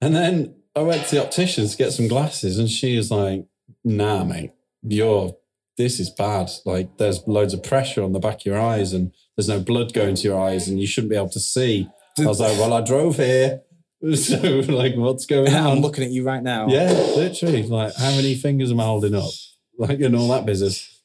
and 0.00 0.14
then 0.14 0.54
I 0.74 0.80
went 0.80 1.06
to 1.06 1.16
the 1.16 1.24
opticians 1.24 1.72
to 1.72 1.76
get 1.76 1.92
some 1.92 2.08
glasses 2.08 2.58
and 2.58 2.70
she 2.70 2.96
was 2.96 3.10
like, 3.10 3.46
nah, 3.84 4.24
mate, 4.24 4.52
you're, 4.82 5.36
this 5.76 6.00
is 6.00 6.08
bad. 6.10 6.50
Like 6.64 6.96
there's 6.96 7.26
loads 7.26 7.52
of 7.52 7.62
pressure 7.62 8.02
on 8.02 8.12
the 8.12 8.18
back 8.18 8.36
of 8.36 8.46
your 8.46 8.60
eyes 8.60 8.92
and 8.92 9.12
there's 9.36 9.48
no 9.48 9.60
blood 9.60 9.92
going 9.92 10.14
to 10.14 10.22
your 10.22 10.40
eyes 10.40 10.68
and 10.68 10.80
you 10.80 10.86
shouldn't 10.86 11.10
be 11.10 11.16
able 11.16 11.28
to 11.30 11.40
see. 11.40 11.88
I 12.18 12.26
was 12.26 12.40
like, 12.40 12.58
well, 12.58 12.72
I 12.72 12.80
drove 12.80 13.16
here. 13.16 13.62
So 14.14 14.36
like, 14.68 14.94
what's 14.94 15.26
going 15.26 15.52
on? 15.52 15.78
I'm 15.78 15.80
looking 15.80 16.04
at 16.04 16.10
you 16.10 16.22
right 16.22 16.40
now. 16.40 16.68
Yeah, 16.68 16.92
literally. 17.16 17.64
Like, 17.64 17.96
how 17.96 18.12
many 18.12 18.36
fingers 18.36 18.70
am 18.70 18.78
I 18.78 18.84
holding 18.84 19.16
up? 19.16 19.28
Like, 19.76 19.98
and 20.00 20.14
all 20.14 20.28
that 20.28 20.46
business. 20.46 20.97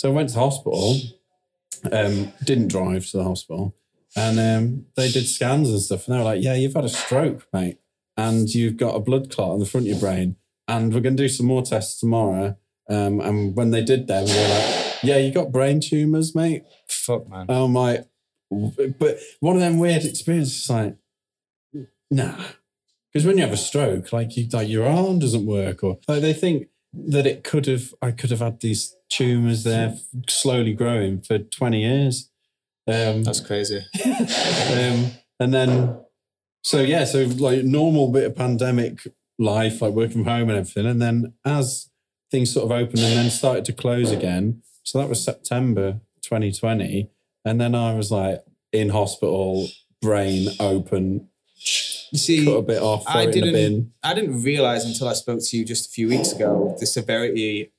So 0.00 0.08
I 0.08 0.14
went 0.14 0.30
to 0.30 0.36
the 0.36 0.40
hospital, 0.40 0.96
um, 1.92 2.32
didn't 2.42 2.68
drive 2.68 3.04
to 3.08 3.18
the 3.18 3.24
hospital, 3.24 3.76
and 4.16 4.40
um, 4.40 4.86
they 4.96 5.10
did 5.10 5.28
scans 5.28 5.68
and 5.68 5.78
stuff. 5.78 6.06
And 6.06 6.14
they 6.14 6.18
were 6.20 6.24
like, 6.24 6.42
yeah, 6.42 6.54
you've 6.54 6.72
had 6.72 6.86
a 6.86 6.88
stroke, 6.88 7.46
mate. 7.52 7.80
And 8.16 8.48
you've 8.48 8.78
got 8.78 8.96
a 8.96 9.00
blood 9.00 9.30
clot 9.30 9.52
in 9.52 9.60
the 9.60 9.66
front 9.66 9.86
of 9.86 9.90
your 9.90 10.00
brain. 10.00 10.36
And 10.66 10.94
we're 10.94 11.02
going 11.02 11.18
to 11.18 11.22
do 11.22 11.28
some 11.28 11.44
more 11.44 11.60
tests 11.60 12.00
tomorrow. 12.00 12.56
Um, 12.88 13.20
and 13.20 13.54
when 13.54 13.72
they 13.72 13.84
did 13.84 14.06
them, 14.06 14.24
they 14.24 14.42
were 14.42 14.48
like, 14.48 15.02
yeah, 15.02 15.18
you 15.18 15.34
got 15.34 15.52
brain 15.52 15.80
tumors, 15.80 16.34
mate. 16.34 16.62
Fuck, 16.88 17.28
man. 17.28 17.44
Oh 17.50 17.68
my! 17.68 18.04
but 18.50 19.18
one 19.40 19.56
of 19.56 19.60
them 19.60 19.78
weird 19.78 20.06
experiences, 20.06 20.70
like, 20.70 20.96
nah. 22.10 22.42
Because 23.12 23.26
when 23.26 23.36
you 23.36 23.42
have 23.42 23.52
a 23.52 23.58
stroke, 23.58 24.14
like 24.14 24.34
you, 24.34 24.48
like 24.50 24.66
your 24.66 24.86
arm 24.86 25.18
doesn't 25.18 25.44
work, 25.44 25.84
or 25.84 25.98
like 26.08 26.22
they 26.22 26.32
think 26.32 26.68
that 26.94 27.26
it 27.26 27.44
could 27.44 27.66
have, 27.66 27.92
I 28.00 28.12
could 28.12 28.30
have 28.30 28.40
had 28.40 28.60
these 28.60 28.96
tumors 29.10 29.64
there 29.64 29.96
slowly 30.28 30.72
growing 30.72 31.20
for 31.20 31.38
20 31.38 31.80
years. 31.82 32.30
Um, 32.88 33.22
That's 33.22 33.40
crazy. 33.40 33.84
um, 34.04 35.10
and 35.38 35.52
then, 35.54 36.00
so 36.62 36.80
yeah, 36.80 37.04
so 37.04 37.24
like 37.24 37.62
normal 37.64 38.08
bit 38.10 38.24
of 38.24 38.36
pandemic 38.36 39.00
life, 39.38 39.80
like 39.82 39.92
working 39.92 40.24
from 40.24 40.24
home 40.24 40.48
and 40.48 40.58
everything. 40.58 40.86
And 40.86 41.00
then 41.00 41.34
as 41.44 41.88
things 42.30 42.52
sort 42.52 42.64
of 42.64 42.70
opened 42.72 43.00
and 43.00 43.16
then 43.16 43.30
started 43.30 43.64
to 43.66 43.72
close 43.72 44.10
again, 44.10 44.62
so 44.82 44.98
that 44.98 45.08
was 45.08 45.22
September 45.22 46.00
2020. 46.22 47.10
And 47.44 47.60
then 47.60 47.74
I 47.74 47.94
was 47.94 48.10
like 48.10 48.42
in 48.72 48.90
hospital, 48.90 49.68
brain 50.02 50.48
open, 50.58 51.28
You 52.10 52.18
see, 52.18 52.44
cut 52.44 52.52
a 52.52 52.62
bit 52.62 52.82
off, 52.82 53.04
throw 53.04 53.20
I 53.20 53.26
the 53.26 53.32
didn't. 53.32 53.52
bin. 53.52 53.92
I 54.02 54.14
didn't 54.14 54.42
realize 54.42 54.84
until 54.84 55.08
I 55.08 55.12
spoke 55.14 55.40
to 55.42 55.56
you 55.56 55.64
just 55.64 55.86
a 55.88 55.90
few 55.90 56.08
weeks 56.08 56.32
ago 56.32 56.76
the 56.78 56.86
severity 56.86 57.72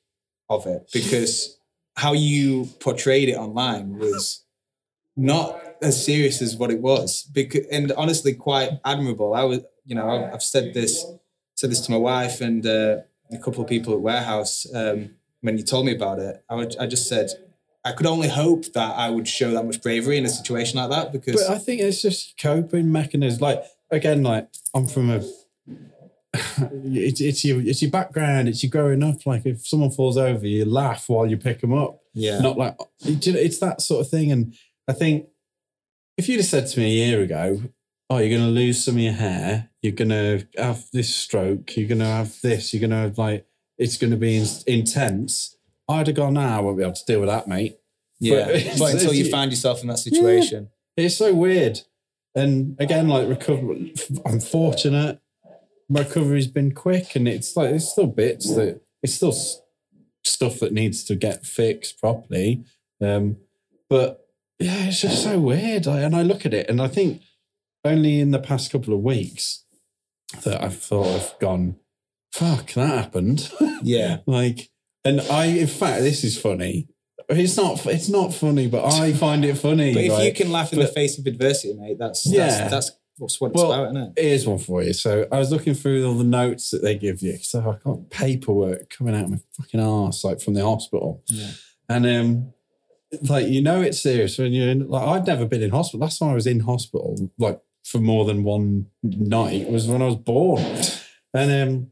of 0.52 0.68
it 0.68 0.90
because 0.94 1.58
how 1.96 2.14
you 2.14 2.66
portrayed 2.80 3.30
it 3.30 3.38
online 3.38 3.98
was 3.98 4.44
not 5.16 5.62
as 5.82 6.06
serious 6.06 6.42
as 6.42 6.56
what 6.56 6.72
it 6.72 6.80
was. 6.80 7.24
Because 7.24 7.66
and 7.72 7.92
honestly, 7.94 8.34
quite 8.34 8.72
admirable. 8.86 9.34
I 9.34 9.44
was, 9.44 9.62
you 9.86 9.96
know, 9.96 10.30
I've, 10.32 10.44
said 10.44 10.74
this 10.74 11.06
said 11.56 11.72
this 11.72 11.82
to 11.82 11.92
my 11.92 11.98
wife 11.98 12.42
and 12.42 12.66
uh, 12.66 12.98
a 13.32 13.38
couple 13.38 13.64
of 13.64 13.70
people 13.70 13.94
at 13.94 14.02
warehouse 14.02 14.68
um, 14.74 15.12
when 15.42 15.58
you 15.58 15.64
told 15.64 15.86
me 15.86 15.96
about 15.96 16.20
it. 16.20 16.44
I, 16.50 16.56
would, 16.56 16.76
I 16.78 16.86
just 16.86 17.08
said. 17.08 17.30
I 17.84 17.94
could 17.94 18.06
only 18.06 18.28
hope 18.28 18.74
that 18.74 18.96
I 18.96 19.10
would 19.10 19.28
show 19.28 19.50
that 19.54 19.66
much 19.66 19.82
bravery 19.82 20.16
in 20.16 20.24
a 20.24 20.30
situation 20.30 20.78
like 20.78 20.92
that 20.92 21.12
because 21.12 21.48
But 21.48 21.56
I 21.56 21.58
think 21.58 21.82
it's 21.82 22.00
just 22.00 22.40
coping 22.40 22.92
mechanisms. 22.92 23.42
Like 23.42 23.64
again, 23.90 24.22
like 24.22 24.50
I'm 24.76 24.86
from 24.86 25.10
a. 25.10 25.24
It's, 26.84 27.20
it's 27.20 27.44
your 27.44 27.62
it's 27.62 27.82
your 27.82 27.92
background. 27.92 28.48
It's 28.48 28.64
your 28.64 28.70
growing 28.70 29.04
up. 29.04 29.26
Like 29.26 29.46
if 29.46 29.66
someone 29.66 29.92
falls 29.92 30.18
over, 30.18 30.46
you 30.46 30.66
laugh 30.66 31.10
while 31.10 31.26
you 31.26 31.38
pick 31.38 31.62
them 31.62 31.74
up. 31.74 32.00
yeah, 32.14 32.40
Not 32.40 32.58
like 32.58 32.78
it's 33.02 33.60
that 33.60 33.82
sort 33.82 34.02
of 34.02 34.10
thing. 34.10 34.32
And 34.32 34.54
I 34.88 34.94
think 34.94 35.28
if 36.18 36.30
you'd 36.30 36.38
have 36.38 36.46
said 36.46 36.68
to 36.68 36.80
me 36.80 36.86
a 36.86 37.08
year 37.08 37.22
ago, 37.22 37.62
"Oh, 38.10 38.18
you're 38.18 38.30
going 38.38 38.48
to 38.48 38.60
lose 38.60 38.84
some 38.84 38.96
of 38.96 39.02
your 39.02 39.14
hair. 39.14 39.70
You're 39.82 39.94
going 39.94 40.10
to 40.10 40.48
have 40.58 40.86
this 40.94 41.14
stroke. 41.14 41.76
You're 41.76 41.88
going 41.88 42.00
to 42.00 42.06
have 42.06 42.40
this. 42.42 42.74
You're 42.74 42.82
going 42.82 42.92
to 42.92 43.08
have 43.08 43.18
like 43.18 43.46
it's 43.78 43.98
going 43.98 44.12
to 44.12 44.18
be 44.18 44.38
in, 44.38 44.48
intense," 44.68 45.58
I'd 45.90 46.08
have 46.08 46.16
gone, 46.16 46.36
"Nah, 46.36 46.58
I 46.58 46.62
won't 46.62 46.78
be 46.78 46.84
able 46.84 46.94
to 46.94 47.06
deal 47.06 47.20
with 47.20 47.30
that, 47.30 47.48
mate." 47.48 47.78
yeah. 48.20 48.46
but 48.46 48.80
But, 48.80 48.94
until 48.94 49.14
you 49.14 49.30
find 49.30 49.52
yourself 49.52 49.82
in 49.82 49.88
that 49.88 50.00
situation, 50.00 50.70
It's 50.96 51.18
so 51.18 51.34
weird. 51.34 51.82
And 52.36 52.78
again, 52.80 53.08
like 53.10 53.28
recovery, 53.28 53.94
I'm 54.26 54.40
fortunate. 54.40 55.20
My 55.92 56.02
recovery's 56.02 56.48
been 56.48 56.72
quick, 56.74 57.16
and 57.16 57.28
it's 57.28 57.56
like 57.58 57.72
it's 57.72 57.90
still 57.92 58.08
bits 58.08 58.56
that 58.56 58.82
it's 59.04 59.14
still 59.16 59.32
s- 59.34 59.62
stuff 60.24 60.60
that 60.60 60.72
needs 60.72 61.04
to 61.06 61.16
get 61.16 61.46
fixed 61.46 62.00
properly. 62.00 62.64
Um, 63.02 63.38
but 63.90 64.26
yeah, 64.58 64.86
it's 64.88 65.02
just 65.02 65.22
so 65.24 65.40
weird. 65.40 65.88
I, 65.88 66.00
and 66.00 66.16
I 66.16 66.22
look 66.22 66.46
at 66.46 66.54
it, 66.54 66.70
and 66.70 66.82
I 66.82 66.88
think 66.88 67.22
only 67.84 68.20
in 68.22 68.32
the 68.32 68.40
past 68.40 68.72
couple 68.72 68.94
of 68.94 69.02
weeks 69.02 69.66
that 70.44 70.64
I've 70.64 70.78
thought 70.78 71.08
I've 71.08 71.40
gone, 71.40 71.76
"Fuck, 72.32 72.72
that 72.74 72.88
happened." 72.88 73.52
yeah. 73.84 74.20
like, 74.26 74.70
and 75.04 75.20
I, 75.20 75.46
in 75.46 75.68
fact, 75.68 76.04
this 76.04 76.24
is 76.24 76.40
funny. 76.40 76.88
It's 77.28 77.58
not. 77.58 77.86
It's 77.86 78.08
not 78.10 78.34
funny, 78.34 78.68
but 78.68 78.86
I 78.86 79.12
find 79.14 79.44
it 79.44 79.58
funny. 79.58 79.94
But 79.94 80.04
if 80.06 80.24
you 80.26 80.34
can 80.46 80.54
laugh 80.54 80.72
in 80.72 80.80
the 80.80 80.88
face 80.88 81.20
of 81.20 81.26
adversity, 81.26 81.74
mate, 81.74 81.98
that's 82.00 82.26
Yeah. 82.26 82.48
that's, 82.70 82.72
that's 82.72 82.92
what 83.22 83.52
it's 83.52 83.62
Well, 83.62 83.72
about, 83.72 83.96
isn't 83.96 84.18
it? 84.18 84.22
Here's 84.22 84.48
one 84.48 84.58
for 84.58 84.84
you. 84.84 84.94
So 84.94 85.28
I 85.32 85.38
was 85.38 85.52
looking 85.52 85.74
through 85.74 86.06
all 86.06 86.16
the 86.16 86.24
notes 86.24 86.72
that 86.72 86.82
they 86.82 86.96
give 86.96 87.22
you. 87.22 87.38
So 87.38 87.60
I've 87.60 87.84
got 87.84 88.10
paperwork 88.10 88.90
coming 88.90 89.16
out 89.16 89.26
of 89.26 89.30
my 89.32 89.40
fucking 89.58 89.80
ass, 89.80 90.24
like 90.24 90.42
from 90.42 90.56
the 90.56 90.64
hospital. 90.64 91.24
Yeah. 91.28 91.52
And 91.90 92.06
um, 92.06 92.54
like 93.24 93.48
you 93.48 93.62
know 93.62 93.82
it's 93.82 94.02
serious 94.02 94.38
when 94.38 94.54
you're 94.54 94.70
in 94.70 94.88
like 94.88 95.08
I'd 95.08 95.28
never 95.28 95.46
been 95.46 95.62
in 95.64 95.72
hospital. 95.72 96.00
Last 96.00 96.20
time 96.20 96.30
I 96.30 96.34
was 96.34 96.48
in 96.48 96.62
hospital, 96.62 97.30
like 97.38 97.60
for 97.84 98.00
more 98.00 98.26
than 98.26 98.44
one 98.44 98.88
night, 99.04 99.70
was 99.70 99.88
when 99.88 100.02
I 100.02 100.06
was 100.06 100.16
born. 100.16 100.64
And 101.34 101.52
um 101.52 101.92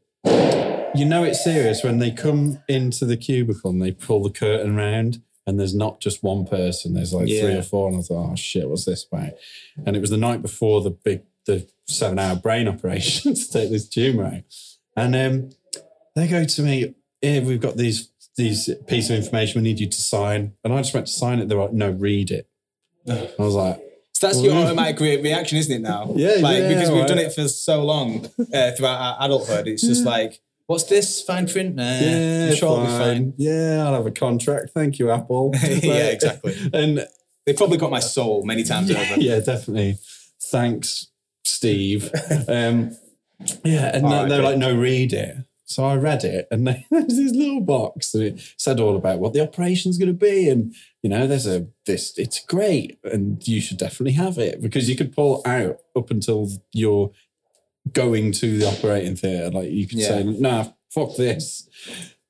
you 0.95 1.05
know 1.05 1.23
it's 1.23 1.43
serious 1.43 1.83
when 1.83 1.99
they 1.99 2.11
come 2.11 2.61
into 2.67 3.05
the 3.05 3.17
cubicle 3.17 3.71
and 3.71 3.81
they 3.81 3.91
pull 3.91 4.23
the 4.23 4.29
curtain 4.29 4.75
round 4.75 5.21
and 5.49 5.59
there's 5.59 5.73
not 5.73 5.99
just 5.99 6.21
one 6.21 6.45
person, 6.45 6.93
there's 6.93 7.11
like 7.11 7.25
three 7.25 7.55
or 7.55 7.63
four. 7.63 7.89
And 7.89 7.97
I 7.97 8.01
thought, 8.01 8.31
oh 8.31 8.35
shit, 8.35 8.69
what's 8.69 8.85
this 8.85 9.03
about? 9.03 9.31
And 9.83 9.95
it 9.95 9.99
was 9.99 10.11
the 10.11 10.17
night 10.17 10.41
before 10.43 10.81
the 10.81 10.91
big 10.91 11.23
the 11.45 11.67
seven 11.87 12.19
hour 12.19 12.35
brain 12.35 12.67
operation 12.73 13.33
to 13.33 13.49
take 13.49 13.71
this 13.71 13.89
tumor 13.89 14.25
out. 14.25 14.43
And 14.95 15.15
um 15.15 15.49
they 16.15 16.27
go 16.27 16.45
to 16.45 16.61
me, 16.61 16.93
here 17.21 17.41
we've 17.41 17.59
got 17.59 17.77
these 17.77 18.09
these 18.35 18.69
piece 18.87 19.09
of 19.09 19.15
information 19.15 19.61
we 19.61 19.67
need 19.67 19.79
you 19.79 19.87
to 19.89 20.01
sign. 20.01 20.53
And 20.63 20.71
I 20.71 20.77
just 20.77 20.93
went 20.93 21.07
to 21.07 21.13
sign 21.13 21.39
it. 21.39 21.49
They're 21.49 21.57
like, 21.57 21.73
no, 21.73 21.89
read 21.89 22.29
it. 22.31 22.47
I 23.07 23.27
was 23.39 23.55
like, 23.55 23.81
So 24.13 24.27
that's 24.27 24.41
your 24.41 24.53
automatic 24.53 24.99
re- 24.99 25.21
reaction, 25.21 25.57
isn't 25.57 25.73
it? 25.73 25.79
Now, 25.81 26.13
Yeah, 26.15 26.35
like 26.41 26.59
yeah, 26.59 26.67
because 26.69 26.91
we've 26.91 27.07
done 27.07 27.17
it 27.17 27.33
for 27.33 27.47
so 27.47 27.83
long 27.83 28.27
uh, 28.53 28.71
throughout 28.77 29.01
our 29.01 29.25
adulthood. 29.25 29.67
It's 29.67 29.81
just 29.81 30.05
like, 30.05 30.41
what's 30.69 30.83
this 30.83 31.23
fine 31.23 31.47
print? 31.47 31.75
Nah, 31.75 31.83
yeah, 31.83 32.53
sure 32.53 32.83
it'll 32.83 32.97
fine. 32.97 33.33
Yeah, 33.37 33.83
I'll 33.85 33.95
have 33.95 34.05
a 34.05 34.11
contract. 34.11 34.69
Thank 34.69 34.99
you, 34.99 35.09
Apple. 35.09 35.51
Yeah, 35.63 36.09
exactly. 36.09 36.55
And 36.73 37.07
They 37.45 37.53
probably 37.53 37.79
got 37.79 37.89
my 37.89 37.99
soul 37.99 38.43
many 38.43 38.63
times 38.63 38.91
yeah, 38.91 38.99
over. 38.99 39.19
yeah, 39.19 39.39
definitely. 39.39 39.97
Thanks, 40.39 41.07
Steve. 41.43 42.11
Um, 42.47 42.95
yeah, 43.63 43.95
and 43.95 44.05
they're 44.29 44.43
like, 44.43 44.57
no, 44.57 44.75
read 44.75 45.13
it. 45.13 45.37
So 45.63 45.85
I 45.85 45.95
read 45.95 46.23
it, 46.23 46.47
and 46.51 46.67
there's 46.67 47.07
this 47.07 47.31
little 47.31 47.61
box 47.61 48.11
that 48.11 48.21
it 48.21 48.41
said 48.57 48.79
all 48.79 48.97
about 48.97 49.19
what 49.19 49.33
the 49.33 49.41
operation's 49.41 49.97
going 49.97 50.09
to 50.09 50.13
be, 50.13 50.49
and 50.49 50.75
you 51.01 51.09
know, 51.09 51.25
there's 51.25 51.47
a 51.47 51.67
this. 51.85 52.17
It's 52.17 52.43
great, 52.43 52.99
and 53.03 53.47
you 53.47 53.61
should 53.61 53.77
definitely 53.77 54.13
have 54.13 54.37
it 54.37 54.61
because 54.61 54.89
you 54.89 54.95
could 54.95 55.15
pull 55.15 55.41
out 55.45 55.77
up 55.95 56.11
until 56.11 56.49
you're 56.73 57.11
going 57.93 58.31
to 58.33 58.57
the 58.57 58.67
operating 58.67 59.15
theatre. 59.15 59.51
Like 59.51 59.69
you 59.69 59.87
could 59.87 59.99
say, 59.99 60.23
nah, 60.23 60.67
fuck 60.89 61.15
this. 61.15 61.67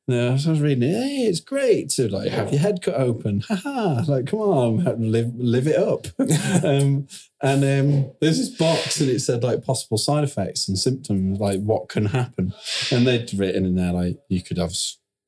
No, 0.10 0.30
I 0.30 0.32
was 0.32 0.60
reading 0.60 0.90
it. 0.90 0.94
Hey, 0.94 1.18
it's 1.28 1.40
great 1.40 1.90
to 1.92 2.10
like 2.10 2.32
have 2.32 2.52
your 2.52 2.60
head 2.60 2.82
cut 2.82 2.96
open. 2.96 3.42
Haha! 3.48 4.02
Like, 4.08 4.26
come 4.26 4.40
on, 4.40 5.12
live 5.12 5.36
live 5.36 5.68
it 5.68 5.78
up. 5.78 6.08
um, 6.66 7.08
and 7.44 7.64
um, 7.64 8.12
there's 8.20 8.40
this 8.40 8.50
box, 8.50 9.00
and 9.00 9.10
it 9.12 9.20
said 9.20 9.44
like 9.44 9.64
possible 9.64 10.00
side 10.00 10.24
effects 10.24 10.68
and 10.68 10.80
symptoms, 10.80 11.40
like 11.40 11.62
what 11.62 11.90
can 11.90 12.08
happen. 12.08 12.54
And 12.92 13.06
they'd 13.06 13.32
written 13.36 13.66
in 13.66 13.76
there 13.76 13.94
like 13.94 14.18
you 14.30 14.42
could 14.42 14.58
have 14.58 14.74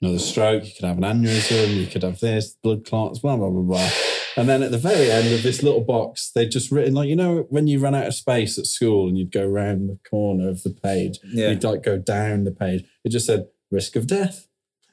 another 0.01 0.17
stroke, 0.17 0.65
you 0.65 0.71
could 0.73 0.85
have 0.85 0.97
an 0.97 1.03
aneurysm, 1.03 1.75
you 1.75 1.85
could 1.85 2.01
have 2.01 2.19
this 2.19 2.57
blood 2.63 2.83
clots, 2.83 3.19
blah 3.19 3.37
blah 3.37 3.51
blah 3.51 3.61
blah. 3.61 3.89
And 4.37 4.47
then 4.47 4.63
at 4.63 4.71
the 4.71 4.77
very 4.77 5.11
end 5.11 5.33
of 5.33 5.43
this 5.43 5.61
little 5.61 5.81
box, 5.81 6.31
they'd 6.33 6.49
just 6.51 6.71
written 6.71 6.93
like 6.93 7.09
you 7.09 7.15
know 7.15 7.45
when 7.49 7.67
you 7.67 7.79
run 7.79 7.95
out 7.95 8.07
of 8.07 8.13
space 8.15 8.57
at 8.57 8.65
school 8.65 9.07
and 9.07 9.17
you'd 9.17 9.31
go 9.31 9.45
around 9.47 9.87
the 9.87 9.99
corner 10.09 10.47
of 10.49 10.63
the 10.63 10.69
page, 10.69 11.19
Yeah. 11.25 11.49
you'd 11.49 11.63
like 11.63 11.83
go 11.83 11.97
down 11.97 12.43
the 12.45 12.51
page. 12.51 12.85
It 13.03 13.09
just 13.09 13.25
said 13.25 13.47
risk 13.71 13.95
of 13.95 14.07
death. 14.07 14.47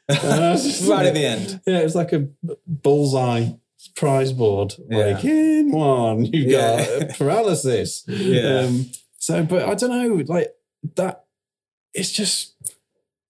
And 0.08 0.44
I 0.44 0.50
was 0.52 0.64
just 0.64 0.82
right 0.88 0.98
like- 0.98 1.06
at 1.08 1.14
the 1.14 1.24
end. 1.26 1.60
Yeah, 1.66 1.78
it 1.80 1.84
was 1.84 1.94
like 1.94 2.12
a 2.12 2.28
bullseye 2.66 3.50
prize 3.94 4.32
board. 4.32 4.74
Like 4.90 5.24
in 5.24 5.70
one, 5.70 6.24
you've 6.24 6.48
Yeah. 6.50 7.00
got 7.00 7.10
paralysis. 7.18 8.04
Yeah. 8.08 8.60
Um, 8.60 8.90
so, 9.18 9.44
but 9.44 9.68
I 9.68 9.74
don't 9.74 9.90
know, 9.90 10.24
like 10.26 10.48
that. 10.96 11.24
It's 11.94 12.10
just 12.12 12.54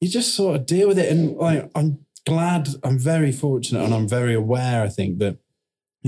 you 0.00 0.08
just 0.08 0.34
sort 0.34 0.56
of 0.56 0.66
deal 0.66 0.88
with 0.88 0.98
it, 0.98 1.10
and 1.10 1.36
like 1.36 1.70
I'm 1.74 2.04
glad, 2.26 2.68
I'm 2.82 2.98
very 2.98 3.32
fortunate, 3.32 3.82
and 3.84 3.92
I'm 3.94 4.08
very 4.08 4.34
aware. 4.34 4.82
I 4.82 4.88
think 4.88 5.18
that 5.18 5.38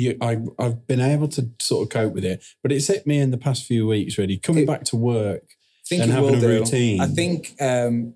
you, 0.00 0.16
I, 0.20 0.38
I've 0.58 0.86
been 0.86 1.00
able 1.00 1.28
to 1.28 1.50
sort 1.60 1.82
of 1.86 1.88
cope 1.90 2.12
with 2.14 2.24
it, 2.24 2.42
but 2.62 2.72
it's 2.72 2.86
hit 2.88 3.06
me 3.06 3.18
in 3.18 3.30
the 3.30 3.38
past 3.38 3.64
few 3.64 3.86
weeks. 3.86 4.18
Really 4.18 4.38
coming 4.38 4.64
It- 4.64 4.66
back 4.66 4.84
to 4.90 4.96
work. 4.96 5.44
And 5.92 6.12
having 6.12 6.36
a 6.36 6.40
do. 6.40 6.46
routine. 6.46 7.00
I 7.00 7.08
think 7.08 7.54
um, 7.60 8.14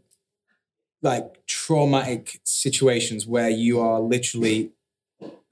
like 1.02 1.44
traumatic 1.46 2.40
situations 2.44 3.26
where 3.26 3.50
you 3.50 3.80
are 3.80 3.98
literally 4.00 4.70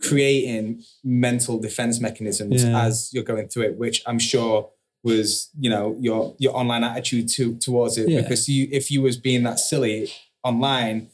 creating 0.01 0.83
mental 1.03 1.59
defense 1.59 2.01
mechanisms 2.01 2.64
Yeah. 2.64 2.85
as 2.87 3.11
you're 3.12 3.24
going 3.24 3.49
through 3.49 3.64
it, 3.64 3.76
which 3.76 4.03
I'm 4.07 4.18
sure 4.18 4.70
was 5.05 5.51
you 5.59 5.68
know 5.68 5.97
your 6.01 6.35
your 6.39 6.57
online 6.57 6.85
attitude 6.85 7.28
to 7.30 7.57
towards 7.57 7.99
it 7.99 8.09
Yeah. 8.09 8.20
because 8.20 8.49
you 8.49 8.68
if 8.70 8.89
you 8.89 9.03
was 9.03 9.16
being 9.16 9.43
that 9.43 9.59
silly 9.59 10.09
online 10.45 11.09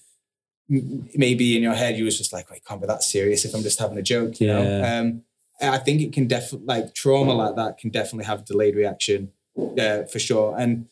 maybe 0.68 1.56
in 1.56 1.62
your 1.62 1.74
head 1.74 1.96
you 1.96 2.04
was 2.04 2.18
just 2.18 2.32
like 2.32 2.50
wait 2.50 2.64
can't 2.64 2.80
be 2.80 2.86
that 2.86 3.02
serious 3.02 3.44
if 3.44 3.54
i'm 3.54 3.62
just 3.62 3.78
having 3.78 3.96
a 3.98 4.02
joke 4.02 4.38
you 4.40 4.46
know 4.46 4.62
Yeah. 4.62 4.98
um 5.00 5.22
i 5.62 5.78
think 5.78 6.00
it 6.02 6.12
can 6.12 6.26
definitely 6.26 6.66
like 6.66 6.94
trauma 6.94 7.32
like 7.32 7.56
that 7.56 7.78
can 7.78 7.90
definitely 7.90 8.26
have 8.26 8.44
delayed 8.44 8.76
reaction 8.76 9.32
uh, 9.56 10.02
for 10.04 10.18
sure 10.18 10.54
and 10.58 10.86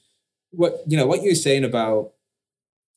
what 0.51 0.81
you 0.87 0.97
know 0.97 1.07
what 1.07 1.22
you 1.22 1.29
were 1.31 1.35
saying 1.49 1.64
about 1.64 2.12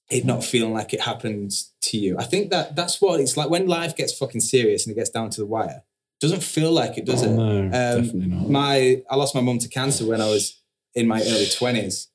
it 0.09 0.23
not 0.25 0.43
feeling 0.43 0.73
like 0.73 0.93
it 0.93 1.01
happens 1.01 1.71
to 1.81 1.97
you 1.97 2.17
i 2.17 2.23
think 2.23 2.49
that 2.49 2.75
that's 2.75 3.01
what 3.01 3.19
it's 3.19 3.35
like 3.35 3.49
when 3.49 3.67
life 3.67 3.95
gets 3.95 4.13
fucking 4.17 4.41
serious 4.41 4.85
and 4.87 4.93
it 4.93 4.99
gets 4.99 5.09
down 5.09 5.29
to 5.29 5.41
the 5.41 5.45
wire 5.45 5.83
it 6.15 6.21
doesn't 6.21 6.43
feel 6.43 6.71
like 6.71 6.97
it 6.97 7.05
does 7.05 7.21
it 7.23 7.29
No, 7.31 7.59
Um, 7.63 7.69
definitely 7.71 8.27
not. 8.27 8.49
my 8.49 9.03
I 9.11 9.15
lost 9.15 9.35
my 9.35 9.41
mum 9.41 9.59
to 9.59 9.67
cancer 9.69 10.05
when 10.05 10.21
I 10.21 10.29
was 10.29 10.61
in 10.95 11.07
my 11.07 11.21
early 11.21 11.47
twenties, 11.59 12.07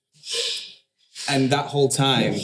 and 1.29 1.51
that 1.51 1.67
whole 1.67 1.89
time 1.89 2.35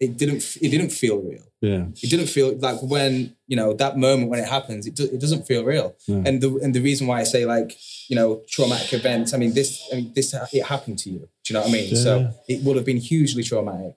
it 0.00 0.16
didn't 0.16 0.56
it 0.60 0.68
didn't 0.70 0.90
feel 0.90 1.18
real. 1.20 1.44
Yeah, 1.62 1.84
It 2.02 2.10
didn't 2.10 2.26
feel 2.26 2.56
like 2.58 2.82
when 2.82 3.36
you 3.46 3.54
know 3.54 3.72
that 3.74 3.96
moment 3.96 4.30
when 4.30 4.40
it 4.40 4.48
happens, 4.48 4.84
it 4.84 4.96
do, 4.96 5.04
it 5.04 5.20
doesn't 5.20 5.46
feel 5.46 5.62
real. 5.64 5.94
No. 6.08 6.22
And 6.26 6.40
the 6.40 6.56
and 6.56 6.74
the 6.74 6.80
reason 6.80 7.06
why 7.06 7.20
I 7.20 7.22
say 7.22 7.46
like 7.46 7.78
you 8.08 8.16
know 8.16 8.42
traumatic 8.48 8.92
events, 8.92 9.32
I 9.32 9.36
mean 9.36 9.54
this 9.54 9.80
I 9.92 9.96
mean 9.96 10.12
this 10.12 10.34
it 10.52 10.66
happened 10.66 10.98
to 11.00 11.10
you. 11.10 11.20
Do 11.20 11.26
you 11.48 11.54
know 11.54 11.60
what 11.60 11.70
I 11.70 11.72
mean? 11.72 11.88
Yeah. 11.90 12.02
So 12.02 12.30
it 12.48 12.64
would 12.64 12.74
have 12.74 12.84
been 12.84 12.96
hugely 12.96 13.44
traumatic. 13.44 13.94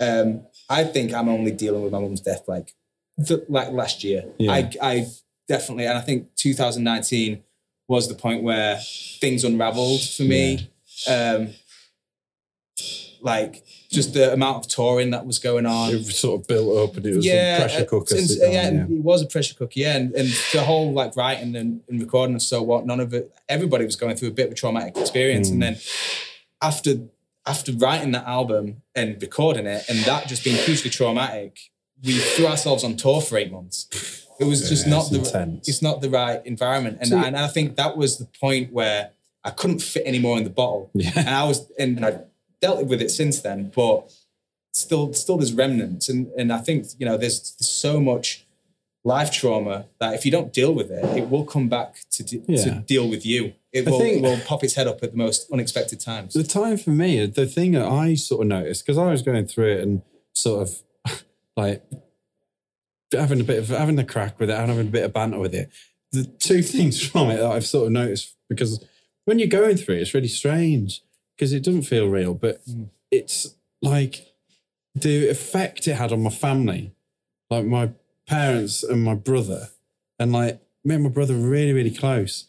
Um, 0.00 0.42
I 0.68 0.82
think 0.82 1.14
I'm 1.14 1.28
only 1.28 1.52
dealing 1.52 1.82
with 1.82 1.92
my 1.92 2.00
mum's 2.00 2.20
death 2.20 2.42
like 2.48 2.74
the, 3.16 3.44
like 3.48 3.70
last 3.70 4.02
year. 4.02 4.24
Yeah. 4.38 4.50
I 4.50 4.70
I 4.82 5.06
definitely 5.46 5.86
and 5.86 5.96
I 5.96 6.00
think 6.00 6.34
2019 6.34 7.44
was 7.86 8.08
the 8.08 8.14
point 8.16 8.42
where 8.42 8.80
things 9.20 9.44
unraveled 9.44 10.02
for 10.02 10.24
me. 10.24 10.68
Um, 11.08 11.50
like 13.20 13.63
just 13.94 14.14
the 14.14 14.32
amount 14.32 14.64
of 14.64 14.68
touring 14.70 15.10
that 15.10 15.24
was 15.26 15.38
going 15.38 15.66
on. 15.66 15.94
it 15.94 16.04
sort 16.06 16.40
of 16.40 16.46
built 16.46 16.90
up, 16.90 16.96
and 16.96 17.06
it 17.06 17.16
was 17.16 17.26
a 17.26 17.56
pressure 17.58 17.82
uh, 17.82 17.84
cooker. 17.84 18.14
and- 18.16 18.28
sit 18.28 18.40
down, 18.40 18.52
yeah, 18.52 18.62
yeah. 18.62 18.68
and 18.68 18.98
it 18.98 19.02
was 19.02 19.22
a 19.22 19.26
pressure 19.26 19.54
cooker. 19.54 19.72
Yeah, 19.76 19.96
and, 19.96 20.14
and 20.14 20.28
the 20.52 20.62
whole 20.62 20.92
like 20.92 21.16
writing 21.16 21.54
and, 21.56 21.80
and 21.88 22.00
recording 22.00 22.34
and 22.34 22.42
so 22.42 22.62
what. 22.62 22.86
None 22.86 23.00
of 23.00 23.14
it. 23.14 23.32
Everybody 23.48 23.84
was 23.84 23.96
going 23.96 24.16
through 24.16 24.28
a 24.28 24.32
bit 24.32 24.46
of 24.46 24.52
a 24.52 24.54
traumatic 24.56 24.96
experience, 24.96 25.48
and 25.50 25.58
Mm. 25.58 25.60
then 25.60 25.76
after 26.62 26.94
after 27.46 27.72
writing 27.72 28.12
that 28.12 28.26
album 28.26 28.82
and 28.94 29.20
recording 29.20 29.66
it, 29.66 29.84
and 29.88 29.98
that 30.04 30.26
just 30.26 30.42
being 30.44 30.56
hugely 30.56 30.88
traumatic, 30.90 31.58
we 32.02 32.12
threw 32.18 32.46
ourselves 32.46 32.82
on 32.84 32.96
tour 32.96 33.20
for 33.20 33.36
eight 33.36 33.52
months. 33.52 33.86
It 34.40 34.44
was 34.44 34.68
just 34.68 34.86
Yeah, 34.86 34.90
not 34.94 35.00
it's 35.02 35.10
the 35.10 35.18
intense. 35.38 35.68
it's 35.68 35.82
not 35.82 36.00
the 36.00 36.10
right 36.10 36.40
environment, 36.46 36.98
and 37.00 37.08
See- 37.10 37.14
and 37.16 37.36
I 37.36 37.48
think 37.48 37.76
that 37.76 37.96
was 37.96 38.16
the 38.18 38.24
point 38.40 38.72
where 38.72 39.10
I 39.44 39.50
couldn't 39.50 39.80
fit 39.80 40.06
anymore 40.06 40.38
in 40.38 40.44
the 40.44 40.50
bottle 40.50 40.90
and 40.94 41.02
yeah. 41.04 41.40
I 41.42 41.44
was 41.46 41.70
and 41.78 42.04
I've 42.04 42.20
dealt 42.64 42.86
with 42.86 43.00
it 43.02 43.10
since 43.10 43.36
then, 43.46 43.70
but 43.74 43.96
still 44.72 45.12
still 45.12 45.36
there's 45.36 45.52
remnants 45.52 46.08
and 46.08 46.20
and 46.38 46.52
I 46.52 46.58
think 46.66 46.86
you 46.98 47.06
know 47.06 47.16
there's, 47.16 47.38
there's 47.56 47.68
so 47.86 48.00
much 48.00 48.46
life 49.04 49.30
trauma 49.30 49.84
that 50.00 50.14
if 50.14 50.24
you 50.24 50.32
don't 50.36 50.50
deal 50.52 50.72
with 50.74 50.90
it, 50.90 51.04
it 51.20 51.28
will 51.28 51.44
come 51.44 51.68
back 51.68 51.90
to 52.12 52.22
de- 52.22 52.40
to 52.64 52.70
deal 52.86 53.06
with 53.08 53.24
you. 53.26 53.52
It 53.70 53.84
will, 53.86 53.98
think- 54.00 54.16
it 54.18 54.22
will 54.22 54.40
pop 54.46 54.64
its 54.64 54.74
head 54.74 54.86
up 54.86 55.02
at 55.02 55.10
the 55.12 55.18
most 55.18 55.50
unexpected 55.52 56.00
times. 56.00 56.32
The 56.32 56.42
time 56.44 56.78
for 56.78 56.90
me, 56.90 57.26
the 57.26 57.46
thing 57.46 57.72
that 57.72 57.86
I 57.86 58.14
sort 58.14 58.40
of 58.42 58.46
noticed 58.48 58.80
because 58.84 58.98
I 58.98 59.10
was 59.10 59.20
going 59.22 59.46
through 59.46 59.72
it 59.74 59.80
and 59.80 60.02
sort 60.32 60.68
of 60.68 61.22
like 61.56 61.84
having 63.12 63.40
a 63.40 63.44
bit 63.44 63.58
of 63.58 63.68
having 63.68 63.98
a 63.98 64.04
crack 64.04 64.40
with 64.40 64.48
it 64.50 64.56
and 64.58 64.70
having 64.70 64.88
a 64.88 64.96
bit 64.98 65.04
of 65.04 65.12
banter 65.12 65.38
with 65.38 65.54
it. 65.54 65.68
The 66.12 66.24
two 66.24 66.62
things 66.74 66.96
from 67.06 67.28
it 67.30 67.36
that 67.36 67.50
I've 67.56 67.66
sort 67.66 67.86
of 67.86 67.92
noticed 67.92 68.34
because 68.48 68.82
when 69.26 69.38
you're 69.38 69.48
going 69.60 69.76
through 69.76 69.96
it, 69.96 70.02
it's 70.02 70.14
really 70.14 70.28
strange 70.42 71.02
because 71.36 71.52
it 71.52 71.62
doesn't 71.62 71.82
feel 71.82 72.08
real, 72.08 72.34
but 72.34 72.64
Mm. 72.66 72.88
it's 73.10 73.54
like 73.82 74.34
the 74.94 75.28
effect 75.28 75.88
it 75.88 75.94
had 75.94 76.12
on 76.12 76.22
my 76.22 76.30
family, 76.30 76.92
like 77.50 77.64
my 77.66 77.90
parents 78.26 78.82
and 78.82 79.02
my 79.02 79.14
brother, 79.14 79.70
and 80.18 80.32
like 80.32 80.60
me 80.84 80.94
and 80.94 81.04
my 81.04 81.10
brother 81.10 81.34
were 81.34 81.48
really, 81.48 81.72
really 81.72 81.90
close. 81.90 82.46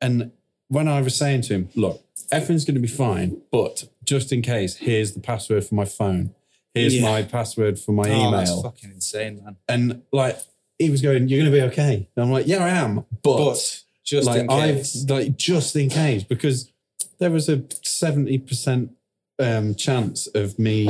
And 0.00 0.30
when 0.68 0.86
I 0.88 1.00
was 1.00 1.16
saying 1.16 1.42
to 1.42 1.54
him, 1.54 1.68
look, 1.74 2.02
everything's 2.30 2.64
going 2.64 2.74
to 2.76 2.80
be 2.80 2.86
fine, 2.88 3.40
but 3.50 3.88
just 4.04 4.32
in 4.32 4.42
case, 4.42 4.76
here's 4.76 5.12
the 5.12 5.20
password 5.20 5.64
for 5.64 5.74
my 5.74 5.84
phone. 5.84 6.34
Here's 6.74 6.94
Yeah. 6.94 7.02
my 7.02 7.22
password 7.22 7.78
for 7.78 7.92
my 7.92 8.02
Oh, 8.08 8.30
that's 8.30 8.50
email. 8.50 8.62
fucking 8.62 8.90
insane, 8.92 9.42
man. 9.44 9.56
And 9.68 10.02
like, 10.12 10.38
he 10.78 10.90
was 10.90 11.02
going, 11.02 11.28
you're 11.28 11.40
going 11.40 11.50
to 11.50 11.56
be 11.58 11.62
okay. 11.72 12.08
And 12.14 12.24
I'm 12.24 12.30
like, 12.30 12.46
yeah, 12.46 12.64
I 12.64 12.68
am. 12.68 13.04
But, 13.22 13.38
But 13.38 13.82
just 14.04 14.26
like, 14.26 14.42
in 14.42 14.50
I've, 14.50 14.76
case. 14.76 15.04
like, 15.08 15.36
just 15.36 15.74
in 15.74 15.88
case, 15.88 16.22
because 16.22 16.70
there 17.18 17.30
was 17.30 17.48
a 17.48 17.58
70% 17.58 18.90
um, 19.38 19.74
chance 19.74 20.26
of 20.28 20.58
me 20.58 20.86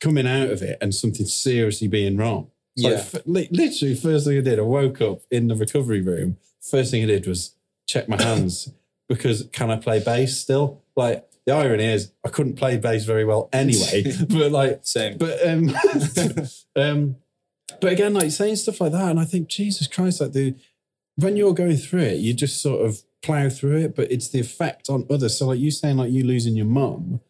coming 0.00 0.26
out 0.26 0.50
of 0.50 0.62
it 0.62 0.78
and 0.80 0.94
something 0.94 1.26
seriously 1.26 1.88
being 1.88 2.16
wrong. 2.16 2.50
So 2.78 2.88
Yeah. 2.90 2.96
f- 2.96 3.14
li- 3.26 3.48
literally, 3.50 3.94
first 3.94 4.26
thing 4.26 4.38
I 4.38 4.40
did, 4.40 4.58
I 4.58 4.62
woke 4.62 5.00
up 5.00 5.20
in 5.30 5.48
the 5.48 5.54
recovery 5.54 6.00
room. 6.00 6.38
First 6.60 6.90
thing 6.90 7.02
I 7.02 7.06
did 7.06 7.26
was 7.26 7.54
check 7.86 8.08
my 8.08 8.20
hands 8.22 8.70
because 9.08 9.48
can 9.52 9.70
I 9.70 9.76
play 9.76 10.00
bass 10.02 10.38
still? 10.38 10.82
Like 10.96 11.28
the 11.46 11.52
irony 11.52 11.84
is, 11.84 12.12
I 12.24 12.28
couldn't 12.28 12.54
play 12.56 12.76
bass 12.78 13.04
very 13.04 13.24
well 13.24 13.48
anyway. 13.52 14.04
but 14.28 14.52
like, 14.52 14.80
Same. 14.82 15.18
but 15.18 15.46
um, 15.46 15.70
um, 16.76 17.16
but 17.80 17.92
again, 17.92 18.14
like 18.14 18.30
saying 18.30 18.56
stuff 18.56 18.80
like 18.80 18.92
that, 18.92 19.10
and 19.10 19.18
I 19.20 19.24
think 19.24 19.48
Jesus 19.48 19.86
Christ, 19.86 20.20
like 20.20 20.32
the 20.32 20.54
when 21.16 21.36
you're 21.36 21.54
going 21.54 21.76
through 21.76 22.00
it, 22.02 22.18
you 22.18 22.32
just 22.32 22.60
sort 22.62 22.84
of 22.86 23.02
plow 23.22 23.48
through 23.48 23.78
it, 23.78 23.96
but 23.96 24.10
it's 24.10 24.28
the 24.28 24.40
effect 24.40 24.88
on 24.88 25.06
others. 25.10 25.38
So 25.38 25.46
like 25.46 25.60
you 25.60 25.70
saying, 25.70 25.96
like 25.96 26.10
you 26.12 26.24
losing 26.24 26.56
your 26.56 26.66
mum, 26.66 27.20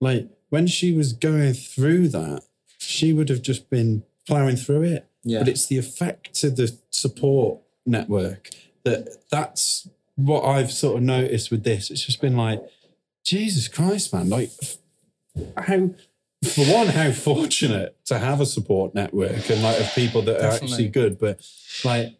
like 0.00 0.28
when 0.50 0.66
she 0.66 0.92
was 0.92 1.12
going 1.12 1.54
through 1.54 2.08
that, 2.08 2.42
she 2.78 3.12
would 3.12 3.28
have 3.28 3.42
just 3.42 3.70
been 3.70 4.02
plowing 4.26 4.56
through 4.56 4.82
it. 4.82 5.08
yeah. 5.22 5.40
But 5.40 5.48
it's 5.48 5.66
the 5.66 5.78
effect 5.78 6.34
to 6.34 6.50
the 6.50 6.76
support 6.90 7.60
network 7.84 8.50
that 8.84 9.28
that's 9.30 9.88
what 10.16 10.44
I've 10.44 10.72
sort 10.72 10.96
of 10.96 11.02
noticed 11.02 11.50
with 11.50 11.64
this. 11.64 11.90
It's 11.90 12.04
just 12.04 12.20
been 12.20 12.36
like, 12.36 12.62
Jesus 13.24 13.68
Christ, 13.68 14.12
man! 14.12 14.28
Like, 14.28 14.50
how 15.56 15.90
for 16.44 16.64
one, 16.66 16.88
how 16.88 17.10
fortunate 17.10 17.96
to 18.06 18.18
have 18.18 18.40
a 18.40 18.46
support 18.46 18.94
network 18.94 19.50
and 19.50 19.62
like 19.62 19.80
of 19.80 19.92
people 19.94 20.22
that 20.22 20.40
are 20.40 20.52
actually 20.52 20.88
good, 20.88 21.18
but 21.18 21.40
like, 21.84 22.14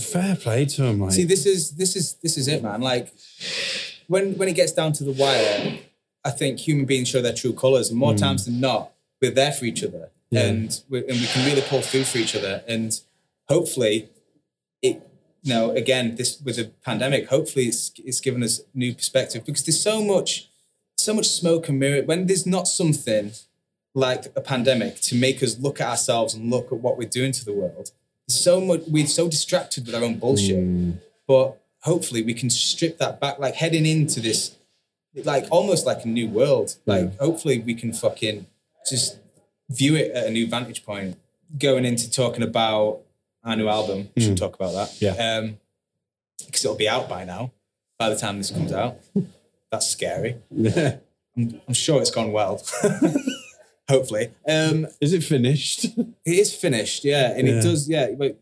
fair 0.00 0.36
play 0.36 0.64
to 0.64 0.84
him. 0.84 1.00
Like, 1.00 1.12
See, 1.12 1.24
this 1.24 1.46
is 1.46 1.72
this 1.72 1.96
is 1.96 2.14
this 2.14 2.36
is 2.36 2.48
it, 2.48 2.62
man. 2.62 2.80
Like 2.80 3.12
when 4.08 4.36
when 4.36 4.48
it 4.48 4.54
gets 4.54 4.72
down 4.72 4.92
to 4.94 5.04
the 5.04 5.12
wire, 5.12 5.78
I 6.24 6.30
think 6.30 6.58
human 6.58 6.84
beings 6.86 7.08
show 7.08 7.22
their 7.22 7.32
true 7.34 7.52
colors, 7.52 7.90
and 7.90 7.98
more 7.98 8.12
Mm. 8.14 8.18
times 8.18 8.44
than 8.46 8.60
not, 8.60 8.92
we're 9.20 9.30
there 9.30 9.52
for 9.52 9.64
each 9.64 9.82
other, 9.84 10.10
Yeah. 10.30 10.46
and 10.46 10.80
we, 10.88 10.98
and 11.00 11.18
we 11.20 11.26
can 11.26 11.46
really 11.46 11.62
pull 11.62 11.82
through 11.82 12.04
for 12.04 12.18
each 12.18 12.34
other. 12.34 12.62
And 12.66 12.98
hopefully, 13.48 14.08
it 14.82 15.02
you 15.42 15.54
know 15.54 15.70
again 15.70 16.16
this 16.16 16.40
with 16.40 16.56
the 16.56 16.66
pandemic, 16.84 17.28
hopefully 17.28 17.66
it's 17.66 17.92
it's 18.04 18.20
given 18.20 18.42
us 18.42 18.60
new 18.74 18.94
perspective 18.94 19.44
because 19.44 19.64
there's 19.64 19.80
so 19.80 20.02
much 20.04 20.48
so 20.98 21.14
much 21.14 21.28
smoke 21.28 21.68
and 21.70 21.78
mirror 21.78 22.02
when 22.02 22.26
there's 22.26 22.46
not 22.46 22.68
something 22.68 23.32
like 23.94 24.26
a 24.36 24.40
pandemic 24.40 25.00
to 25.00 25.14
make 25.16 25.42
us 25.42 25.58
look 25.58 25.80
at 25.80 25.88
ourselves 25.88 26.34
and 26.34 26.50
look 26.50 26.66
at 26.70 26.78
what 26.78 26.98
we're 26.98 27.08
doing 27.08 27.32
to 27.32 27.44
the 27.44 27.52
world. 27.54 27.90
So 28.30 28.60
much 28.60 28.82
we're 28.88 29.06
so 29.06 29.28
distracted 29.28 29.86
with 29.86 29.94
our 29.94 30.02
own 30.02 30.18
bullshit 30.18 30.56
Mm, 30.56 30.98
but 31.26 31.56
hopefully 31.80 32.22
we 32.22 32.34
can 32.34 32.50
strip 32.50 32.98
that 32.98 33.20
back 33.20 33.38
like 33.38 33.54
heading 33.54 33.86
into 33.86 34.20
this 34.20 34.56
like 35.24 35.46
almost 35.50 35.86
like 35.86 36.04
a 36.04 36.08
new 36.08 36.28
world. 36.28 36.76
Like 36.86 37.18
hopefully 37.18 37.58
we 37.58 37.74
can 37.74 37.92
fucking 37.92 38.46
just 38.88 39.18
view 39.68 39.94
it 39.96 40.12
at 40.12 40.26
a 40.26 40.30
new 40.30 40.46
vantage 40.46 40.84
point. 40.84 41.18
Going 41.58 41.84
into 41.84 42.10
talking 42.10 42.42
about 42.44 43.00
our 43.44 43.56
new 43.56 43.68
album 43.68 44.10
we 44.14 44.22
should 44.22 44.36
talk 44.36 44.54
about 44.54 44.72
that. 44.74 45.00
Yeah. 45.00 45.14
um 45.38 45.58
because 46.46 46.64
it'll 46.64 46.76
be 46.76 46.88
out 46.88 47.08
by 47.08 47.24
now 47.24 47.52
by 47.98 48.08
the 48.08 48.16
time 48.16 48.38
this 48.38 48.50
comes 48.50 48.72
out. 48.72 48.98
That's 49.70 49.86
scary. 49.86 50.36
I'm, 51.36 51.60
I'm 51.68 51.74
sure 51.74 52.00
it's 52.00 52.10
gone 52.10 52.32
well 52.32 52.60
hopefully. 53.90 54.30
Um, 54.48 54.86
Is 55.00 55.12
it 55.12 55.22
finished? 55.22 55.84
it 55.98 56.08
is 56.24 56.54
finished, 56.54 57.04
yeah, 57.04 57.32
and 57.36 57.46
Yeah. 57.46 57.54
it 57.58 57.62
does, 57.62 57.88
yeah. 57.88 58.12
But 58.12 58.40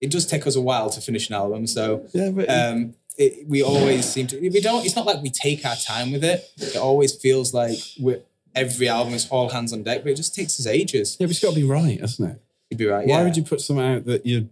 it 0.00 0.10
does 0.10 0.24
take 0.26 0.46
us 0.46 0.56
a 0.56 0.60
while 0.60 0.88
to 0.90 1.00
finish 1.00 1.28
an 1.28 1.34
album, 1.36 1.66
so 1.66 2.06
yeah, 2.12 2.30
but 2.30 2.48
um, 2.48 2.94
it, 3.18 3.46
we 3.46 3.62
always 3.62 4.04
seem 4.06 4.26
to. 4.28 4.40
We 4.40 4.60
don't. 4.60 4.84
It's 4.86 4.96
not 4.96 5.06
like 5.06 5.22
we 5.22 5.30
take 5.30 5.64
our 5.66 5.76
time 5.76 6.12
with 6.12 6.24
it. 6.24 6.50
It 6.56 6.76
always 6.76 7.14
feels 7.14 7.52
like 7.52 7.78
we're, 8.00 8.20
every 8.54 8.88
album 8.88 9.14
is 9.14 9.28
all 9.28 9.50
hands 9.50 9.72
on 9.72 9.82
deck, 9.82 10.02
but 10.02 10.12
it 10.12 10.16
just 10.16 10.34
takes 10.34 10.58
us 10.58 10.66
ages. 10.66 11.16
yeah, 11.20 11.26
but 11.26 11.30
it's 11.32 11.40
got 11.40 11.50
to 11.50 11.60
be 11.60 11.66
right, 11.66 12.00
hasn't 12.00 12.30
it? 12.32 12.42
You'd 12.70 12.78
be 12.78 12.86
right. 12.86 13.06
Why 13.06 13.18
yeah. 13.18 13.24
would 13.24 13.36
you 13.36 13.44
put 13.44 13.60
something 13.60 13.84
out 13.84 14.06
that 14.06 14.24
you're 14.24 14.46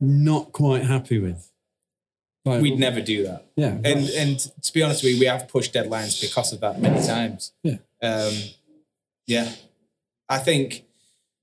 not 0.00 0.52
quite 0.52 0.82
happy 0.84 1.18
with? 1.18 1.50
Like, 2.44 2.62
We'd 2.62 2.78
never 2.78 3.00
do 3.02 3.22
that. 3.24 3.46
Yeah, 3.54 3.76
And 3.84 4.08
and 4.10 4.38
to 4.62 4.72
be 4.72 4.82
honest 4.82 5.04
with 5.04 5.12
you, 5.12 5.20
we 5.20 5.26
have 5.26 5.46
pushed 5.46 5.74
deadlines 5.74 6.20
because 6.20 6.52
of 6.52 6.60
that 6.60 6.80
many 6.80 7.06
times. 7.06 7.52
Yeah. 7.62 7.76
Um, 8.02 8.32
yeah. 9.30 9.52
I 10.28 10.38
think 10.38 10.84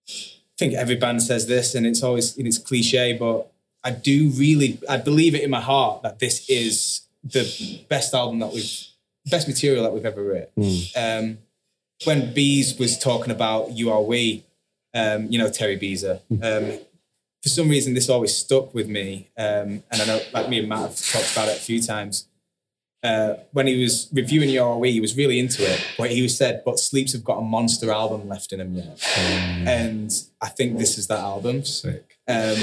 I 0.09 0.55
think 0.57 0.73
every 0.73 0.95
band 0.95 1.21
says 1.23 1.47
this, 1.47 1.73
and 1.75 1.85
it's 1.85 2.03
always 2.03 2.37
and 2.37 2.45
it's 2.45 2.57
cliche, 2.57 3.13
but 3.17 3.51
I 3.83 3.91
do 3.91 4.29
really 4.29 4.79
I 4.89 4.97
believe 4.97 5.33
it 5.35 5.43
in 5.43 5.49
my 5.49 5.61
heart 5.61 6.03
that 6.03 6.19
this 6.19 6.49
is 6.49 7.01
the 7.23 7.45
best 7.89 8.13
album 8.13 8.39
that 8.39 8.51
we've 8.53 8.87
best 9.25 9.47
material 9.47 9.83
that 9.83 9.93
we've 9.93 10.05
ever 10.05 10.23
written. 10.23 10.51
Um, 10.95 11.37
when 12.05 12.33
Bees 12.33 12.77
was 12.77 12.97
talking 12.97 13.31
about 13.31 13.71
You 13.71 13.91
Are 13.91 14.01
We, 14.01 14.45
um, 14.93 15.27
you 15.31 15.39
know 15.39 15.49
Terry 15.49 15.77
Bezer. 15.77 16.19
Um, 16.43 16.79
for 17.43 17.49
some 17.49 17.69
reason, 17.69 17.93
this 17.93 18.09
always 18.09 18.35
stuck 18.35 18.73
with 18.73 18.87
me, 18.89 19.29
um, 19.37 19.83
and 19.91 20.01
I 20.01 20.05
know, 20.05 20.21
like 20.33 20.49
me 20.49 20.59
and 20.59 20.67
Matt 20.67 20.81
have 20.81 20.95
talked 20.95 21.31
about 21.31 21.47
it 21.47 21.57
a 21.57 21.61
few 21.61 21.81
times. 21.81 22.27
Uh, 23.07 23.37
when 23.53 23.67
he 23.67 23.81
was 23.81 24.09
reviewing 24.11 24.49
Your 24.49 24.77
We, 24.79 24.91
he 24.91 24.99
was 24.99 25.15
really 25.15 25.39
into 25.39 25.63
it, 25.63 25.79
but 25.97 26.11
he 26.11 26.27
said, 26.27 26.63
"But 26.65 26.79
Sleeps 26.79 27.13
have 27.13 27.23
got 27.23 27.37
a 27.37 27.41
monster 27.41 27.89
album 27.91 28.27
left 28.27 28.51
in 28.51 28.59
them 28.59 28.75
yet," 28.75 29.01
and 29.65 30.11
I 30.41 30.49
think 30.49 30.77
this 30.77 30.97
is 30.97 31.07
that 31.07 31.19
album. 31.19 31.63
sick. 31.63 32.17
Um, 32.27 32.57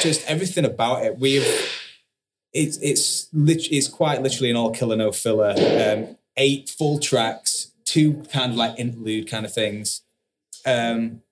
just 0.00 0.24
everything 0.26 0.64
about 0.64 1.04
it. 1.04 1.18
We've 1.18 1.46
it's 2.52 2.78
it's 2.78 3.28
lit, 3.32 3.70
it's 3.70 3.88
quite 3.88 4.22
literally 4.22 4.50
an 4.50 4.56
all 4.56 4.70
killer 4.70 4.96
no 4.96 5.12
filler. 5.12 5.54
Um, 5.58 6.16
eight 6.36 6.68
full 6.68 6.98
tracks, 6.98 7.72
two 7.84 8.22
kind 8.32 8.52
of 8.52 8.56
like 8.56 8.78
interlude 8.78 9.30
kind 9.30 9.44
of 9.44 9.52
things. 9.52 10.02
Um, 10.64 11.22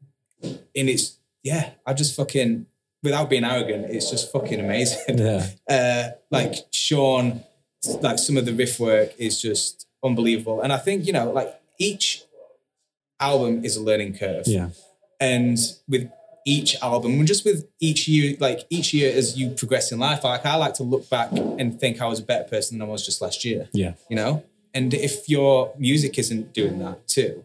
and 0.43 0.59
it's 0.75 1.18
yeah, 1.43 1.71
I 1.87 1.95
just 1.95 2.16
fucking 2.16 2.66
without 3.03 3.31
being 3.31 3.45
arrogant, 3.45 3.87
it's 3.91 4.11
just 4.11 4.31
fucking 4.33 4.61
amazing. 4.61 5.18
Yeah, 5.18 5.47
Uh, 5.71 6.11
like 6.31 6.55
Sean, 6.71 7.45
like 8.01 8.18
some 8.18 8.37
of 8.37 8.45
the 8.45 8.53
riff 8.53 8.78
work 8.78 9.12
is 9.18 9.41
just 9.41 9.87
unbelievable, 10.05 10.61
and 10.61 10.72
I 10.72 10.78
think 10.78 11.07
you 11.07 11.12
know 11.12 11.31
like 11.31 11.55
each 11.78 12.24
album 13.18 13.64
is 13.64 13.76
a 13.76 13.83
learning 13.83 14.18
curve. 14.18 14.45
Yeah, 14.47 14.70
and 15.20 15.59
with 15.89 16.11
each 16.47 16.76
album 16.83 17.12
and 17.12 17.26
just 17.26 17.45
with 17.45 17.68
each 17.81 18.09
year 18.09 18.37
like 18.41 18.61
each 18.70 18.95
year 18.95 19.12
as 19.14 19.39
you 19.39 19.51
progress 19.51 19.93
in 19.93 19.99
life 19.99 20.24
like 20.24 20.47
i 20.47 20.57
like 20.57 20.72
to 20.74 20.83
look 20.83 21.09
back 21.11 21.31
and 21.33 21.78
think 21.78 22.01
i 22.01 22.07
was 22.07 22.18
a 22.18 22.22
better 22.22 22.49
person 22.49 22.78
than 22.78 22.89
i 22.89 22.91
was 22.91 23.05
just 23.05 23.20
last 23.20 23.45
year. 23.45 23.68
Yeah. 23.72 23.93
you 24.09 24.16
know? 24.16 24.43
And 24.72 24.95
if 24.95 25.28
your 25.28 25.74
music 25.76 26.18
isn't 26.18 26.55
doing 26.55 26.78
that 26.78 27.07
too 27.07 27.45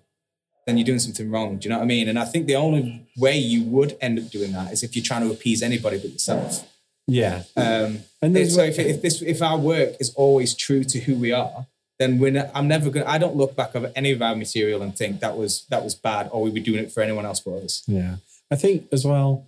then 0.66 0.78
you're 0.78 0.86
doing 0.86 0.98
something 0.98 1.30
wrong. 1.30 1.58
Do 1.58 1.68
you 1.68 1.70
know 1.70 1.78
what 1.78 1.84
i 1.84 1.88
mean? 1.88 2.08
And 2.08 2.18
i 2.18 2.26
think 2.26 2.48
the 2.48 2.56
only 2.56 3.06
way 3.18 3.38
you 3.38 3.64
would 3.66 3.98
end 4.00 4.18
up 4.18 4.30
doing 4.30 4.54
that 4.54 4.72
is 4.72 4.82
if 4.82 4.96
you're 4.96 5.04
trying 5.04 5.28
to 5.28 5.32
appease 5.32 5.62
anybody 5.62 5.98
but 5.98 6.12
yourself 6.12 6.66
Yeah, 7.08 7.44
um 7.56 8.00
and 8.22 8.36
there's 8.36 8.56
so 8.56 8.64
if, 8.64 8.80
if 8.80 9.02
this 9.02 9.22
if 9.22 9.42
our 9.42 9.58
work 9.58 9.96
is 10.00 10.12
always 10.16 10.56
true 10.56 10.84
to 10.86 11.00
who 11.00 11.16
we 11.16 11.32
are 11.32 11.68
then 12.00 12.18
we're 12.20 12.32
ne- 12.32 12.50
i'm 12.56 12.68
never 12.68 12.90
gonna 12.90 13.06
i 13.08 13.18
don't 13.20 13.36
look 13.36 13.56
back 13.56 13.76
over 13.76 13.92
any 13.96 14.12
of 14.12 14.22
our 14.22 14.36
material 14.36 14.82
and 14.82 14.98
think 14.98 15.20
that 15.22 15.38
was 15.38 15.66
that 15.70 15.84
was 15.84 15.94
bad 15.96 16.28
or 16.32 16.42
we 16.42 16.50
were 16.50 16.60
doing 16.60 16.84
it 16.84 16.92
for 16.92 17.02
anyone 17.02 17.26
else 17.26 17.40
but 17.40 17.52
us 17.64 17.84
Yeah. 17.88 18.16
I 18.52 18.56
think 18.56 18.88
as 18.92 19.06
well, 19.06 19.48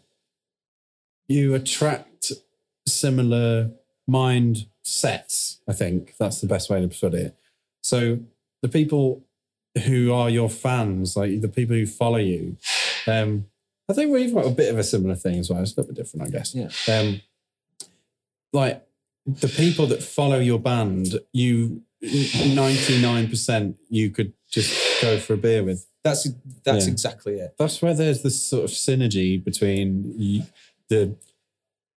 you 1.28 1.54
attract 1.54 2.32
similar 2.88 3.72
mind 4.08 4.66
sets. 4.84 5.60
I 5.68 5.74
think 5.74 6.16
that's 6.18 6.42
the 6.42 6.48
best 6.48 6.70
way 6.70 6.82
to 6.82 6.88
put 6.88 7.14
it. 7.14 7.36
So 7.84 8.20
the 8.62 8.70
people 8.70 9.24
who 9.86 10.12
are 10.14 10.30
your 10.30 10.50
fans, 10.50 11.16
like 11.16 11.42
the 11.42 11.48
people 11.48 11.76
who 11.76 11.86
follow 11.86 12.18
you, 12.18 12.58
um, 13.06 13.46
I 13.90 13.94
think 13.94 14.12
we've 14.12 14.34
got 14.34 14.46
a 14.48 14.50
bit 14.52 14.72
of 14.74 14.80
a 14.80 14.84
similar 14.84 15.16
thing 15.16 15.40
as 15.40 15.50
well. 15.50 15.62
It's 15.62 15.74
a 15.78 15.82
little 15.82 15.94
bit 15.94 16.04
different, 16.04 16.28
I 16.28 16.32
guess. 16.32 16.56
Yeah. 16.56 16.70
Um, 16.94 17.22
like 18.62 18.76
the 19.26 19.48
people 19.64 19.86
that 19.88 20.02
follow 20.04 20.40
your 20.40 20.60
band, 20.60 21.06
you 21.34 21.82
99% 22.04 23.76
you 23.90 24.10
could 24.12 24.34
just 24.50 25.02
go 25.02 25.18
for 25.20 25.34
a 25.34 25.38
beer 25.38 25.64
with 25.64 25.88
That's 26.04 26.28
that's 26.64 26.86
Yeah. 26.86 26.92
exactly 26.92 27.34
it. 27.40 27.56
that's 27.58 27.82
where 27.82 27.94
there's 27.94 28.22
this 28.22 28.42
sort 28.52 28.64
of 28.66 28.70
synergy 28.72 29.44
between 29.44 29.92
the 30.90 31.16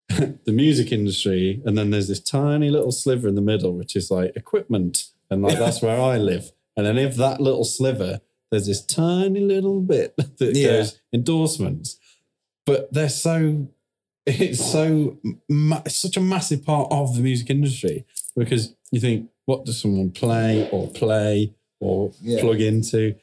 the 0.47 0.53
music 0.53 0.91
industry 0.93 1.63
and 1.65 1.77
then 1.79 1.91
there's 1.91 2.09
this 2.09 2.21
tiny 2.21 2.69
little 2.71 2.91
sliver 2.93 3.29
in 3.29 3.35
the 3.37 3.43
middle 3.53 3.73
which 3.75 3.95
is 3.95 4.11
like 4.11 4.35
equipment 4.37 5.09
and 5.31 5.43
like 5.43 5.59
that's 5.59 5.81
where 5.83 6.01
I 6.01 6.17
live 6.19 6.51
and 6.77 6.85
then 6.87 6.99
if 6.99 7.15
that 7.17 7.41
little 7.41 7.65
sliver 7.65 8.21
there's 8.51 8.67
this 8.67 8.85
tiny 8.85 9.41
little 9.41 9.81
bit 9.81 10.17
that 10.39 10.57
Yeah. 10.57 10.69
goes 10.79 11.01
endorsements 11.13 11.99
but 12.67 12.93
they're 12.93 13.09
so 13.29 13.69
it's 14.27 14.65
so 14.65 15.19
ma- 15.49 15.83
it's 15.87 15.97
such 15.97 16.17
a 16.17 16.21
massive 16.21 16.65
part 16.65 16.89
of 16.91 17.15
the 17.17 17.23
music 17.23 17.51
industry 17.51 18.05
because 18.37 18.75
you 18.93 19.01
think 19.01 19.29
what 19.47 19.65
does 19.65 19.81
someone 19.81 20.11
play 20.11 20.69
or 20.71 20.89
play 20.89 21.55
or 21.81 22.13
Yeah. 22.21 22.41
plug 22.41 22.61
into 22.61 23.15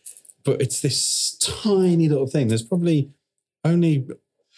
but 0.43 0.61
it's 0.61 0.81
this 0.81 1.37
tiny 1.39 2.07
little 2.09 2.27
thing 2.27 2.47
there's 2.47 2.63
probably 2.63 3.11
only 3.63 4.07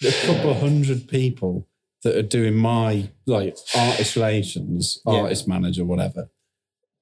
a 0.03 0.11
couple 0.25 0.53
hundred 0.53 1.07
people 1.07 1.67
that 2.03 2.15
are 2.15 2.21
doing 2.21 2.55
my 2.55 3.09
like 3.25 3.57
artist 3.75 4.15
relations 4.15 5.01
Yeah. 5.05 5.13
artist 5.21 5.47
manager 5.47 5.83
whatever 5.83 6.29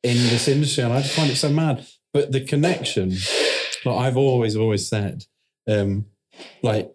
in 0.03 0.15
this 0.29 0.47
industry 0.47 0.83
and 0.83 0.93
i 0.93 1.01
just 1.01 1.15
find 1.15 1.29
it 1.29 1.35
so 1.35 1.49
mad 1.49 1.85
but 2.13 2.31
the 2.31 2.41
connection 2.41 3.11
like 3.85 3.97
i've 3.99 4.17
always 4.17 4.55
always 4.55 4.87
said 4.87 5.25
um 5.67 6.05
like 6.63 6.93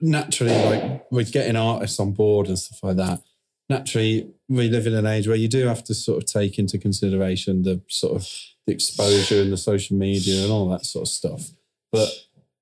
naturally 0.00 0.54
like 0.64 1.06
with 1.10 1.32
getting 1.32 1.56
artists 1.56 1.98
on 1.98 2.12
board 2.12 2.48
and 2.48 2.58
stuff 2.58 2.82
like 2.82 2.96
that 2.96 3.20
naturally 3.68 4.30
we 4.48 4.68
live 4.68 4.86
in 4.86 4.94
an 4.94 5.06
age 5.06 5.26
where 5.26 5.36
you 5.36 5.48
do 5.48 5.66
have 5.66 5.82
to 5.82 5.94
sort 5.94 6.22
of 6.22 6.26
take 6.30 6.58
into 6.58 6.78
consideration 6.78 7.62
the 7.62 7.80
sort 7.88 8.14
of 8.14 8.28
the 8.66 8.72
exposure 8.72 9.40
and 9.40 9.52
the 9.52 9.56
social 9.56 9.96
media 9.96 10.42
and 10.42 10.52
all 10.52 10.68
that 10.68 10.84
sort 10.84 11.02
of 11.02 11.08
stuff 11.08 11.50
but 11.92 12.08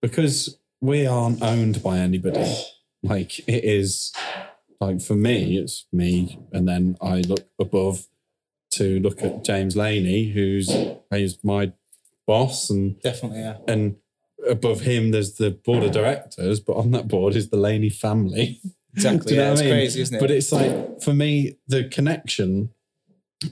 because 0.00 0.58
we 0.80 1.06
aren't 1.06 1.42
owned 1.42 1.82
by 1.82 1.98
anybody 1.98 2.54
like 3.02 3.40
it 3.40 3.64
is 3.64 4.12
like 4.80 5.00
for 5.00 5.14
me 5.14 5.58
it's 5.58 5.86
me 5.92 6.38
and 6.52 6.68
then 6.68 6.96
i 7.02 7.20
look 7.22 7.48
above 7.58 8.06
to 8.70 9.00
look 9.00 9.22
at 9.22 9.44
james 9.44 9.76
laney 9.76 10.30
who's 10.30 10.74
who's 11.10 11.42
my 11.42 11.72
boss 12.26 12.70
and 12.70 13.00
Definitely, 13.02 13.40
yeah. 13.40 13.56
and 13.68 13.96
above 14.48 14.82
him 14.82 15.10
there's 15.10 15.34
the 15.34 15.50
board 15.50 15.82
of 15.82 15.92
directors 15.92 16.60
but 16.60 16.74
on 16.74 16.90
that 16.90 17.08
board 17.08 17.34
is 17.34 17.50
the 17.50 17.56
laney 17.56 17.90
family 17.90 18.60
Exactly. 18.94 19.30
Do 19.34 19.34
yeah, 19.34 19.50
what 19.50 19.52
it's 19.52 19.60
I 19.60 19.64
mean? 19.64 19.72
crazy, 19.74 20.00
isn't 20.02 20.16
it? 20.16 20.20
But 20.20 20.30
it's 20.30 20.52
like 20.52 21.02
for 21.02 21.12
me, 21.12 21.56
the 21.66 21.84
connection 21.88 22.70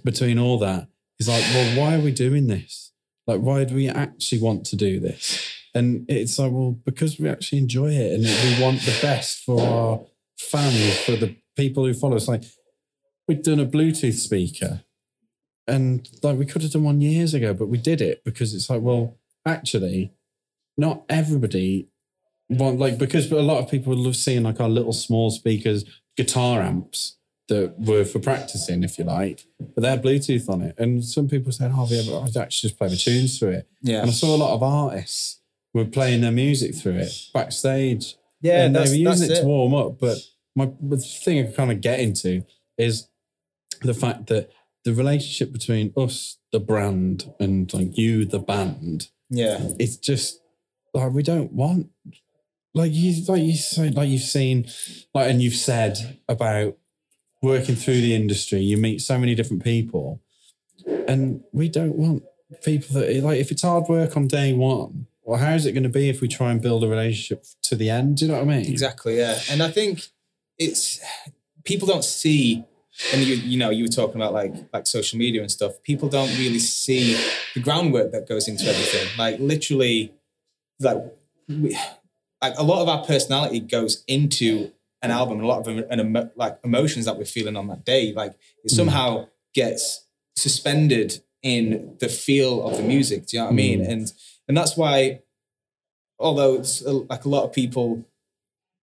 between 0.04 0.38
all 0.38 0.58
that 0.58 0.88
is 1.18 1.28
like, 1.28 1.42
well, 1.52 1.78
why 1.78 1.96
are 1.96 2.00
we 2.00 2.12
doing 2.12 2.46
this? 2.46 2.92
Like, 3.26 3.40
why 3.40 3.64
do 3.64 3.74
we 3.74 3.88
actually 3.88 4.40
want 4.40 4.64
to 4.66 4.76
do 4.76 5.00
this? 5.00 5.52
And 5.74 6.04
it's 6.08 6.38
like, 6.38 6.52
well, 6.52 6.72
because 6.84 7.18
we 7.18 7.28
actually 7.28 7.58
enjoy 7.58 7.90
it 7.90 8.12
and 8.12 8.24
we 8.24 8.62
want 8.62 8.80
the 8.82 8.96
best 9.00 9.42
for 9.44 9.60
our 9.60 10.00
fans, 10.38 10.98
for 11.00 11.16
the 11.16 11.36
people 11.56 11.84
who 11.84 11.94
follow 11.94 12.16
us. 12.16 12.28
Like, 12.28 12.44
we've 13.26 13.42
done 13.42 13.60
a 13.60 13.66
Bluetooth 13.66 14.14
speaker 14.14 14.82
and 15.66 16.08
like 16.22 16.38
we 16.38 16.44
could 16.44 16.62
have 16.62 16.72
done 16.72 16.84
one 16.84 17.00
years 17.00 17.34
ago, 17.34 17.54
but 17.54 17.68
we 17.68 17.78
did 17.78 18.00
it 18.00 18.22
because 18.24 18.54
it's 18.54 18.68
like, 18.68 18.82
well, 18.82 19.16
actually, 19.46 20.12
not 20.76 21.04
everybody 21.08 21.88
want 22.48 22.78
like 22.78 22.98
because 22.98 23.30
a 23.32 23.36
lot 23.42 23.62
of 23.62 23.70
people 23.70 23.94
love 23.94 24.16
seeing 24.16 24.42
like 24.42 24.60
our 24.60 24.68
little 24.68 24.92
small 24.92 25.30
speakers, 25.30 25.84
guitar 26.16 26.60
amps 26.62 27.16
that 27.48 27.74
were 27.78 28.04
for 28.04 28.18
practicing, 28.18 28.82
if 28.82 28.98
you 28.98 29.04
like, 29.04 29.44
but 29.74 29.82
they 29.82 29.88
had 29.90 30.02
Bluetooth 30.02 30.48
on 30.48 30.62
it. 30.62 30.74
And 30.78 31.04
some 31.04 31.28
people 31.28 31.52
said, 31.52 31.72
"Oh, 31.74 31.86
yeah, 31.90 32.02
but 32.06 32.20
I'd 32.22 32.36
actually 32.36 32.68
just 32.68 32.78
play 32.78 32.88
the 32.88 32.96
tunes 32.96 33.38
through 33.38 33.50
it." 33.50 33.68
yeah. 33.82 34.00
And 34.02 34.10
I 34.10 34.12
saw 34.12 34.34
a 34.34 34.38
lot 34.38 34.54
of 34.54 34.62
artists 34.62 35.40
were 35.74 35.84
playing 35.84 36.20
their 36.20 36.32
music 36.32 36.74
through 36.74 36.96
it 36.96 37.12
backstage 37.32 38.16
Yeah, 38.42 38.64
and 38.66 38.76
they 38.76 38.80
were 38.80 38.86
using 38.86 39.04
that's 39.04 39.20
it, 39.22 39.40
to 39.40 39.46
warm 39.46 39.74
up. 39.74 39.98
But 39.98 40.18
my 40.54 40.70
the 40.80 40.98
thing 40.98 41.46
I 41.46 41.50
kind 41.50 41.72
of 41.72 41.80
get 41.80 42.00
into 42.00 42.44
is 42.78 43.08
the 43.80 43.94
fact 43.94 44.26
that 44.28 44.50
the 44.84 44.92
relationship 44.94 45.52
between 45.52 45.92
us, 45.96 46.38
the 46.52 46.60
brand, 46.60 47.32
and 47.40 47.72
like 47.72 47.96
you, 47.96 48.24
the 48.24 48.38
band, 48.40 49.08
Yeah. 49.30 49.70
it's 49.78 49.96
just 49.96 50.40
like 50.94 51.12
we 51.12 51.22
don't 51.22 51.52
want 51.52 51.88
like 52.74 52.92
you 52.92 53.24
like 53.26 53.42
you 53.42 53.54
say 53.54 53.90
like 53.90 54.08
you've 54.08 54.22
seen 54.22 54.66
like 55.14 55.30
and 55.30 55.42
you've 55.42 55.54
said 55.54 56.18
about 56.28 56.76
working 57.42 57.74
through 57.74 58.00
the 58.00 58.14
industry 58.14 58.60
you 58.60 58.76
meet 58.76 59.00
so 59.00 59.18
many 59.18 59.34
different 59.34 59.62
people 59.64 60.20
and 61.08 61.42
we 61.52 61.68
don't 61.68 61.96
want 61.96 62.22
people 62.62 62.94
that 62.94 63.14
like 63.22 63.38
if 63.38 63.50
it's 63.50 63.62
hard 63.62 63.84
work 63.88 64.16
on 64.16 64.26
day 64.26 64.52
one 64.52 65.06
well, 65.24 65.38
how's 65.38 65.66
it 65.66 65.72
going 65.72 65.84
to 65.84 65.88
be 65.88 66.08
if 66.08 66.20
we 66.20 66.26
try 66.26 66.50
and 66.50 66.60
build 66.60 66.82
a 66.82 66.88
relationship 66.88 67.44
to 67.62 67.76
the 67.76 67.88
end? 67.88 68.16
Do 68.16 68.24
you 68.24 68.32
know 68.32 68.38
what 68.38 68.42
I 68.42 68.56
mean? 68.56 68.66
Exactly, 68.66 69.18
yeah. 69.18 69.38
And 69.50 69.62
I 69.62 69.70
think 69.70 70.08
it's 70.58 71.00
people 71.64 71.86
don't 71.86 72.04
see 72.04 72.64
and 73.12 73.22
you 73.22 73.36
you 73.36 73.58
know 73.58 73.70
you 73.70 73.84
were 73.84 73.88
talking 73.88 74.16
about 74.16 74.32
like 74.32 74.52
like 74.72 74.86
social 74.86 75.18
media 75.18 75.40
and 75.40 75.50
stuff 75.50 75.82
people 75.82 76.08
don't 76.08 76.28
really 76.38 76.58
see 76.58 77.16
the 77.54 77.60
groundwork 77.60 78.12
that 78.12 78.28
goes 78.28 78.48
into 78.48 78.64
everything 78.64 79.08
like 79.16 79.38
literally 79.40 80.12
like 80.82 80.98
we, 81.48 81.76
like 82.42 82.54
a 82.56 82.62
lot 82.62 82.82
of 82.82 82.88
our 82.88 83.04
personality 83.04 83.60
goes 83.60 84.04
into 84.06 84.70
an 85.02 85.10
album 85.10 85.40
a 85.40 85.46
lot 85.46 85.66
of 85.66 85.84
an, 85.90 86.00
emo- 86.00 86.30
like 86.36 86.58
emotions 86.64 87.04
that 87.06 87.16
we're 87.16 87.24
feeling 87.24 87.56
on 87.56 87.66
that 87.68 87.84
day 87.84 88.12
like 88.12 88.34
it 88.64 88.70
somehow 88.70 89.26
gets 89.54 90.06
suspended 90.36 91.22
in 91.42 91.96
the 92.00 92.08
feel 92.08 92.66
of 92.66 92.76
the 92.76 92.82
music 92.82 93.26
do 93.26 93.36
you 93.36 93.40
know 93.40 93.46
what 93.46 93.52
i 93.52 93.54
mean? 93.54 93.84
And 93.84 94.12
and 94.48 94.56
that's 94.56 94.76
why 94.76 95.20
although 96.18 96.54
it's 96.54 96.84
uh, 96.84 96.92
like 97.10 97.24
a 97.24 97.28
lot 97.28 97.44
of 97.44 97.52
people 97.52 98.04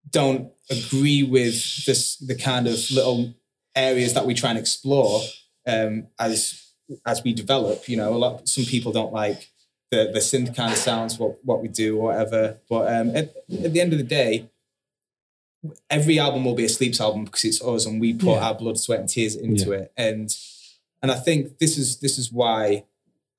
don't 0.10 0.52
agree 0.70 1.24
with 1.24 1.86
this 1.86 2.18
the 2.18 2.36
kind 2.36 2.68
of 2.68 2.80
little 2.92 3.34
areas 3.76 4.14
that 4.14 4.26
we 4.26 4.34
try 4.34 4.50
and 4.50 4.60
explore 4.60 5.22
um, 5.68 6.08
as 6.20 6.74
as 7.06 7.24
we 7.24 7.34
develop. 7.34 7.88
You 7.88 7.98
know, 7.98 8.14
a 8.14 8.18
lot 8.18 8.48
some 8.48 8.66
people 8.66 8.92
don't 8.92 9.14
like 9.14 9.50
the 9.92 10.10
the 10.14 10.20
synth 10.20 10.56
kind 10.56 10.72
of 10.72 10.78
sounds 10.78 11.18
what 11.20 11.44
what 11.44 11.62
we 11.62 11.68
do 11.68 11.98
or 11.98 12.04
whatever. 12.14 12.60
But 12.70 12.94
um, 12.94 13.16
at, 13.16 13.34
at 13.64 13.74
the 13.74 13.82
end 13.82 13.92
of 13.94 14.00
the 14.00 14.06
day, 14.06 14.50
every 15.90 16.20
album 16.20 16.46
will 16.46 16.56
be 16.56 16.66
a 16.66 16.70
sleeps 16.70 17.02
album 17.02 17.26
because 17.26 17.44
it's 17.44 17.62
us 17.64 17.86
and 17.86 18.00
we 18.00 18.14
put 18.14 18.36
Yeah. 18.36 18.48
our 18.48 18.56
blood, 18.56 18.78
sweat, 18.80 19.00
and 19.00 19.10
tears 19.10 19.36
into 19.36 19.72
it. 19.72 19.92
And 19.98 20.36
and 21.02 21.12
I 21.12 21.16
think 21.16 21.58
this 21.60 21.78
is 21.78 21.98
this 22.00 22.18
is 22.18 22.32
why 22.32 22.86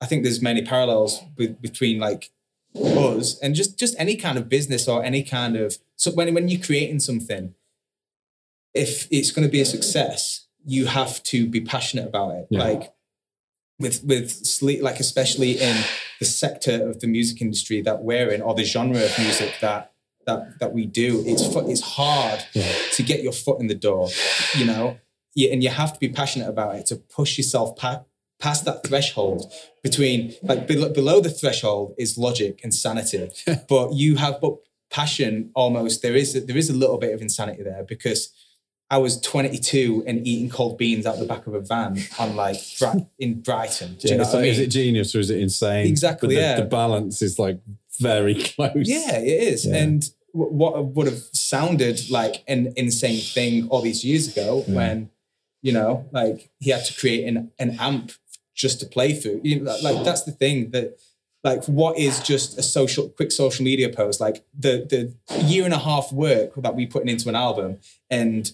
I 0.01 0.05
think 0.07 0.23
there's 0.23 0.41
many 0.41 0.61
parallels 0.63 1.21
with, 1.37 1.61
between 1.61 1.99
like 1.99 2.31
us 2.75 3.37
and 3.39 3.53
just 3.55 3.77
just 3.77 3.95
any 3.99 4.15
kind 4.15 4.37
of 4.37 4.49
business 4.49 4.87
or 4.87 5.03
any 5.03 5.23
kind 5.23 5.55
of 5.55 5.77
so 5.95 6.11
when 6.11 6.33
when 6.33 6.47
you're 6.49 6.61
creating 6.61 6.99
something, 6.99 7.53
if 8.73 9.07
it's 9.11 9.31
going 9.31 9.47
to 9.47 9.51
be 9.51 9.61
a 9.61 9.65
success, 9.65 10.47
you 10.65 10.85
have 10.87 11.21
to 11.23 11.47
be 11.47 11.61
passionate 11.61 12.07
about 12.07 12.31
it. 12.35 12.47
Yeah. 12.49 12.63
Like 12.63 12.93
with 13.81 14.03
with 14.03 14.29
sleep, 14.45 14.81
like 14.81 14.99
especially 14.99 15.51
in 15.59 15.75
the 16.19 16.25
sector 16.25 16.87
of 16.89 16.99
the 17.01 17.07
music 17.07 17.41
industry 17.41 17.81
that 17.81 18.03
we're 18.03 18.29
in, 18.31 18.41
or 18.41 18.53
the 18.55 18.63
genre 18.63 19.03
of 19.03 19.11
music 19.19 19.53
that 19.61 19.91
that 20.27 20.59
that 20.59 20.71
we 20.73 20.85
do, 20.85 21.23
it's 21.25 21.43
it's 21.73 21.81
hard 21.81 22.39
Yeah. 22.53 22.71
to 22.93 23.03
get 23.03 23.21
your 23.23 23.33
foot 23.33 23.59
in 23.59 23.67
the 23.67 23.75
door, 23.89 24.09
you 24.57 24.65
know, 24.65 24.97
and 25.51 25.63
you 25.63 25.69
have 25.69 25.91
to 25.93 25.99
be 25.99 26.09
passionate 26.09 26.47
about 26.49 26.75
it 26.75 26.85
to 26.87 26.95
push 26.95 27.37
yourself 27.37 27.75
pa- 27.75 28.03
past 28.39 28.65
that 28.65 28.83
threshold 28.87 29.51
between 29.83 30.33
like 30.43 30.67
below, 30.67 30.89
below 30.89 31.21
the 31.21 31.29
threshold 31.29 31.93
is 31.97 32.17
logic 32.17 32.59
and 32.63 32.73
sanity, 32.73 33.29
but 33.69 33.93
you 33.93 34.15
have 34.17 34.39
but 34.41 34.55
passion 34.91 35.49
almost 35.55 36.01
there 36.01 36.15
is 36.15 36.35
a, 36.35 36.41
there 36.41 36.57
is 36.57 36.69
a 36.69 36.73
little 36.73 36.97
bit 36.97 37.13
of 37.13 37.21
insanity 37.21 37.63
there 37.63 37.83
because 37.83 38.29
I 38.91 38.97
was 38.97 39.19
22 39.21 40.03
and 40.05 40.27
eating 40.27 40.49
cold 40.49 40.77
beans 40.77 41.05
out 41.05 41.17
the 41.17 41.25
back 41.25 41.47
of 41.47 41.53
a 41.53 41.61
van 41.61 41.97
on 42.19 42.35
like 42.35 42.57
in 43.17 43.39
Brighton. 43.41 43.95
Do 43.95 44.07
you 44.09 44.11
Yeah, 44.15 44.17
know 44.17 44.23
what 44.27 44.35
I 44.35 44.41
mean? 44.41 44.51
Is 44.51 44.59
it 44.59 44.67
genius 44.67 45.15
or 45.15 45.19
is 45.19 45.29
it 45.29 45.39
insane? 45.39 45.87
Exactly, 45.87 46.35
the, 46.35 46.41
yeah. 46.41 46.55
the 46.59 46.65
balance 46.65 47.21
is 47.21 47.39
like 47.39 47.59
very 47.99 48.35
close. 48.43 48.73
Yeah, 48.75 49.17
it 49.17 49.43
is. 49.43 49.65
Yeah. 49.65 49.77
And 49.77 50.03
w- 50.33 50.51
what 50.51 50.85
would 50.87 51.07
have 51.07 51.21
sounded 51.31 52.09
like 52.11 52.43
an 52.49 52.73
insane 52.75 53.21
thing 53.21 53.69
all 53.69 53.81
these 53.81 54.03
years 54.03 54.27
ago 54.27 54.65
Yeah. 54.67 54.75
when, 54.75 55.09
you 55.61 55.71
know, 55.71 56.05
like 56.11 56.49
he 56.59 56.71
had 56.71 56.83
to 56.85 56.93
create 56.99 57.25
an, 57.27 57.49
an 57.59 57.77
amp 57.79 58.11
just 58.53 58.81
to 58.81 58.85
play 58.85 59.13
through. 59.13 59.39
You 59.43 59.61
know, 59.61 59.75
like 59.81 60.03
that's 60.03 60.23
the 60.23 60.33
thing 60.33 60.71
that 60.71 60.99
like 61.45 61.63
what 61.65 61.97
is 61.97 62.19
just 62.19 62.57
a 62.57 62.61
social 62.61 63.07
quick 63.09 63.31
social 63.31 63.63
media 63.65 63.89
post 63.89 64.19
like 64.21 64.43
the 64.53 64.85
the 64.93 65.43
year 65.45 65.63
and 65.65 65.73
a 65.73 65.79
half 65.79 66.11
work 66.11 66.51
that 66.57 66.75
we 66.75 66.85
putting 66.85 67.09
into 67.09 67.29
an 67.29 67.35
album 67.35 67.79
and 68.09 68.53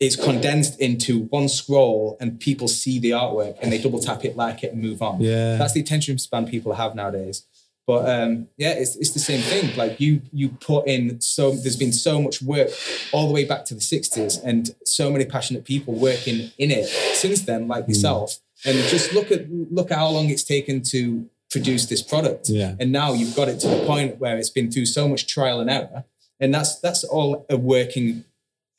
it's 0.00 0.16
condensed 0.16 0.80
into 0.80 1.20
one 1.26 1.48
scroll 1.48 2.16
and 2.20 2.40
people 2.40 2.66
see 2.68 2.98
the 2.98 3.10
artwork 3.10 3.56
and 3.62 3.72
they 3.72 3.78
double 3.78 4.00
tap 4.00 4.24
it 4.24 4.36
like 4.36 4.64
it 4.64 4.72
and 4.72 4.82
move 4.82 5.00
on 5.02 5.20
Yeah. 5.20 5.56
that's 5.56 5.72
the 5.72 5.80
attention 5.80 6.18
span 6.18 6.46
people 6.46 6.74
have 6.74 6.94
nowadays. 6.94 7.46
But 7.86 8.08
um, 8.08 8.48
yeah, 8.56 8.70
it's, 8.70 8.96
it's 8.96 9.10
the 9.12 9.18
same 9.20 9.42
thing. 9.42 9.76
Like 9.76 10.00
you 10.00 10.22
you 10.32 10.48
put 10.48 10.86
in 10.86 11.20
so 11.20 11.50
there's 11.50 11.76
been 11.76 11.92
so 11.92 12.20
much 12.20 12.40
work 12.40 12.70
all 13.12 13.26
the 13.28 13.34
way 13.34 13.44
back 13.44 13.66
to 13.66 13.74
the 13.74 13.80
60s 13.80 14.42
and 14.42 14.74
so 14.86 15.10
many 15.10 15.26
passionate 15.26 15.64
people 15.66 15.92
working 15.94 16.50
in 16.56 16.70
it 16.70 16.86
since 17.14 17.42
then, 17.42 17.68
like 17.68 17.86
yourself. 17.86 18.38
And 18.64 18.78
just 18.88 19.12
look 19.12 19.30
at 19.30 19.50
look 19.50 19.90
at 19.90 19.98
how 19.98 20.08
long 20.08 20.30
it's 20.30 20.44
taken 20.44 20.80
to 20.84 21.28
produce 21.50 21.84
this 21.84 22.00
product. 22.00 22.48
Yeah. 22.48 22.74
And 22.80 22.90
now 22.90 23.12
you've 23.12 23.36
got 23.36 23.48
it 23.48 23.60
to 23.60 23.68
the 23.68 23.84
point 23.84 24.18
where 24.18 24.38
it's 24.38 24.48
been 24.50 24.70
through 24.72 24.86
so 24.86 25.06
much 25.06 25.26
trial 25.26 25.60
and 25.60 25.68
error. 25.68 26.04
And 26.40 26.54
that's 26.54 26.80
that's 26.80 27.04
all 27.04 27.44
a 27.50 27.58
working 27.58 28.24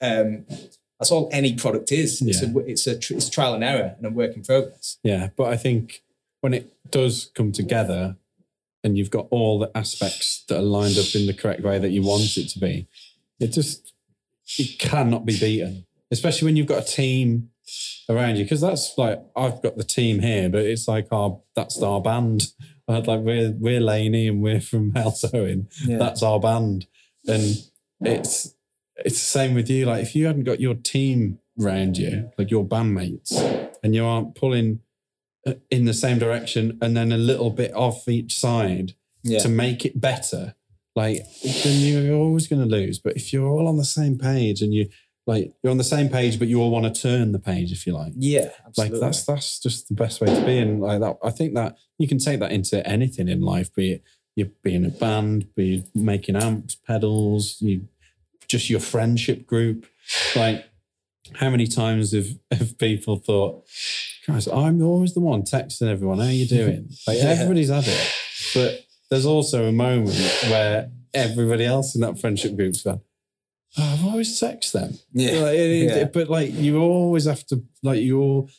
um, 0.01 0.45
that's 0.99 1.11
all 1.11 1.29
any 1.31 1.53
product 1.55 1.91
is. 1.91 2.21
It's 2.21 2.41
Yeah. 2.41 2.49
a 2.55 2.57
it's 2.59 2.87
a 2.87 2.91
it's 3.15 3.29
trial 3.29 3.53
and 3.53 3.63
error 3.63 3.95
and 3.97 4.05
a 4.05 4.09
work 4.09 4.35
in 4.35 4.43
progress. 4.43 4.97
Yeah, 5.03 5.29
but 5.35 5.45
I 5.53 5.57
think 5.57 6.03
when 6.41 6.53
it 6.53 6.73
does 6.89 7.31
come 7.35 7.51
together 7.51 8.17
and 8.83 8.97
you've 8.97 9.09
got 9.09 9.27
all 9.31 9.57
the 9.59 9.71
aspects 9.75 10.43
that 10.47 10.57
are 10.59 10.61
lined 10.61 10.97
up 10.97 11.15
in 11.15 11.25
the 11.25 11.33
correct 11.33 11.61
way 11.61 11.79
that 11.79 11.89
you 11.89 12.03
want 12.03 12.37
it 12.37 12.47
to 12.49 12.59
be, 12.59 12.87
it 13.39 13.47
just 13.47 13.93
it 14.59 14.77
cannot 14.79 15.25
be 15.25 15.37
beaten. 15.39 15.85
Especially 16.11 16.45
when 16.45 16.55
you've 16.55 16.67
got 16.67 16.83
a 16.83 16.85
team 16.85 17.49
around 18.09 18.37
you, 18.37 18.43
because 18.45 18.61
that's 18.61 18.95
like 18.97 19.19
I've 19.35 19.61
got 19.61 19.75
the 19.75 19.83
team 19.83 20.19
here, 20.19 20.49
but 20.49 20.61
it's 20.65 20.87
like 20.87 21.07
our 21.11 21.39
that's 21.55 21.81
our 21.81 21.99
band. 22.01 22.51
I 22.87 22.93
had 22.95 23.07
like 23.07 23.21
we're 23.21 23.51
we're 23.51 23.81
Laney 23.81 24.27
and 24.27 24.41
we're 24.41 24.61
from 24.61 24.91
Halesowen. 24.93 25.65
Yeah. 25.85 25.97
That's 25.97 26.21
our 26.23 26.39
band, 26.39 26.85
and 27.27 27.57
it's 28.01 28.53
it's 28.97 29.19
the 29.19 29.39
same 29.39 29.53
with 29.53 29.69
you. 29.69 29.85
Like 29.85 30.03
if 30.03 30.15
you 30.15 30.27
hadn't 30.27 30.43
got 30.43 30.59
your 30.59 30.75
team 30.75 31.39
around 31.61 31.97
you, 31.97 32.31
like 32.37 32.51
your 32.51 32.65
bandmates, 32.65 33.31
and 33.83 33.95
you 33.95 34.05
aren't 34.05 34.35
pulling 34.35 34.79
uh, 35.45 35.53
in 35.69 35.85
the 35.85 35.93
same 35.93 36.17
direction 36.17 36.77
and 36.81 36.95
then 36.95 37.11
a 37.11 37.17
little 37.17 37.49
bit 37.49 37.73
off 37.73 38.07
each 38.07 38.37
side 38.37 38.93
yeah. 39.23 39.39
to 39.39 39.49
make 39.49 39.85
it 39.85 39.99
better, 39.99 40.55
like 40.95 41.25
then 41.63 41.79
you're 41.79 42.15
always 42.15 42.47
going 42.47 42.61
to 42.61 42.67
lose. 42.67 42.99
But 42.99 43.15
if 43.15 43.33
you're 43.33 43.47
all 43.47 43.67
on 43.67 43.77
the 43.77 43.85
same 43.85 44.17
page 44.17 44.61
and 44.61 44.73
you 44.73 44.89
like 45.27 45.53
you're 45.63 45.71
on 45.71 45.77
the 45.77 45.83
same 45.83 46.09
page, 46.09 46.37
but 46.37 46.47
you 46.47 46.61
all 46.61 46.69
want 46.69 46.93
to 46.93 47.01
turn 47.01 47.31
the 47.31 47.39
page, 47.39 47.71
if 47.71 47.87
you 47.87 47.93
like, 47.93 48.13
Yeah, 48.15 48.51
like 48.77 48.91
that's 48.91 49.25
that's 49.25 49.59
just 49.59 49.87
the 49.89 49.95
best 49.95 50.21
way 50.21 50.27
to 50.27 50.45
be. 50.45 50.57
And 50.59 50.81
like 50.81 50.99
that, 51.01 51.17
I 51.23 51.31
think 51.31 51.55
that 51.55 51.77
you 51.97 52.07
can 52.07 52.19
take 52.19 52.39
that 52.39 52.51
into 52.51 52.85
anything 52.87 53.27
in 53.27 53.41
life, 53.41 53.73
be 53.73 53.93
it 53.93 54.03
you 54.35 54.51
being 54.63 54.85
a 54.85 54.89
band, 54.89 55.53
be 55.55 55.85
making 55.95 56.35
amps, 56.35 56.75
pedals, 56.75 57.57
you 57.61 57.87
just 58.47 58.69
your 58.69 58.79
friendship 58.79 59.45
group. 59.47 59.85
Like 60.35 60.65
how 61.33 61.49
many 61.49 61.67
times 61.67 62.11
have, 62.13 62.27
have 62.51 62.77
people 62.77 63.17
thought, 63.17 63.63
guys, 64.27 64.47
I'm 64.47 64.81
always 64.83 65.13
the 65.13 65.19
one 65.19 65.41
texting 65.43 65.89
everyone, 65.89 66.19
how 66.19 66.25
you 66.25 66.45
doing? 66.47 66.89
Like 67.07 67.17
Yeah. 67.17 67.29
everybody's 67.29 67.69
had 67.69 67.83
it. 67.87 68.13
But 68.53 68.85
there's 69.09 69.25
also 69.25 69.65
a 69.65 69.71
moment 69.71 70.15
where 70.43 70.91
everybody 71.13 71.65
else 71.65 71.95
in 71.95 72.01
that 72.01 72.19
friendship 72.19 72.55
group's 72.55 72.83
gone, 72.83 73.01
oh, 73.77 73.93
I've 73.93 74.05
always 74.05 74.39
texted 74.39 74.73
them. 74.73 74.99
yeah. 75.13 75.39
Like, 75.39 75.55
it- 75.57 75.95
Yeah. 75.97 76.03
But 76.05 76.29
like 76.29 76.53
you 76.53 76.79
always 76.79 77.25
have 77.25 77.45
to 77.47 77.63
like 77.83 78.01
you 78.01 78.19
all 78.21 78.49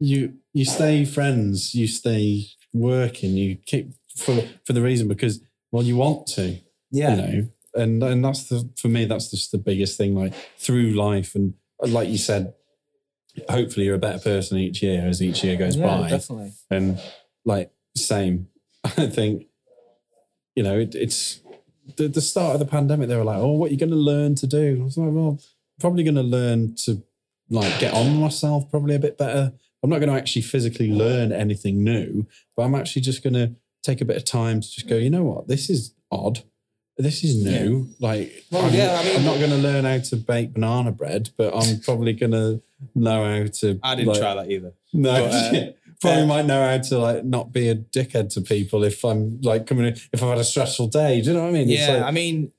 you 0.00 0.34
you 0.54 0.64
stay 0.64 1.04
friends, 1.04 1.74
you 1.74 1.88
stay 1.88 2.46
working, 2.72 3.32
you 3.36 3.56
keep 3.66 3.92
for 4.16 4.40
for 4.64 4.72
the 4.72 4.82
reason 4.82 5.08
because 5.08 5.40
well 5.72 5.82
you 5.82 5.96
want 5.96 6.26
to, 6.28 6.58
yeah. 6.92 7.10
you 7.10 7.16
know. 7.42 7.48
And 7.78 8.02
and 8.02 8.24
that's 8.24 8.44
the 8.48 8.68
for 8.76 8.88
me 8.88 9.04
that's 9.06 9.30
just 9.30 9.52
the 9.52 9.58
biggest 9.58 9.96
thing 9.96 10.14
like 10.14 10.34
through 10.58 10.90
life. 10.92 11.34
And 11.34 11.54
uh, 11.82 11.88
like 11.88 12.08
you 12.08 12.18
said 12.18 12.54
hopefully 13.48 13.86
you're 13.86 13.94
a 13.94 13.98
better 13.98 14.18
person 14.18 14.58
each 14.58 14.82
year 14.82 15.06
as 15.06 15.22
each 15.22 15.44
year 15.44 15.56
goes 15.56 15.76
Yeah, 15.76 15.86
by. 15.98 16.10
definitely. 16.10 16.52
and 16.70 17.00
like 17.44 17.70
same. 17.96 18.48
I 18.84 19.06
think 19.06 19.46
you 20.56 20.62
know 20.64 20.78
it, 20.78 20.94
it's 20.94 21.40
the, 21.96 22.08
the 22.08 22.20
start 22.20 22.54
of 22.54 22.58
the 22.60 22.66
pandemic 22.66 23.08
they 23.08 23.16
were 23.16 23.24
like 23.24 23.38
oh 23.38 23.52
what 23.52 23.68
are 23.70 23.72
you 23.72 23.78
going 23.78 23.90
to 23.90 23.96
learn 23.96 24.34
to 24.36 24.46
do? 24.46 24.78
I 24.80 24.84
was 24.84 24.98
like 24.98 25.12
well 25.12 25.38
probably 25.80 26.02
going 26.02 26.16
to 26.16 26.22
learn 26.22 26.74
to 26.84 27.02
like 27.48 27.78
get 27.78 27.94
on 27.94 28.16
myself 28.16 28.68
probably 28.70 28.94
a 28.96 28.98
bit 28.98 29.16
better. 29.16 29.52
I'm 29.82 29.90
not 29.90 30.00
going 30.00 30.10
to 30.10 30.16
actually 30.16 30.42
physically 30.42 30.90
learn 30.92 31.30
anything 31.32 31.84
new 31.84 32.26
but 32.56 32.64
i'm 32.64 32.74
actually 32.74 33.00
just 33.02 33.22
going 33.22 33.34
to 33.34 33.54
take 33.84 34.00
a 34.00 34.04
bit 34.04 34.16
of 34.16 34.24
time 34.24 34.60
to 34.60 34.68
just 34.68 34.88
go 34.88 34.96
you 34.96 35.08
know 35.08 35.22
what? 35.22 35.46
This 35.46 35.70
is 35.70 35.94
odd 36.10 36.42
this 36.98 37.22
is 37.24 37.42
new 37.44 37.88
like 38.00 38.44
Well, 38.50 38.64
I'm, 38.66 38.74
yeah, 38.74 38.96
I 39.00 39.04
mean- 39.04 39.16
I'm 39.16 39.24
not 39.24 39.38
going 39.38 39.50
to 39.50 39.56
learn 39.56 39.84
how 39.84 39.98
to 39.98 40.16
bake 40.16 40.52
banana 40.54 40.90
bread 40.92 41.30
but 41.36 41.54
i'm 41.54 41.80
probably 41.80 42.12
going 42.12 42.32
to 42.32 42.60
know 42.94 43.24
how 43.24 43.46
to 43.60 43.78
I 43.82 43.94
didn't 43.94 44.08
like, 44.08 44.20
try 44.20 44.34
that 44.34 44.50
either. 44.50 44.72
no, 44.92 45.12
But, 45.26 45.32
uh, 45.56 45.72
probably 46.00 46.22
uh, 46.22 46.26
might 46.26 46.46
know 46.46 46.64
how 46.64 46.78
to 46.78 46.98
like 46.98 47.24
not 47.24 47.52
be 47.52 47.68
a 47.68 47.74
dickhead 47.74 48.32
to 48.34 48.40
people 48.40 48.84
if 48.84 49.04
I'm 49.04 49.40
like 49.42 49.66
coming 49.66 49.86
in, 49.86 49.94
if 50.12 50.22
I've 50.22 50.28
had 50.28 50.38
a 50.38 50.44
stressful 50.44 50.86
day. 50.88 51.20
Do 51.20 51.28
you 51.30 51.34
know 51.36 51.42
what 51.42 51.48
I 51.48 51.52
mean? 51.52 51.68
Yeah, 51.68 51.94
like- 51.94 52.02
I 52.04 52.10
mean, 52.12 52.52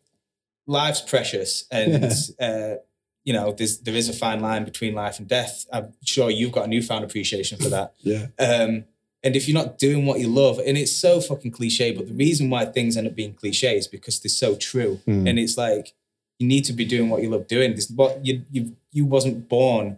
life's 0.67 0.99
precious, 1.01 1.65
and 1.71 2.03
uh, 2.41 2.75
you 3.23 3.31
know, 3.31 3.53
there's 3.53 3.79
there 3.79 3.95
is 3.95 4.09
a 4.09 4.13
fine 4.13 4.41
line 4.41 4.65
between 4.65 4.93
life 4.93 5.19
and 5.19 5.27
death. 5.27 5.65
I'm 5.71 5.93
sure 6.03 6.29
you've 6.29 6.51
got 6.51 6.65
a 6.65 6.67
newfound 6.67 7.05
appreciation 7.05 7.57
for 7.59 7.69
that. 7.69 7.93
yeah, 7.99 8.27
Um, 8.37 8.83
And 9.24 9.36
if 9.36 9.47
you're 9.47 9.61
not 9.61 9.78
doing 9.78 10.05
what 10.05 10.20
you 10.20 10.30
love, 10.30 10.59
and 10.59 10.78
it's 10.78 10.93
so 10.93 11.20
fucking 11.20 11.51
cliche, 11.51 11.91
but 11.91 12.07
the 12.07 12.13
reason 12.13 12.49
why 12.49 12.65
things 12.65 12.95
end 12.95 13.07
up 13.07 13.15
being 13.15 13.34
cliche 13.34 13.78
is 13.78 13.88
because 13.88 14.20
they're 14.20 14.30
so 14.30 14.55
true. 14.55 15.01
Hmm. 15.05 15.28
And 15.28 15.38
it's 15.38 15.57
like 15.57 15.93
you 16.39 16.47
need 16.47 16.63
to 16.65 16.74
be 16.74 16.86
doing 16.86 17.09
what 17.09 17.22
you 17.22 17.30
love 17.30 17.47
doing. 17.47 17.76
This 17.76 17.89
what 17.89 18.26
you 18.26 18.45
you 18.49 18.76
you 18.91 19.05
wasn't 19.05 19.49
born 19.49 19.97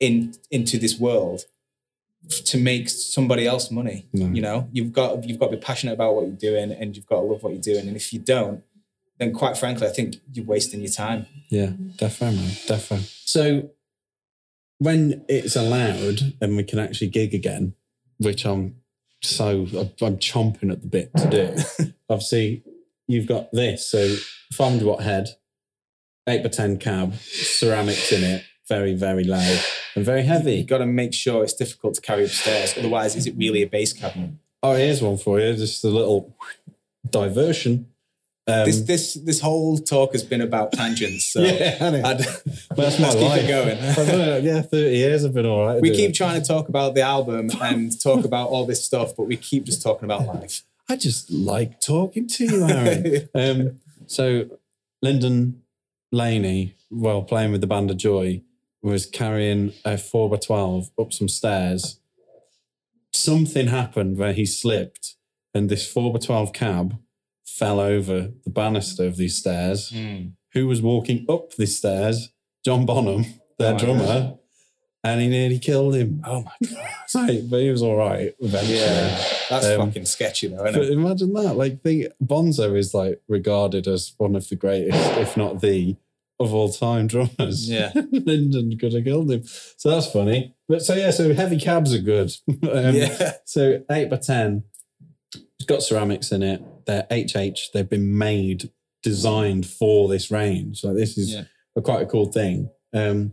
in 0.00 0.34
into 0.50 0.78
this 0.78 0.98
world 0.98 1.46
to 2.28 2.58
make 2.58 2.88
somebody 2.88 3.46
else 3.46 3.70
money. 3.70 4.06
No. 4.12 4.26
You 4.26 4.42
know, 4.42 4.68
you've 4.72 4.92
got 4.92 5.24
you've 5.24 5.38
got 5.38 5.50
to 5.50 5.56
be 5.56 5.62
passionate 5.62 5.94
about 5.94 6.14
what 6.14 6.26
you're 6.26 6.36
doing, 6.36 6.72
and 6.72 6.94
you've 6.96 7.06
got 7.06 7.16
to 7.16 7.22
love 7.22 7.42
what 7.42 7.52
you're 7.52 7.62
doing. 7.62 7.88
And 7.88 7.96
if 7.96 8.12
you 8.12 8.18
don't, 8.18 8.62
then 9.18 9.32
quite 9.32 9.56
frankly, 9.56 9.86
I 9.86 9.90
think 9.90 10.16
you're 10.32 10.44
wasting 10.44 10.80
your 10.80 10.92
time. 10.92 11.26
Yeah, 11.48 11.70
definitely, 11.96 12.38
man, 12.38 12.50
defo. 12.50 12.98
So 13.26 13.70
when 14.78 15.24
it's 15.28 15.56
allowed 15.56 16.34
and 16.40 16.56
we 16.56 16.64
can 16.64 16.78
actually 16.78 17.08
gig 17.08 17.34
again, 17.34 17.74
which 18.22 18.44
I'm 18.44 18.76
so 19.22 19.66
I'm 20.00 20.18
chomping 20.18 20.72
at 20.72 20.82
the 20.82 20.88
bit 20.88 21.10
to 21.16 21.28
do. 21.28 21.92
Obviously, 22.08 22.64
you've 23.06 23.26
got 23.26 23.52
this. 23.52 23.86
So 23.86 24.16
farmed 24.52 24.82
watt 24.82 25.02
head, 25.02 25.28
eight 26.28 26.42
by 26.42 26.48
ten 26.48 26.78
cab, 26.78 27.14
ceramics 27.14 28.12
in 28.12 28.24
it, 28.24 28.44
very 28.68 28.94
very 28.94 29.24
loud 29.24 29.60
and 29.94 30.04
very 30.04 30.22
heavy. 30.22 30.56
You've 30.56 30.66
got 30.66 30.78
to 30.78 30.86
make 30.86 31.14
sure 31.14 31.42
it's 31.44 31.54
difficult 31.54 31.94
to 31.94 32.00
carry 32.00 32.24
upstairs. 32.24 32.76
Otherwise, 32.76 33.16
is 33.16 33.26
it 33.26 33.34
really 33.36 33.62
a 33.62 33.66
bass 33.66 33.92
cabinet? 33.92 34.32
Oh, 34.62 34.74
here's 34.74 35.02
one 35.02 35.18
for 35.18 35.40
you. 35.40 35.54
Just 35.54 35.84
a 35.84 35.88
little 35.88 36.36
diversion. 37.08 37.91
Um, 38.48 38.64
This 38.64 38.80
this 38.82 39.14
this 39.14 39.40
whole 39.40 39.78
talk 39.78 40.12
has 40.12 40.24
been 40.24 40.40
about 40.40 40.72
tangents. 40.72 41.26
So 41.26 41.40
yeah, 41.42 41.78
I 41.80 41.90
know. 41.90 42.02
I'd, 42.04 42.18
That's 42.76 42.98
my 42.98 43.10
keep 43.12 43.20
life. 43.20 43.44
it 43.44 43.48
going. 43.48 43.78
I've 43.78 43.96
done 43.96 44.20
it, 44.20 44.44
yeah, 44.44 44.62
thirty 44.62 44.96
years. 44.96 45.24
I've 45.24 45.32
been 45.34 45.46
all 45.46 45.64
right. 45.66 45.80
we 45.80 45.90
keep 45.90 46.10
it. 46.10 46.14
trying 46.16 46.40
to 46.40 46.46
talk 46.46 46.68
about 46.68 46.94
the 46.94 47.02
album 47.02 47.50
and 47.62 48.00
talk 48.00 48.24
about 48.24 48.48
all 48.48 48.66
this 48.66 48.84
stuff, 48.84 49.14
but 49.16 49.24
we 49.24 49.36
keep 49.36 49.64
just 49.64 49.80
talking 49.82 50.04
about 50.04 50.26
life. 50.26 50.62
I 50.88 50.96
just 50.96 51.30
like 51.30 51.80
talking 51.80 52.26
to 52.26 52.44
you, 52.44 52.50
Aaran. 52.66 53.28
um, 53.34 53.80
so 54.06 54.46
Lyndon 55.00 55.62
Laney, 56.10 56.74
while 56.90 57.22
playing 57.22 57.52
with 57.52 57.60
the 57.60 57.68
Band 57.68 57.90
of 57.92 57.96
Joy, 57.96 58.42
was 58.82 59.06
carrying 59.06 59.72
a 59.84 59.96
four 59.96 60.28
by 60.28 60.38
twelve 60.38 60.90
up 60.98 61.12
some 61.12 61.28
stairs. 61.28 62.00
Something 63.12 63.68
happened 63.68 64.16
where 64.18 64.32
he 64.32 64.46
slipped, 64.46 65.14
and 65.54 65.68
this 65.68 65.86
four 65.90 66.12
by 66.12 66.18
twelve 66.18 66.52
cab 66.52 66.98
fell 67.58 67.80
over 67.80 68.30
the 68.44 68.50
banister 68.50 69.06
of 69.06 69.16
these 69.16 69.36
stairs. 69.36 69.92
Who 70.54 70.66
was 70.66 70.82
walking 70.82 71.26
up 71.28 71.54
these 71.54 71.76
stairs? 71.78 72.30
John 72.64 72.86
Bonham, 72.86 73.24
their 73.58 73.74
Oh 73.74 73.78
drummer, 73.78 74.34
and 75.04 75.20
he 75.20 75.28
nearly 75.28 75.58
killed 75.58 75.94
him. 75.96 76.22
Oh 76.24 76.42
my 76.44 76.68
god! 76.68 76.88
Right, 77.14 77.42
but 77.50 77.60
he 77.60 77.70
was 77.70 77.82
all 77.82 77.96
right 77.96 78.34
eventually. 78.40 78.78
Yeah, 78.78 79.24
that's 79.50 79.66
Um, 79.66 79.86
fucking 79.88 80.06
sketchy 80.06 80.46
though, 80.48 80.64
isn't 80.66 80.80
But 80.80 80.88
it? 80.88 80.92
imagine 80.92 81.32
that. 81.34 81.56
Like, 81.56 81.82
think 81.82 82.06
Bonzo 82.24 82.76
is 82.76 82.94
like 82.94 83.20
regarded 83.28 83.86
as 83.86 84.14
one 84.16 84.34
of 84.36 84.48
the 84.48 84.56
greatest, 84.56 85.18
if 85.18 85.36
not 85.36 85.60
the, 85.60 85.96
of 86.40 86.54
all 86.54 86.70
time 86.72 87.06
drummers. 87.08 87.68
Yeah. 87.68 87.92
Lyndon 88.12 88.78
could 88.78 88.94
have 88.94 89.04
killed 89.04 89.30
him. 89.30 89.42
So 89.44 89.90
that's 89.90 90.10
funny. 90.10 90.54
But 90.68 90.82
so 90.82 90.94
yeah, 90.94 91.10
so 91.10 91.34
heavy 91.34 91.58
cabs 91.58 91.92
are 91.94 91.98
good. 92.00 92.32
um, 92.48 92.94
yeah, 92.94 93.32
So 93.44 93.82
eight 93.90 94.08
by 94.08 94.16
ten, 94.16 94.64
it's 95.34 95.66
got 95.66 95.82
ceramics 95.82 96.32
in 96.32 96.42
it. 96.42 96.62
They're 96.86 97.06
HH. 97.10 97.70
They've 97.72 97.88
been 97.88 98.16
made, 98.16 98.70
designed 99.02 99.66
for 99.66 100.08
this 100.08 100.30
range. 100.30 100.84
Like 100.84 100.96
this 100.96 101.18
is 101.18 101.32
Yeah. 101.32 101.44
a 101.76 101.82
quite 101.82 102.02
a 102.02 102.06
cool 102.06 102.26
thing. 102.26 102.70
Um, 102.92 103.32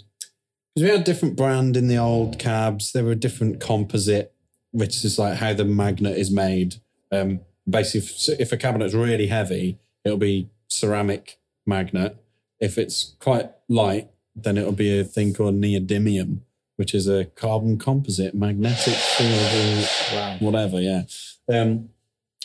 because 0.75 0.83
we 0.83 0.95
had 0.95 1.03
different 1.03 1.35
brand 1.35 1.75
in 1.75 1.87
the 1.87 1.97
old 1.97 2.39
cabs. 2.39 2.91
There 2.91 3.03
were 3.03 3.15
different 3.15 3.59
composite, 3.59 4.33
which 4.71 5.03
is 5.03 5.17
like 5.19 5.37
how 5.37 5.53
the 5.53 5.65
magnet 5.65 6.17
is 6.17 6.31
made. 6.31 6.75
Um, 7.11 7.41
basically, 7.69 8.33
if, 8.33 8.39
if 8.39 8.51
a 8.51 8.57
cabinet's 8.57 8.93
really 8.93 9.27
heavy, 9.27 9.79
it'll 10.05 10.17
be 10.17 10.49
ceramic 10.67 11.39
magnet. 11.65 12.17
If 12.59 12.77
it's 12.77 13.15
quite 13.19 13.49
light, 13.67 14.09
then 14.35 14.57
it'll 14.57 14.71
be 14.71 14.99
a 14.99 15.03
thing 15.03 15.33
called 15.33 15.55
neodymium, 15.55 16.41
which 16.75 16.93
is 16.93 17.07
a 17.07 17.25
carbon 17.25 17.77
composite 17.77 18.35
magnetic 18.35 18.93
field 18.93 19.87
wow. 20.13 20.37
whatever. 20.39 20.79
Yeah. 20.79 21.03
Um, 21.51 21.89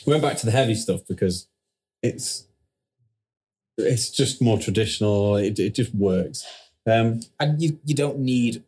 we 0.05 0.11
went 0.11 0.23
back 0.23 0.37
to 0.37 0.45
the 0.45 0.51
heavy 0.51 0.75
stuff 0.75 1.01
because 1.07 1.47
it's 2.01 2.47
it's 3.77 4.09
just 4.09 4.41
more 4.41 4.57
traditional. 4.57 5.35
It, 5.35 5.59
it 5.59 5.75
just 5.75 5.93
works. 5.93 6.45
Um, 6.87 7.21
And 7.39 7.61
you 7.61 7.79
you 7.83 7.95
don't 7.95 8.19
need 8.19 8.63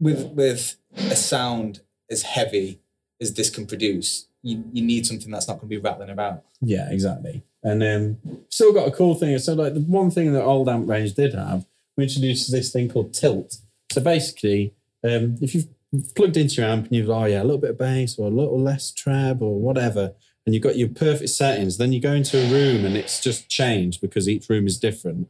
with 0.00 0.30
with 0.32 0.76
a 0.96 1.16
sound 1.16 1.80
as 2.10 2.22
heavy 2.22 2.80
as 3.20 3.34
this 3.34 3.50
can 3.50 3.66
produce. 3.66 4.28
You 4.42 4.64
you 4.72 4.82
need 4.84 5.06
something 5.06 5.30
that's 5.30 5.48
not 5.48 5.54
going 5.54 5.70
to 5.70 5.76
be 5.76 5.78
rattling 5.78 6.10
about. 6.10 6.44
yeah, 6.60 6.90
exactly. 6.90 7.42
And 7.62 7.82
um, 7.82 8.18
still 8.50 8.74
got 8.74 8.86
a 8.88 8.90
cool 8.90 9.14
thing. 9.14 9.38
So 9.38 9.54
like 9.54 9.72
the 9.72 9.80
one 9.80 10.10
thing 10.10 10.32
that 10.34 10.44
old 10.44 10.68
amp 10.68 10.86
range 10.88 11.14
did 11.14 11.32
have, 11.34 11.64
we 11.96 12.04
introduced 12.04 12.52
this 12.52 12.70
thing 12.70 12.90
called 12.90 13.14
tilt. 13.14 13.56
So 13.90 14.02
basically, 14.02 14.74
um, 15.02 15.38
if 15.40 15.54
you've 15.54 15.68
plugged 16.14 16.36
into 16.36 16.56
your 16.60 16.70
amp 16.70 16.86
and 16.86 16.94
you've 16.96 17.08
oh 17.08 17.24
yeah 17.24 17.40
a 17.42 17.44
little 17.44 17.58
bit 17.58 17.70
of 17.70 17.78
bass 17.78 18.18
or 18.18 18.26
a 18.26 18.30
little 18.30 18.60
less 18.60 18.92
treb 18.92 19.42
or 19.42 19.58
whatever, 19.58 20.12
and 20.46 20.54
you've 20.54 20.62
got 20.62 20.76
your 20.76 20.88
perfect 20.88 21.30
settings, 21.30 21.78
then 21.78 21.92
you 21.92 22.00
go 22.00 22.12
into 22.12 22.38
a 22.38 22.50
room 22.50 22.84
and 22.84 22.96
it's 22.96 23.20
just 23.20 23.48
changed 23.48 24.00
because 24.00 24.28
each 24.28 24.48
room 24.48 24.66
is 24.66 24.78
different. 24.78 25.28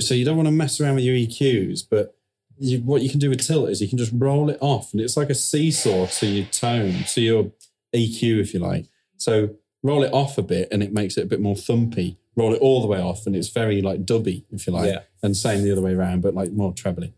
So 0.00 0.14
you 0.14 0.24
don't 0.24 0.36
want 0.36 0.48
to 0.48 0.52
mess 0.52 0.80
around 0.80 0.96
with 0.96 1.04
your 1.04 1.14
EQs, 1.14 1.84
but 1.88 2.14
you, 2.58 2.78
what 2.80 3.02
you 3.02 3.10
can 3.10 3.18
do 3.18 3.30
with 3.30 3.46
tilt 3.46 3.70
is 3.70 3.80
you 3.80 3.88
can 3.88 3.98
just 3.98 4.12
roll 4.14 4.50
it 4.50 4.58
off, 4.60 4.92
and 4.92 5.00
it's 5.00 5.16
like 5.16 5.30
a 5.30 5.34
seesaw 5.34 6.06
to 6.06 6.26
your 6.26 6.46
tone, 6.46 7.04
to 7.08 7.20
your 7.20 7.52
EQ, 7.94 8.40
if 8.40 8.52
you 8.52 8.60
like. 8.60 8.86
So 9.16 9.56
roll 9.82 10.02
it 10.02 10.12
off 10.12 10.38
a 10.38 10.42
bit, 10.42 10.68
and 10.70 10.82
it 10.82 10.92
makes 10.92 11.16
it 11.16 11.22
a 11.22 11.26
bit 11.26 11.40
more 11.40 11.54
thumpy. 11.54 12.16
Roll 12.36 12.54
it 12.54 12.60
all 12.60 12.80
the 12.80 12.86
way 12.86 13.00
off, 13.00 13.26
and 13.26 13.34
it's 13.34 13.48
very 13.48 13.80
like 13.80 14.04
dubby, 14.04 14.44
if 14.50 14.66
you 14.66 14.72
like. 14.72 14.90
Yeah. 14.90 15.00
And 15.22 15.36
same 15.36 15.62
the 15.62 15.72
other 15.72 15.80
way 15.80 15.94
around, 15.94 16.22
but 16.22 16.34
like 16.34 16.52
more 16.52 16.72
trebly. 16.72 17.14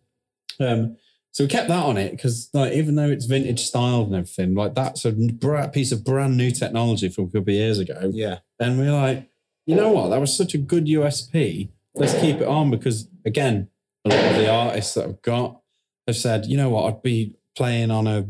Um, 0.58 0.96
so 1.32 1.44
we 1.44 1.48
kept 1.48 1.68
that 1.68 1.84
on 1.84 1.96
it 1.96 2.10
because, 2.12 2.50
like, 2.52 2.72
even 2.72 2.94
though 2.96 3.08
it's 3.08 3.26
vintage 3.26 3.60
styled 3.60 4.06
and 4.08 4.16
everything, 4.16 4.54
like 4.54 4.74
that's 4.74 5.04
a 5.04 5.12
bra- 5.12 5.68
piece 5.68 5.92
of 5.92 6.04
brand 6.04 6.36
new 6.36 6.50
technology 6.50 7.08
from 7.08 7.24
a 7.24 7.26
couple 7.28 7.42
of 7.42 7.48
years 7.50 7.78
ago. 7.78 8.10
Yeah, 8.12 8.38
And 8.58 8.78
we're 8.78 8.92
like, 8.92 9.28
you 9.66 9.76
know 9.76 9.90
what? 9.92 10.08
That 10.08 10.20
was 10.20 10.36
such 10.36 10.54
a 10.54 10.58
good 10.58 10.86
USP. 10.86 11.70
Let's 11.94 12.14
keep 12.20 12.36
it 12.36 12.46
on 12.48 12.70
because, 12.70 13.08
again, 13.24 13.68
a 14.04 14.08
lot 14.08 14.24
of 14.24 14.36
the 14.36 14.50
artists 14.50 14.94
that 14.94 15.04
I've 15.04 15.22
got 15.22 15.60
have 16.06 16.16
said, 16.16 16.46
you 16.46 16.56
know 16.56 16.70
what? 16.70 16.86
I'd 16.86 17.02
be 17.02 17.36
playing 17.56 17.90
on 17.90 18.06
a 18.06 18.26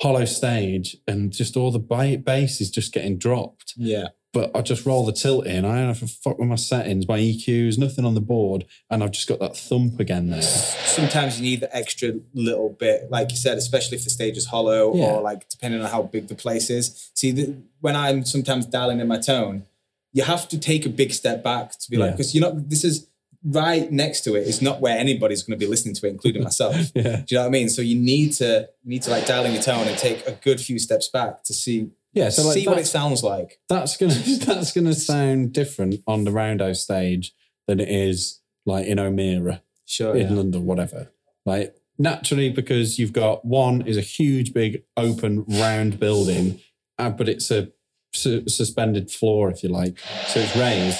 hollow 0.00 0.24
stage 0.24 0.96
and 1.06 1.30
just 1.32 1.56
all 1.56 1.70
the 1.70 1.78
ba- 1.78 2.18
bass 2.18 2.60
is 2.60 2.70
just 2.70 2.92
getting 2.92 3.18
dropped. 3.18 3.74
yeah, 3.76 4.06
But 4.32 4.50
I 4.56 4.62
just 4.62 4.86
roll 4.86 5.04
the 5.04 5.12
tilt 5.12 5.46
in. 5.46 5.66
I 5.66 5.76
don't 5.76 5.88
have 5.88 5.98
to 6.00 6.06
fuck 6.06 6.38
with 6.38 6.48
my 6.48 6.54
settings, 6.54 7.06
my 7.06 7.18
EQs, 7.18 7.76
nothing 7.76 8.06
on 8.06 8.14
the 8.14 8.20
board. 8.22 8.64
And 8.88 9.04
I've 9.04 9.10
just 9.10 9.28
got 9.28 9.40
that 9.40 9.56
thump 9.58 10.00
again 10.00 10.30
there. 10.30 10.40
sometimes 10.40 11.38
you 11.38 11.42
need 11.44 11.60
the 11.60 11.74
extra 11.76 12.12
little 12.32 12.70
bit, 12.70 13.10
like 13.10 13.30
you 13.30 13.36
said, 13.36 13.58
especially 13.58 13.98
if 13.98 14.04
the 14.04 14.10
stage 14.10 14.38
is 14.38 14.46
hollow 14.46 14.94
Yeah. 14.96 15.04
or 15.04 15.20
like 15.20 15.48
depending 15.50 15.82
on 15.82 15.90
how 15.90 16.02
big 16.04 16.28
the 16.28 16.34
place 16.34 16.70
is. 16.70 17.10
See, 17.14 17.30
the, 17.30 17.56
when 17.80 17.94
I'm 17.94 18.24
sometimes 18.24 18.64
dialing 18.64 19.00
in 19.00 19.06
my 19.08 19.18
tone, 19.18 19.66
you 20.14 20.22
have 20.24 20.48
to 20.48 20.58
take 20.58 20.86
a 20.86 20.90
big 20.90 21.12
step 21.12 21.42
back 21.42 21.72
to 21.72 21.90
be 21.90 21.96
like, 21.98 22.08
Yeah. 22.08 22.10
because 22.12 22.34
you're 22.34 22.42
not. 22.52 22.68
This 22.70 22.84
is 22.84 23.08
right 23.44 23.90
next 23.92 24.22
to 24.22 24.34
it. 24.36 24.40
it. 24.42 24.46
Is 24.48 24.62
not 24.62 24.80
where 24.80 24.96
anybody's 24.96 25.42
going 25.42 25.58
to 25.58 25.62
be 25.66 25.68
listening 25.68 25.94
to 25.96 26.06
it, 26.06 26.10
including 26.10 26.42
myself. 26.42 26.76
Yeah. 26.94 27.16
Do 27.16 27.24
you 27.28 27.36
know 27.36 27.40
what 27.42 27.46
I 27.48 27.50
mean? 27.50 27.68
So 27.68 27.82
you 27.82 27.96
need 27.96 28.32
to 28.34 28.68
you 28.82 28.88
need 28.90 29.02
to 29.02 29.10
like 29.10 29.26
dial 29.26 29.44
in 29.44 29.52
your 29.52 29.62
tone 29.62 29.86
and 29.88 29.98
take 29.98 30.26
a 30.26 30.32
good 30.32 30.58
few 30.60 30.78
steps 30.78 31.08
back 31.08 31.42
to 31.44 31.52
see 31.52 31.90
Yeah. 32.14 32.28
So 32.28 32.42
like 32.46 32.54
see 32.54 32.66
what 32.68 32.78
it 32.78 32.86
sounds 32.86 33.22
like. 33.22 33.58
that's 33.68 33.96
gonna 33.96 34.14
that's 34.46 34.72
gonna 34.72 34.94
sound 34.94 35.52
different 35.52 36.00
on 36.06 36.24
the 36.24 36.30
Roundhouse 36.32 36.82
stage 36.82 37.32
than 37.66 37.80
it 37.80 37.88
is 37.88 38.40
like 38.66 38.86
in 38.86 38.98
Omeara. 38.98 39.60
Sure. 39.86 40.14
in 40.16 40.28
Yeah. 40.30 40.36
London, 40.36 40.64
whatever. 40.66 41.10
Like 41.44 41.74
naturally, 41.98 42.50
because 42.50 42.98
you've 42.98 43.12
got 43.12 43.44
one 43.44 43.82
is 43.82 43.96
a 43.96 44.00
huge, 44.02 44.52
big, 44.54 44.82
open, 44.96 45.44
round 45.46 45.98
building, 46.00 46.60
uh, 46.98 47.10
but 47.10 47.28
it's 47.28 47.50
a 47.50 47.70
su- 48.14 48.48
suspended 48.48 49.10
floor, 49.10 49.50
if 49.50 49.62
you 49.62 49.68
like, 49.68 49.98
so 50.28 50.40
it's 50.40 50.56
raised, 50.56 50.98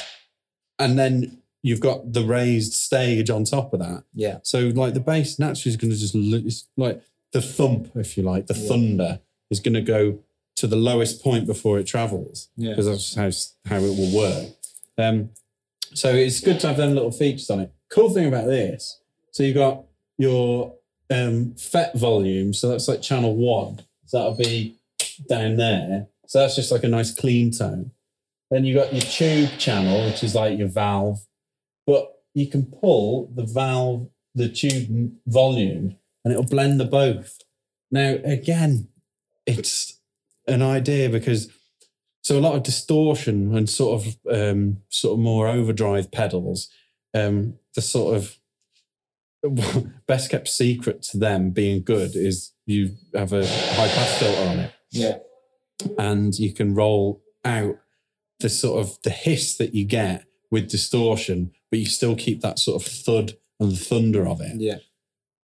and 0.78 0.98
then 0.98 1.38
you've 1.62 1.80
got 1.80 2.12
the 2.12 2.24
raised 2.24 2.72
stage 2.74 3.30
on 3.30 3.44
top 3.44 3.72
of 3.72 3.80
that. 3.80 4.04
Yeah. 4.14 4.38
So 4.42 4.68
like 4.74 4.94
the 4.94 5.00
bass 5.00 5.38
naturally 5.38 5.70
is 5.70 5.76
going 5.76 5.92
to 5.92 6.42
just 6.42 6.68
like 6.76 7.00
the 7.32 7.40
thump, 7.40 7.92
if 7.94 8.16
you 8.16 8.22
like, 8.24 8.46
the 8.48 8.54
Yeah. 8.54 8.68
thunder 8.68 9.20
is 9.50 9.60
going 9.60 9.74
to 9.74 9.80
go 9.80 10.18
to 10.62 10.68
the 10.68 10.76
lowest 10.76 11.20
point 11.24 11.44
before 11.44 11.80
it 11.80 11.88
travels 11.88 12.48
Yeah. 12.56 12.70
because 12.70 12.86
that's 12.86 13.14
how 13.16 13.30
how 13.74 13.82
it 13.82 13.96
will 13.98 14.16
work. 14.16 14.50
Um, 14.96 15.30
so 15.92 16.14
it's 16.14 16.38
good 16.40 16.60
to 16.60 16.68
have 16.68 16.76
them 16.76 16.94
little 16.94 17.10
features 17.10 17.50
on 17.50 17.58
it. 17.58 17.72
Cool 17.90 18.10
thing 18.10 18.28
about 18.28 18.46
this, 18.46 19.00
so 19.32 19.42
you've 19.42 19.56
got 19.56 19.82
your 20.18 20.76
um, 21.10 21.56
FET 21.56 21.98
volume, 21.98 22.54
so 22.54 22.68
that's 22.68 22.86
like 22.86 23.02
channel 23.02 23.34
one. 23.34 23.80
So 24.06 24.18
that'll 24.18 24.36
be 24.36 24.76
down 25.28 25.56
there. 25.56 26.06
So 26.28 26.38
that's 26.38 26.54
just 26.54 26.70
like 26.70 26.84
a 26.84 26.88
nice 26.88 27.12
clean 27.12 27.50
tone. 27.50 27.90
Then 28.52 28.64
you've 28.64 28.76
got 28.76 28.92
your 28.92 29.02
tube 29.02 29.58
channel, 29.58 30.06
which 30.06 30.22
is 30.22 30.36
like 30.36 30.56
your 30.58 30.68
valve, 30.68 31.26
but 31.88 32.22
you 32.34 32.46
can 32.46 32.66
pull 32.66 33.32
the 33.34 33.42
valve, 33.44 34.08
the 34.34 34.48
tube 34.48 35.12
volume, 35.26 35.96
and 36.24 36.32
it'll 36.32 36.44
blend 36.46 36.78
the 36.78 36.84
both. 36.84 37.38
Now, 37.90 38.16
again, 38.24 38.88
it's 39.44 39.91
an 40.46 40.62
idea 40.62 41.08
because 41.08 41.48
so 42.22 42.38
a 42.38 42.40
lot 42.40 42.54
of 42.54 42.62
distortion 42.62 43.54
and 43.56 43.68
sort 43.68 44.00
of 44.00 44.16
um, 44.30 44.78
sort 44.88 45.14
of 45.14 45.18
more 45.20 45.48
overdrive 45.48 46.10
pedals, 46.12 46.68
um, 47.14 47.54
the 47.74 47.82
sort 47.82 48.16
of 48.16 48.36
best 50.06 50.30
kept 50.30 50.48
secret 50.48 51.02
to 51.02 51.18
them 51.18 51.50
being 51.50 51.82
good 51.82 52.14
is 52.14 52.52
you 52.66 52.94
have 53.14 53.32
a 53.32 53.44
high 53.46 53.88
pass 53.88 54.18
filter 54.18 54.48
on 54.50 54.58
it 54.60 54.72
Yeah. 54.90 55.18
and 55.98 56.38
you 56.38 56.52
can 56.52 56.74
roll 56.74 57.22
out 57.44 57.76
the 58.38 58.48
sort 58.48 58.80
of 58.84 58.98
the 59.02 59.10
hiss 59.10 59.56
that 59.56 59.74
you 59.74 59.84
get 59.84 60.24
with 60.50 60.70
distortion, 60.70 61.50
but 61.70 61.80
you 61.80 61.86
still 61.86 62.14
keep 62.14 62.40
that 62.42 62.58
sort 62.58 62.80
of 62.82 62.88
thud 62.88 63.32
and 63.58 63.76
thunder 63.78 64.26
of 64.28 64.40
it. 64.40 64.60
Yeah. 64.60 64.78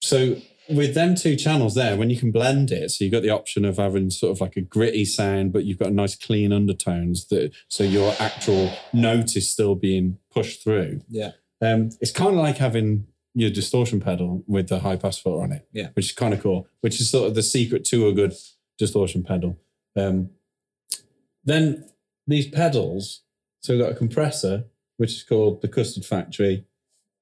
So 0.02 0.36
with 0.68 0.94
them 0.94 1.14
two 1.14 1.36
channels 1.36 1.74
there, 1.74 1.96
when 1.96 2.10
you 2.10 2.16
can 2.16 2.30
blend 2.30 2.70
it, 2.70 2.90
so 2.90 3.04
you've 3.04 3.12
got 3.12 3.22
the 3.22 3.30
option 3.30 3.64
of 3.64 3.76
having 3.76 4.10
sort 4.10 4.32
of 4.32 4.40
like 4.40 4.56
a 4.56 4.60
gritty 4.60 5.04
sound, 5.04 5.52
but 5.52 5.64
you've 5.64 5.78
got 5.78 5.92
nice 5.92 6.16
clean 6.16 6.52
undertones 6.52 7.26
that 7.26 7.52
so 7.68 7.84
your 7.84 8.14
actual 8.18 8.72
note 8.92 9.36
is 9.36 9.48
still 9.48 9.74
being 9.74 10.18
pushed 10.30 10.62
through. 10.62 11.02
Yeah. 11.08 11.32
Um, 11.60 11.90
it's 12.00 12.10
kind 12.10 12.30
of 12.30 12.36
like 12.36 12.58
having 12.58 13.06
your 13.34 13.50
distortion 13.50 14.00
pedal 14.00 14.44
with 14.46 14.68
the 14.68 14.80
high 14.80 14.96
pass 14.96 15.18
filter 15.18 15.42
on 15.42 15.52
it. 15.52 15.68
Yeah. 15.72 15.88
Which 15.94 16.06
is 16.06 16.12
kind 16.12 16.32
of 16.32 16.42
cool, 16.42 16.68
which 16.80 17.00
is 17.00 17.10
sort 17.10 17.28
of 17.28 17.34
the 17.34 17.42
secret 17.42 17.84
to 17.86 18.08
a 18.08 18.12
good 18.12 18.34
distortion 18.78 19.22
pedal. 19.22 19.58
Um, 19.96 20.30
then 21.44 21.90
these 22.26 22.48
pedals, 22.48 23.22
so 23.60 23.74
we've 23.74 23.82
got 23.82 23.92
a 23.92 23.96
compressor, 23.96 24.64
which 24.96 25.12
is 25.12 25.22
called 25.22 25.62
the 25.62 25.68
Custard 25.68 26.04
Factory, 26.04 26.64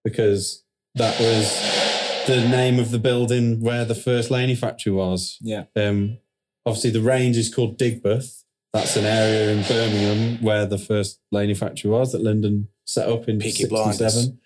because 0.04 0.64
that 0.94 1.18
was 1.18 1.81
the 2.26 2.46
name 2.48 2.78
of 2.78 2.90
the 2.90 2.98
building 2.98 3.60
where 3.60 3.84
the 3.84 3.94
first 3.94 4.30
Laney 4.30 4.54
factory 4.54 4.92
was. 4.92 5.38
Yeah. 5.40 5.64
Um, 5.76 6.18
obviously, 6.64 6.90
the 6.90 7.00
range 7.00 7.36
is 7.36 7.52
called 7.52 7.78
Digbeth. 7.78 8.42
That's 8.72 8.96
an 8.96 9.04
area 9.04 9.50
in 9.50 9.62
Birmingham 9.64 10.42
where 10.42 10.64
the 10.64 10.78
first 10.78 11.20
Laney 11.30 11.54
factory 11.54 11.90
was 11.90 12.12
that 12.12 12.22
Lyndon 12.22 12.68
set 12.84 13.08
up 13.08 13.28
in 13.28 13.38
Peaky 13.38 13.64
67. 13.64 14.38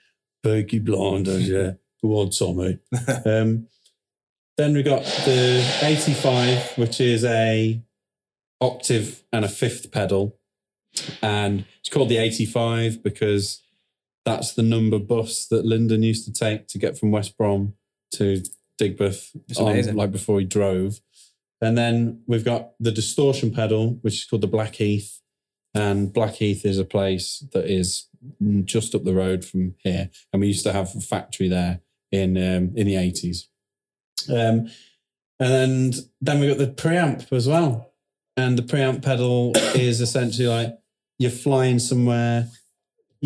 Peaky 0.42 0.78
Blinders, 0.80 1.48
yeah. 1.48 1.72
Go 2.02 2.20
on, 2.20 2.30
Tommy. 2.30 2.78
um, 3.24 3.68
then 4.56 4.74
we 4.74 4.82
got 4.82 5.04
the 5.04 5.78
85, 5.82 6.78
which 6.78 7.00
is 7.00 7.24
a 7.24 7.80
octave 8.60 9.22
and 9.32 9.44
a 9.44 9.48
fifth 9.48 9.92
pedal. 9.92 10.38
And 11.22 11.66
it's 11.80 11.90
called 11.90 12.08
the 12.08 12.16
85 12.16 13.02
because 13.02 13.62
that's 14.26 14.52
the 14.54 14.62
number 14.62 14.98
bus 14.98 15.46
that 15.46 15.64
Lyndon 15.64 16.02
used 16.02 16.26
to 16.26 16.32
take 16.32 16.66
to 16.68 16.78
get 16.78 16.98
from 16.98 17.12
West 17.12 17.38
Brom 17.38 17.74
to 18.14 18.42
Digbeth, 18.78 19.34
on, 19.56 19.96
like 19.96 20.10
before 20.10 20.40
he 20.40 20.44
drove. 20.44 21.00
And 21.62 21.78
then 21.78 22.22
we've 22.26 22.44
got 22.44 22.72
the 22.80 22.90
distortion 22.90 23.52
pedal, 23.52 23.98
which 24.02 24.14
is 24.14 24.24
called 24.24 24.42
the 24.42 24.48
Blackheath. 24.48 25.20
And 25.74 26.12
Blackheath 26.12 26.66
is 26.66 26.78
a 26.78 26.84
place 26.84 27.44
that 27.52 27.66
is 27.66 28.08
just 28.64 28.94
up 28.94 29.04
the 29.04 29.14
road 29.14 29.44
from 29.44 29.76
here. 29.78 30.10
And 30.32 30.40
we 30.40 30.48
used 30.48 30.64
to 30.64 30.72
have 30.72 30.94
a 30.96 31.00
factory 31.00 31.48
there 31.48 31.80
in 32.10 32.36
um, 32.36 32.72
in 32.74 32.86
the 32.88 32.94
80s. 32.94 33.46
Um, 34.28 34.68
and 35.38 35.94
then 36.20 36.40
we've 36.40 36.50
got 36.50 36.58
the 36.58 36.72
preamp 36.72 37.32
as 37.32 37.46
well. 37.46 37.92
And 38.36 38.58
the 38.58 38.62
preamp 38.62 39.02
pedal 39.04 39.52
is 39.74 40.00
essentially 40.00 40.48
like 40.48 40.76
you're 41.18 41.30
flying 41.30 41.78
somewhere, 41.78 42.48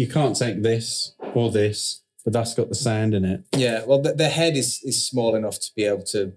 you 0.01 0.09
can't 0.09 0.35
take 0.37 0.63
this 0.63 1.15
or 1.35 1.51
this, 1.51 2.03
but 2.25 2.33
that's 2.33 2.55
got 2.55 2.69
the 2.71 2.75
sound 2.75 3.13
in 3.15 3.25
it. 3.25 3.45
Yeah, 3.55 3.85
well, 3.87 4.01
the, 4.01 4.13
the 4.15 4.29
head 4.29 4.57
is 4.57 4.81
is 4.83 5.07
small 5.07 5.35
enough 5.35 5.59
to 5.61 5.71
be 5.77 5.85
able 5.85 6.05
to. 6.15 6.33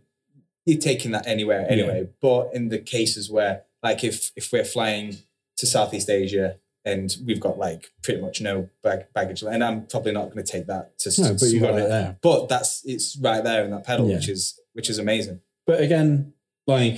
You're 0.65 0.79
taking 0.79 1.11
that 1.11 1.27
anywhere 1.27 1.65
anyway. 1.69 2.09
But 2.21 2.49
in 2.53 2.69
the 2.69 2.79
cases 2.79 3.29
where, 3.29 3.63
like, 3.81 4.03
if 4.03 4.31
if 4.35 4.51
we're 4.51 4.65
flying 4.65 5.17
to 5.57 5.65
Southeast 5.65 6.09
Asia 6.09 6.57
and 6.85 7.15
we've 7.25 7.39
got 7.39 7.57
like 7.57 7.91
pretty 8.01 8.19
much 8.21 8.41
no 8.41 8.69
bag, 8.83 9.05
baggage, 9.13 9.41
and 9.43 9.63
I'm 9.63 9.85
probably 9.87 10.11
not 10.11 10.25
going 10.31 10.43
to 10.45 10.51
take 10.51 10.67
that 10.67 10.97
to. 10.99 11.21
No, 11.21 11.33
but 11.33 11.47
you 11.49 11.59
got 11.61 11.79
it 11.79 11.87
there. 11.89 12.17
But 12.21 12.49
that's 12.49 12.81
it's 12.85 13.17
right 13.17 13.43
there 13.43 13.63
in 13.65 13.71
that 13.71 13.85
pedal, 13.85 14.09
Yeah. 14.09 14.15
which 14.15 14.29
is 14.29 14.59
which 14.73 14.89
is 14.89 14.99
amazing. 14.99 15.39
But 15.65 15.79
again, 15.81 16.33
like 16.67 16.97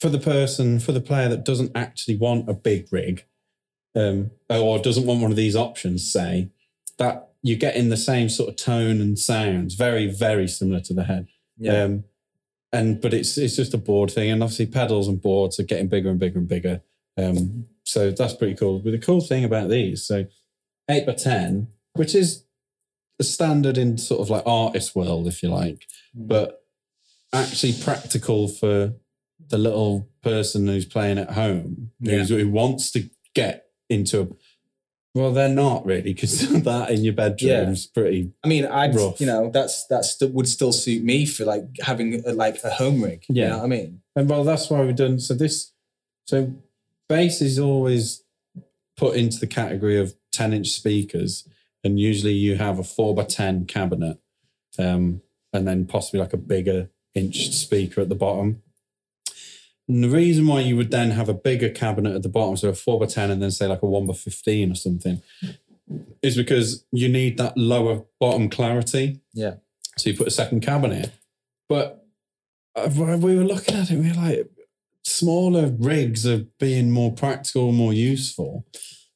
for 0.00 0.08
the 0.08 0.18
person, 0.18 0.80
for 0.80 0.92
the 0.92 1.00
player 1.00 1.28
that 1.28 1.44
doesn't 1.44 1.72
actually 1.74 2.16
want 2.16 2.48
a 2.48 2.54
big 2.54 2.88
rig, 2.92 3.24
um, 3.94 4.30
or 4.50 4.78
doesn't 4.78 5.06
want 5.06 5.20
one 5.22 5.30
of 5.30 5.36
these 5.36 5.56
options, 5.56 6.10
say 6.10 6.50
that 6.98 7.28
you're 7.42 7.58
getting 7.58 7.88
the 7.90 7.96
same 7.96 8.28
sort 8.28 8.48
of 8.48 8.56
tone 8.56 9.00
and 9.00 9.18
sounds, 9.18 9.74
very, 9.74 10.06
very 10.06 10.48
similar 10.48 10.80
to 10.80 10.94
the 10.94 11.04
head. 11.04 11.28
Yeah, 11.58 11.84
Um, 11.84 12.04
and 12.72 13.00
but 13.00 13.14
it's 13.14 13.38
it's 13.38 13.54
just 13.56 13.74
a 13.74 13.78
board 13.78 14.10
thing, 14.10 14.30
and 14.30 14.42
obviously 14.42 14.66
pedals 14.66 15.06
and 15.06 15.20
boards 15.22 15.60
are 15.60 15.64
getting 15.64 15.86
bigger 15.88 16.10
and 16.10 16.18
bigger 16.18 16.38
and 16.40 16.48
bigger. 16.48 16.80
Um, 17.16 17.66
so 17.84 18.10
that's 18.10 18.34
pretty 18.34 18.56
cool. 18.56 18.80
But 18.80 18.90
the 18.92 18.98
cool 18.98 19.20
thing 19.20 19.44
about 19.44 19.68
these, 19.68 20.04
so 20.04 20.26
eight 20.90 21.06
by 21.06 21.12
ten, 21.12 21.68
which 21.92 22.14
is 22.16 22.44
a 23.20 23.24
standard 23.24 23.78
in 23.78 23.96
sort 23.98 24.20
of 24.20 24.30
like 24.30 24.42
artist 24.44 24.96
world, 24.96 25.28
if 25.28 25.42
you 25.42 25.50
like, 25.50 25.86
Mm. 26.16 26.26
but 26.28 26.64
actually 27.32 27.74
practical 27.80 28.48
for 28.48 28.94
the 29.48 29.58
little 29.58 30.08
person 30.22 30.66
who's 30.66 30.84
playing 30.86 31.18
at 31.18 31.32
home, 31.32 31.90
who's, 32.02 32.28
who 32.30 32.48
wants 32.48 32.90
to 32.92 33.08
get 33.34 33.63
into 33.88 34.20
a 34.22 34.28
well, 35.16 35.30
they're 35.32 35.48
not 35.48 35.86
really 35.86 36.12
because 36.12 36.40
that 36.64 36.90
in 36.90 37.04
your 37.04 37.12
bedroom 37.14 37.50
Yeah. 37.50 37.70
is 37.70 37.86
pretty 37.86 38.32
I 38.42 38.48
mean, 38.48 38.66
I 38.66 38.86
you 38.90 39.26
know 39.26 39.48
that's 39.50 39.86
that's 39.86 40.18
st- 40.18 40.32
would 40.34 40.48
still 40.48 40.72
suit 40.72 41.04
me 41.04 41.24
for 41.24 41.44
like 41.44 41.64
having 41.82 42.22
a, 42.26 42.32
like 42.32 42.62
a 42.64 42.70
home 42.70 43.00
rig. 43.02 43.24
you 43.28 43.42
Yeah. 43.42 43.50
know 43.50 43.58
what 43.58 43.64
I 43.64 43.68
mean. 43.68 44.00
And 44.16 44.28
well, 44.28 44.42
that's 44.44 44.68
why 44.70 44.82
we've 44.84 44.96
done 44.96 45.20
so. 45.20 45.34
This 45.34 45.72
so 46.26 46.54
bass 47.08 47.40
is 47.40 47.58
always 47.60 48.24
put 48.96 49.16
into 49.16 49.38
the 49.38 49.46
category 49.46 49.98
of 49.98 50.14
ten 50.32 50.52
inch 50.52 50.68
speakers, 50.70 51.46
and 51.84 52.00
usually 52.00 52.32
you 52.32 52.56
have 52.56 52.78
a 52.80 52.84
four 52.84 53.14
by 53.14 53.22
ten 53.24 53.66
cabinet, 53.66 54.18
um, 54.80 55.20
and 55.52 55.66
then 55.68 55.86
possibly 55.86 56.18
like 56.20 56.32
a 56.32 56.36
bigger 56.38 56.88
inch 57.14 57.50
speaker 57.52 58.00
at 58.00 58.08
the 58.08 58.14
bottom. 58.16 58.62
And 59.88 60.02
the 60.02 60.08
reason 60.08 60.46
why 60.46 60.60
you 60.60 60.76
would 60.76 60.90
then 60.90 61.10
have 61.10 61.28
a 61.28 61.34
bigger 61.34 61.68
cabinet 61.68 62.14
at 62.14 62.22
the 62.22 62.28
bottom, 62.28 62.56
so 62.56 62.68
a 62.68 62.74
four 62.74 62.98
by 62.98 63.06
ten, 63.06 63.30
and 63.30 63.42
then 63.42 63.50
say 63.50 63.66
like 63.66 63.82
a 63.82 63.86
one 63.86 64.06
by 64.06 64.14
fifteen 64.14 64.72
or 64.72 64.74
something, 64.74 65.22
is 66.22 66.36
because 66.36 66.84
you 66.90 67.08
need 67.08 67.36
that 67.38 67.56
lower 67.56 68.04
bottom 68.18 68.48
clarity. 68.48 69.20
Yeah. 69.32 69.56
So 69.98 70.10
you 70.10 70.16
put 70.16 70.26
a 70.26 70.32
second 70.32 70.60
cabinet, 70.60 71.12
but 71.68 72.06
we 72.76 73.36
were 73.36 73.44
looking 73.44 73.76
at 73.76 73.90
it, 73.90 73.98
we 73.98 74.08
were 74.08 74.14
like, 74.14 74.50
smaller 75.04 75.68
rigs 75.78 76.26
are 76.26 76.46
being 76.58 76.90
more 76.90 77.12
practical, 77.12 77.70
more 77.70 77.92
useful. 77.92 78.66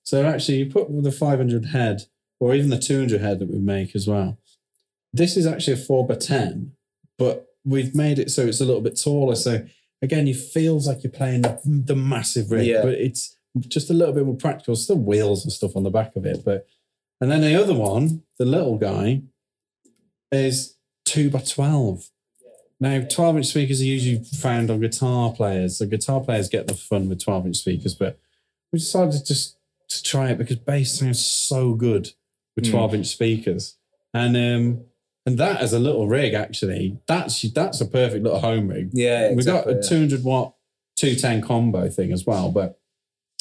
So 0.05 0.25
actually, 0.25 0.59
you 0.59 0.67
put 0.67 0.87
the 1.03 1.11
500 1.11 1.67
head 1.67 2.03
or 2.39 2.55
even 2.55 2.71
the 2.71 2.79
200 2.79 3.21
head 3.21 3.41
that 3.41 3.51
we 3.51 3.59
make 3.59 3.97
as 3.97 4.07
well. 4.07 4.39
This 5.13 5.37
is 5.37 5.47
actually 5.47 5.73
a 5.73 5.85
4 5.85 6.07
by 6.07 6.15
10 6.15 6.73
but 7.19 7.49
we've 7.65 7.95
made 7.95 8.19
it 8.19 8.31
so 8.31 8.43
it's 8.47 8.61
a 8.61 8.65
little 8.65 8.81
bit 8.81 8.99
taller. 8.99 9.35
So 9.35 9.67
again, 10.03 10.29
it 10.29 10.37
feels 10.37 10.87
like 10.87 11.03
you're 11.03 11.13
playing 11.13 11.43
the, 11.43 11.61
the 11.65 11.97
massive 11.97 12.51
rig, 12.51 12.67
Yeah. 12.67 12.83
but 12.83 12.95
it's 12.95 13.37
just 13.61 13.91
a 13.91 13.95
little 13.95 14.15
bit 14.15 14.25
more 14.25 14.37
practical. 14.37 14.77
Still 14.77 14.99
wheels 14.99 15.45
and 15.45 15.53
stuff 15.53 15.77
on 15.77 15.83
the 15.83 15.91
back 15.91 16.15
of 16.17 16.25
it, 16.27 16.45
but 16.45 16.67
and 17.21 17.31
then 17.31 17.41
the 17.41 17.61
other 17.61 17.75
one, 17.75 18.23
the 18.39 18.45
little 18.45 18.77
guy, 18.79 19.23
is 20.31 20.77
two 21.05 21.31
by 21.31 21.41
twelve. 21.41 22.11
Now, 22.81 23.01
12 23.01 23.39
inch 23.39 23.47
speakers 23.47 23.81
are 23.81 23.85
usually 23.87 24.23
found 24.23 24.71
on 24.71 24.79
guitar 24.79 25.33
players. 25.33 25.79
So 25.79 25.87
guitar 25.87 26.21
players 26.21 26.49
get 26.49 26.69
the 26.69 26.75
fun 26.75 27.09
with 27.09 27.21
12 27.25 27.47
inch 27.47 27.57
speakers, 27.57 27.93
but 27.97 28.21
we 28.73 28.79
decided 28.79 29.27
just 29.27 29.57
to 29.89 30.01
try 30.05 30.31
it 30.31 30.39
because 30.39 30.59
bass 30.59 30.93
sounds 30.97 31.19
so 31.25 31.75
good 31.75 32.13
with 32.55 32.67
Mm. 32.67 32.71
12 32.71 32.95
inch 32.95 33.07
speakers. 33.09 33.77
And 34.15 34.37
um 34.37 34.85
and 35.29 35.39
that 35.39 35.61
as 35.61 35.73
a 35.73 35.79
little 35.79 36.09
rig, 36.09 36.33
actually, 36.35 36.99
that's 37.07 37.43
that's 37.53 37.81
a 37.81 37.87
perfect 37.87 38.25
little 38.25 38.41
home 38.41 38.69
rig. 38.69 38.91
Yeah, 38.93 39.33
We've 39.35 39.45
got 39.45 39.69
a 39.69 39.75
yeah. 39.75 39.81
200 39.89 40.25
watt 40.25 40.55
210 40.97 41.43
combo 41.43 41.89
thing 41.89 42.13
as 42.13 42.25
well. 42.27 42.51
But 42.51 42.79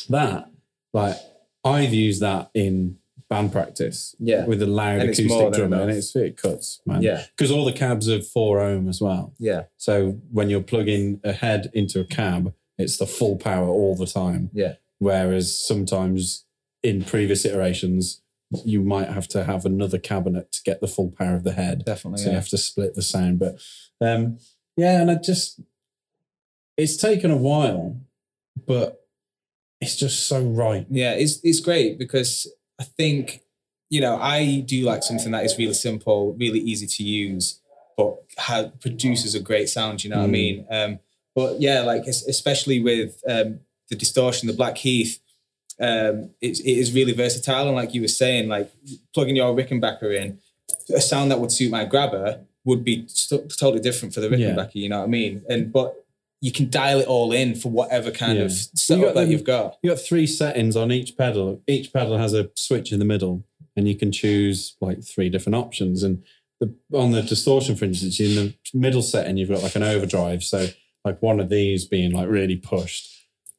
that, 0.09 0.49
like, 0.93 1.15
I've 1.63 1.93
used 1.93 2.21
that 2.21 2.49
in 2.53 2.97
band 3.29 3.51
practice 3.51 4.15
Yeah. 4.19 4.45
with 4.45 4.61
a 4.61 4.65
loud 4.67 4.99
And 5.01 5.09
acoustic 5.09 5.53
drum, 5.53 5.73
and 5.73 5.91
it's 5.91 6.15
it 6.15 6.37
cuts, 6.37 6.81
man. 6.85 7.01
Yeah, 7.01 7.23
Because 7.35 7.51
all 7.51 7.65
the 7.65 7.73
cabs 7.73 8.09
are 8.09 8.21
four 8.21 8.59
ohm 8.61 8.87
as 8.87 9.01
well. 9.01 9.33
yeah, 9.39 9.63
So 9.77 10.19
when 10.31 10.49
you're 10.49 10.61
plugging 10.61 11.19
a 11.23 11.33
head 11.33 11.69
into 11.73 11.99
a 11.99 12.05
cab, 12.05 12.53
it's 12.77 12.97
the 12.97 13.07
full 13.07 13.35
power 13.37 13.67
all 13.67 13.95
the 13.95 14.05
time. 14.05 14.49
Yeah. 14.53 14.75
Whereas 14.99 15.57
sometimes 15.57 16.45
in 16.83 17.03
previous 17.03 17.43
iterations, 17.43 18.21
you 18.65 18.81
might 18.81 19.09
have 19.09 19.27
to 19.29 19.43
have 19.43 19.65
another 19.65 19.97
cabinet 19.97 20.51
to 20.53 20.63
get 20.63 20.79
the 20.81 20.87
full 20.87 21.11
power 21.11 21.35
of 21.35 21.43
the 21.43 21.51
head. 21.53 21.83
definitely. 21.85 22.23
So 22.23 22.29
you 22.29 22.35
have 22.35 22.47
to 22.49 22.57
split 22.57 22.95
the 22.95 23.01
sound. 23.01 23.39
But 23.39 23.59
um, 24.01 24.39
yeah, 24.77 25.01
and 25.01 25.11
I 25.11 25.15
just 25.15 25.59
it's 26.77 26.97
taken 26.97 27.31
a 27.31 27.37
while, 27.37 27.99
but 28.65 29.05
it's 29.81 29.95
just 29.95 30.27
so 30.27 30.41
right. 30.41 30.85
Yeah, 30.89 31.13
it's 31.13 31.39
it's 31.43 31.59
great 31.59 31.97
because 31.99 32.51
I 32.79 32.83
think 32.83 33.41
you 33.89 34.01
know 34.01 34.17
I 34.17 34.61
do 34.65 34.83
like 34.83 35.03
something 35.03 35.31
that 35.31 35.45
is 35.45 35.57
really 35.57 35.73
simple, 35.73 36.33
really 36.33 36.59
easy 36.59 36.87
to 36.87 37.03
use, 37.03 37.59
but 37.97 38.15
how 38.37 38.69
produces 38.79 39.35
a 39.35 39.39
great 39.39 39.69
sound. 39.69 40.03
You 40.03 40.09
know 40.11 40.17
what 40.17 40.25
I 40.25 40.27
Mm. 40.27 40.31
mean? 40.31 40.67
Um, 40.69 40.99
But 41.35 41.61
yeah, 41.61 41.81
like 41.81 42.07
especially 42.07 42.79
with 42.81 43.21
um, 43.27 43.59
the 43.89 43.95
distortion, 43.95 44.47
the 44.47 44.53
Blackheath, 44.55 45.19
um, 45.79 46.31
it's, 46.41 46.59
it 46.61 46.71
is 46.77 46.93
really 46.93 47.13
versatile. 47.13 47.67
And 47.67 47.75
like 47.75 47.93
you 47.93 48.01
were 48.01 48.07
saying, 48.07 48.47
like 48.49 48.71
plugging 49.13 49.35
your 49.35 49.55
Rickenbacker 49.55 50.13
in, 50.19 50.39
a 50.93 51.01
sound 51.01 51.31
that 51.31 51.39
would 51.39 51.51
suit 51.51 51.71
my 51.71 51.85
grabber 51.85 52.41
would 52.65 52.83
be 52.83 53.07
totally 53.57 53.79
different 53.79 54.13
for 54.13 54.19
the 54.21 54.29
Yeah. 54.35 54.49
Rickenbacker. 54.49 54.75
You 54.75 54.89
know 54.89 54.99
what 54.99 55.05
I 55.05 55.07
mean? 55.07 55.43
And 55.49 55.71
but 55.71 56.03
you 56.41 56.51
can 56.51 56.69
dial 56.69 56.99
it 56.99 57.07
all 57.07 57.31
in 57.31 57.55
for 57.55 57.69
whatever 57.69 58.11
kind 58.11 58.37
Yeah. 58.37 58.45
of 58.45 58.51
You 58.51 58.57
setup 58.75 59.05
got 59.05 59.15
that 59.15 59.27
you've 59.27 59.43
got. 59.43 59.77
You 59.81 59.89
got 59.89 59.99
three 59.99 60.27
settings 60.27 60.75
on 60.75 60.91
each 60.91 61.17
pedal. 61.17 61.61
Each 61.67 61.91
pedal 61.91 62.17
has 62.17 62.33
a 62.33 62.49
switch 62.55 62.91
in 62.91 62.99
the 62.99 63.05
middle, 63.05 63.43
and 63.75 63.87
you 63.87 63.95
can 63.95 64.11
choose 64.11 64.75
like 64.81 65.03
three 65.03 65.29
different 65.29 65.55
options. 65.55 66.03
And 66.03 66.23
the, 66.59 66.73
on 66.93 67.11
the 67.11 67.21
distortion, 67.23 67.75
for 67.75 67.85
instance, 67.85 68.19
in 68.19 68.35
the 68.35 68.53
middle 68.73 69.01
setting, 69.01 69.37
you've 69.37 69.49
got 69.49 69.63
like 69.63 69.75
an 69.75 69.83
overdrive. 69.83 70.43
So 70.43 70.67
like 71.05 71.21
one 71.21 71.39
of 71.39 71.49
these 71.49 71.85
being 71.85 72.11
like 72.11 72.29
really 72.29 72.55
pushed. 72.55 73.16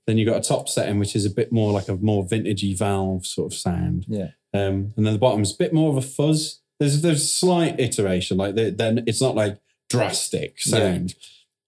Then 0.09 0.16
you've 0.16 0.26
got 0.28 0.38
a 0.44 0.48
top 0.48 0.68
setting, 0.70 0.98
which 0.98 1.14
is 1.14 1.26
a 1.26 1.30
bit 1.30 1.52
more 1.52 1.70
like 1.70 1.86
a 1.88 1.94
more 1.96 2.24
vintagey 2.24 2.76
valve 2.76 3.26
sort 3.26 3.52
of 3.52 3.59
sound. 3.59 4.06
Yeah. 4.09 4.30
Um, 4.54 4.94
and 4.96 5.04
then 5.06 5.12
the 5.12 5.18
bottom's 5.18 5.52
a 5.52 5.56
bit 5.56 5.74
more 5.74 5.90
of 5.90 5.96
a 5.98 6.02
fuzz. 6.02 6.62
There's 6.80 7.02
there's 7.02 7.30
slight 7.32 7.78
iteration, 7.78 8.38
like 8.38 8.54
they- 8.54 8.70
then 8.70 9.04
it's 9.06 9.20
not 9.20 9.36
like 9.36 9.61
drastic 9.90 10.61
sound. 10.61 11.11
Yeah. 11.11 11.16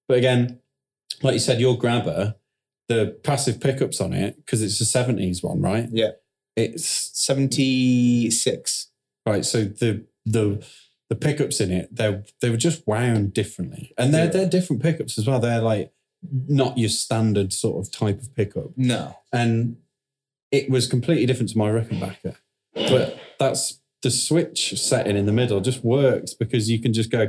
But 0.08 0.18
again, 0.18 0.58
like 1.22 1.34
you 1.34 1.38
said, 1.38 1.60
your 1.60 1.76
grabber, 1.76 2.36
the 2.88 3.18
passive 3.22 3.60
pickups 3.60 4.00
on 4.00 4.14
it, 4.14 4.36
because 4.36 4.62
it's 4.62 4.80
a 4.80 4.84
70s 4.84 5.42
one, 5.44 5.60
right? 5.60 5.88
Yeah. 5.92 6.12
It's 6.56 7.10
76. 7.14 8.88
right. 9.26 9.44
So 9.44 9.64
the 9.64 10.06
the 10.24 10.64
the 11.08 11.16
pickups 11.16 11.60
in 11.60 11.70
it, 11.70 11.94
they 11.94 12.22
they 12.40 12.50
were 12.50 12.56
just 12.56 12.86
wound 12.86 13.32
differently. 13.34 13.92
And 13.98 14.14
they're 14.14 14.24
Yeah. 14.26 14.30
they're 14.30 14.48
different 14.48 14.82
pickups 14.82 15.18
as 15.18 15.26
well. 15.26 15.40
They're 15.40 15.60
like 15.60 15.92
not 16.48 16.76
your 16.78 16.88
standard 16.88 17.52
sort 17.52 17.84
of 17.84 17.92
type 17.92 18.20
of 18.20 18.34
pickup. 18.34 18.70
No. 18.76 19.16
And 19.32 19.76
it 20.50 20.68
was 20.68 20.86
completely 20.86 21.26
different 21.26 21.50
to 21.50 21.58
my 21.58 21.70
Rickenbacker. 21.70 22.36
But 22.74 23.18
that's 23.38 23.80
the 24.02 24.10
switch 24.10 24.78
setting 24.80 25.16
in 25.16 25.26
the 25.26 25.32
middle 25.32 25.60
just 25.60 25.84
works 25.84 26.34
because 26.34 26.70
you 26.70 26.80
can 26.80 26.92
just 26.92 27.10
go, 27.10 27.28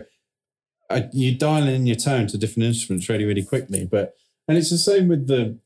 I, 0.90 1.10
you 1.14 1.36
dial 1.38 1.68
in 1.68 1.86
your 1.86 1.96
tone 1.96 2.28
to 2.28 2.38
different 2.38 2.66
instruments 2.68 3.08
really, 3.10 3.26
really 3.26 3.44
quickly. 3.44 3.86
But, 3.86 4.14
and 4.48 4.58
it's 4.58 4.70
the 4.70 4.78
same 4.78 5.08
with 5.08 5.28
the, 5.28 5.58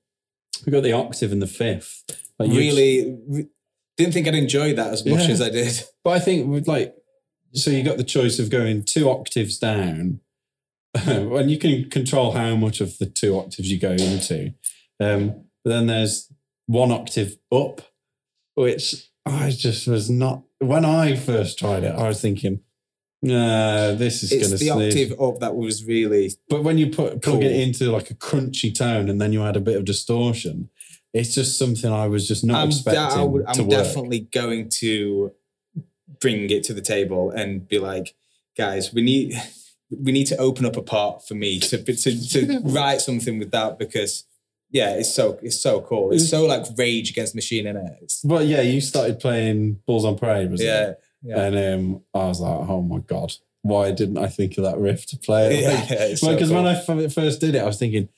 we've 0.66 0.74
got 0.74 0.84
the 0.84 0.94
octave 0.94 1.32
and 1.32 1.42
the 1.42 1.48
fifth. 1.48 2.04
Like 2.38 2.50
really 2.50 3.18
re- 3.28 3.48
didn't 3.98 4.14
think 4.14 4.28
I'd 4.28 4.36
enjoy 4.36 4.74
that 4.76 4.92
as 4.92 5.06
much 5.06 5.24
Yeah. 5.26 5.32
as 5.32 5.42
I 5.42 5.50
did. 5.50 5.82
But 6.04 6.12
I 6.12 6.20
think 6.20 6.48
with 6.50 6.68
like, 6.68 6.96
so 7.54 7.72
you 7.72 7.84
got 7.84 7.98
the 7.98 8.04
choice 8.04 8.38
of 8.40 8.50
going 8.50 8.84
two 8.84 9.10
octaves 9.10 9.58
down, 9.58 10.20
and 11.06 11.52
you 11.52 11.58
can 11.58 11.90
control 11.90 12.32
how 12.32 12.56
much 12.56 12.82
of 12.82 12.98
the 12.98 13.06
two 13.06 13.38
octaves 13.38 13.72
you 13.72 13.80
go 13.80 13.92
into. 13.92 14.54
Um, 15.00 15.46
but 15.64 15.72
then 15.72 15.88
there's 15.88 16.32
one 16.68 16.92
octave 16.92 17.38
up, 17.52 17.82
which 18.56 19.10
I 19.26 19.50
just 19.52 19.88
was 19.88 20.10
not. 20.10 20.44
When 20.60 20.86
I 20.86 21.16
first 21.16 21.60
tried 21.60 21.84
it, 21.84 21.94
I 21.94 22.08
was 22.08 22.22
thinking, 22.22 22.62
nah, 23.22 23.94
this 23.94 24.24
is 24.24 24.30
going 24.30 24.58
to 24.58 24.58
the 24.58 24.70
octave 24.70 25.20
up 25.20 25.40
that 25.40 25.56
was 25.56 25.84
really 25.86 26.32
But 26.50 26.64
when 26.64 26.78
you 26.78 26.88
put 26.88 27.22
plug 27.22 27.42
Cool. 27.42 27.44
it 27.44 27.52
into 27.52 27.92
like 27.92 28.10
a 28.10 28.16
crunchy 28.16 28.74
tone 28.74 29.10
and 29.10 29.20
then 29.20 29.34
you 29.34 29.44
add 29.44 29.58
a 29.58 29.62
bit 29.62 29.76
of 29.78 29.86
distortion, 29.86 30.70
it's 31.14 31.34
just 31.34 31.58
something 31.58 31.92
I 31.92 32.08
was 32.08 32.28
just 32.28 32.44
not 32.46 32.62
I'm, 32.62 32.68
expecting 32.70 33.20
I 33.20 33.24
would, 33.24 33.46
I'm 33.48 33.68
definitely 33.68 34.22
going 34.32 34.70
to 34.82 35.34
bring 36.20 36.50
it 36.50 36.64
to 36.66 36.74
the 36.74 36.82
table 36.82 37.32
and 37.32 37.68
be 37.68 37.80
like, 37.80 38.16
guys, 38.58 38.94
we 38.94 39.02
need 39.02 39.36
we 39.90 40.12
need 40.12 40.28
to 40.28 40.38
open 40.38 40.66
up 40.66 40.78
a 40.78 40.82
part 40.82 41.28
for 41.28 41.36
me 41.36 41.60
to 41.60 41.78
to, 41.84 42.30
to 42.30 42.60
write 42.64 43.02
something 43.02 43.40
with 43.40 43.52
that 43.52 43.78
because 43.78 44.26
yeah, 44.72 44.96
it's 44.96 45.14
so 45.14 45.40
it's 45.42 45.60
so 45.60 45.82
cool. 45.82 46.12
It's 46.12 46.30
so 46.30 46.46
like 46.46 46.66
Rage 46.78 47.12
Against 47.12 47.34
the 47.34 47.38
Machine 47.38 47.68
in 47.68 47.78
it. 47.78 47.98
It's, 48.02 48.24
Well, 48.26 48.44
yeah, 48.44 48.62
you 48.62 48.82
started 48.82 49.20
playing 49.20 49.80
Bulls 49.86 50.04
on 50.06 50.18
Parade, 50.18 50.52
was 50.52 50.62
yeah, 50.62 50.90
it? 50.90 51.00
yeah. 51.24 51.40
And 51.44 51.56
um, 51.96 52.02
I 52.14 52.26
was 52.28 52.40
like, 52.42 52.68
oh 52.70 52.82
my 52.82 53.00
god, 53.00 53.34
why 53.62 53.92
didn't 53.92 54.18
I 54.18 54.28
think 54.28 54.58
of 54.58 54.64
that 54.66 54.78
riff 54.78 55.06
to 55.08 55.18
play 55.18 55.56
it? 55.56 55.62
Yeah, 55.64 55.70
Like, 55.80 55.90
yeah, 55.90 56.06
it's 56.08 56.22
so 56.22 56.34
because 56.34 56.52
when 56.52 56.66
I 56.66 56.76
first 57.08 57.40
did 57.40 57.56
it, 57.56 57.60
I 57.62 57.66
was 57.66 57.78
thinking, 57.78 58.10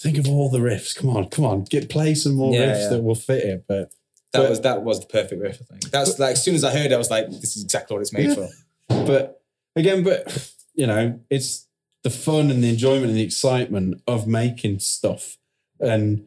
think 0.00 0.18
of 0.18 0.26
all 0.26 0.48
the 0.50 0.58
riffs. 0.58 0.96
Come 0.96 1.10
on, 1.10 1.28
come 1.28 1.44
on, 1.44 1.64
get 1.64 1.88
play 1.90 2.14
some 2.14 2.34
more 2.34 2.54
Yeah, 2.54 2.72
riffs 2.72 2.80
yeah. 2.84 2.88
that 2.88 3.02
will 3.02 3.14
fit 3.14 3.44
it. 3.44 3.64
But 3.68 3.90
that 4.32 4.40
but- 4.40 4.50
was 4.50 4.60
that 4.62 4.82
was 4.82 5.00
the 5.00 5.06
perfect 5.06 5.40
riff. 5.40 5.60
I 5.60 5.64
think 5.76 5.90
that's 5.92 6.18
like 6.18 6.32
as 6.32 6.42
soon 6.44 6.54
as 6.54 6.64
I 6.64 6.72
heard 6.72 6.86
it, 6.90 6.94
I 6.94 6.98
was 6.98 7.10
like, 7.10 7.28
this 7.30 7.56
is 7.56 7.62
exactly 7.62 7.94
what 7.94 8.00
it's 8.00 8.12
made 8.12 8.32
for. 8.34 8.48
but 8.88 9.42
again, 9.76 10.02
but 10.02 10.50
you 10.80 10.86
know, 10.86 11.20
it's 11.28 11.66
the 12.04 12.08
fun 12.08 12.50
and 12.50 12.64
the 12.64 12.70
enjoyment 12.70 13.08
and 13.08 13.16
the 13.16 13.22
excitement 13.22 14.00
of 14.06 14.26
making 14.26 14.78
stuff. 14.78 15.36
And 15.78 16.26